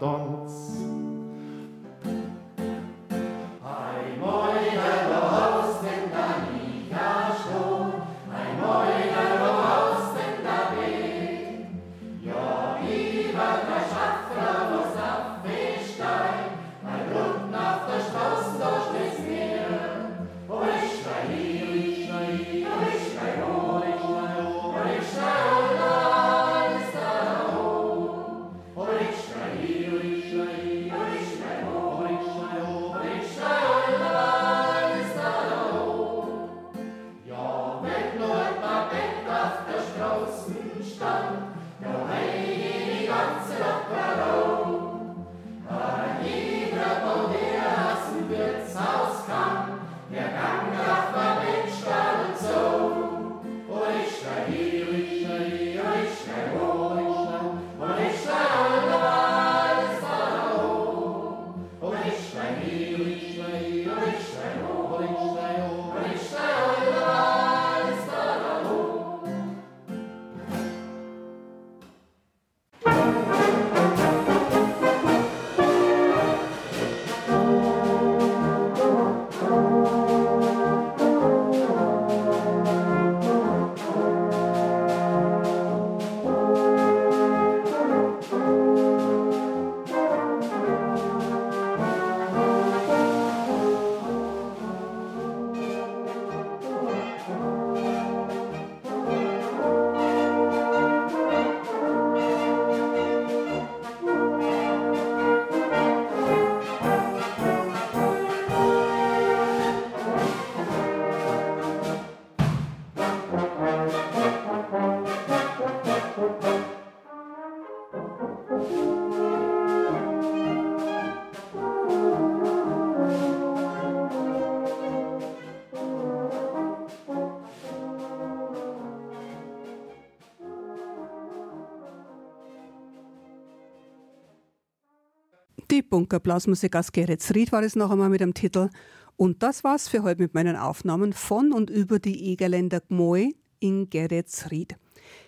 Die 135.95 135.99
Bunkerblasmusik 136.01 136.75
aus 136.75 136.91
Geretsried 136.91 137.53
war 137.53 137.63
es 137.63 137.77
noch 137.77 137.89
einmal 137.89 138.09
mit 138.09 138.21
dem 138.21 138.35
Titel. 138.35 138.69
Und 139.15 139.45
das 139.45 139.63
war's 139.63 139.87
für 139.87 140.03
heute 140.03 140.23
mit 140.23 140.35
meinen 140.35 140.57
Aufnahmen 140.57 141.13
von 141.13 141.53
und 141.53 141.71
über 141.71 142.01
die 142.01 142.33
Egerländer 142.33 142.81
Gmoe 142.81 143.31
in 143.61 143.89
Geretsried. 143.91 144.75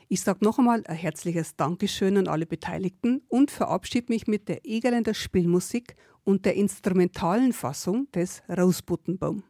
Ich 0.09 0.23
sage 0.23 0.45
noch 0.45 0.59
einmal 0.59 0.83
ein 0.89 0.97
herzliches 0.97 1.55
Dankeschön 1.55 2.17
an 2.17 2.27
alle 2.27 2.47
Beteiligten 2.47 3.23
und 3.29 3.53
verabschiede 3.53 4.07
mich 4.09 4.27
mit 4.27 4.49
der 4.49 4.67
Egerländer 4.67 5.15
Spielmusik 5.15 5.95
und 6.25 6.45
der 6.45 6.57
instrumentalen 6.57 7.53
Fassung 7.53 8.11
des 8.11 8.43
Rosebuttenbaum. 8.49 9.45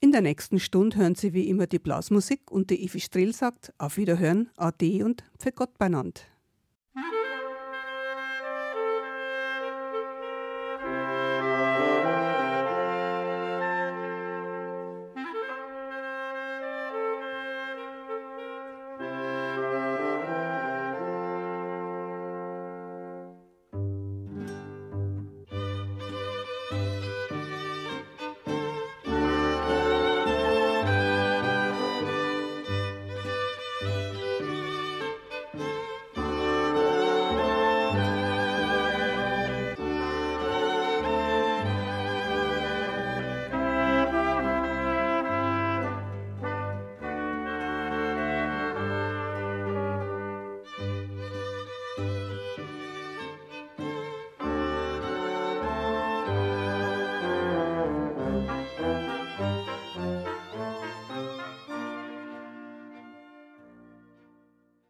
In 0.00 0.10
der 0.10 0.22
nächsten 0.22 0.58
Stunde 0.58 0.96
hören 0.96 1.14
Sie 1.14 1.34
wie 1.34 1.48
immer 1.48 1.68
die 1.68 1.78
Blasmusik 1.78 2.50
und 2.50 2.70
die 2.70 2.84
Evi 2.84 2.98
Strill 2.98 3.32
sagt 3.32 3.72
auf 3.78 3.96
Wiederhören, 3.96 4.50
Ade 4.56 5.04
und 5.04 5.22
für 5.38 5.52
Gott 5.52 5.78
beinand. 5.78 6.26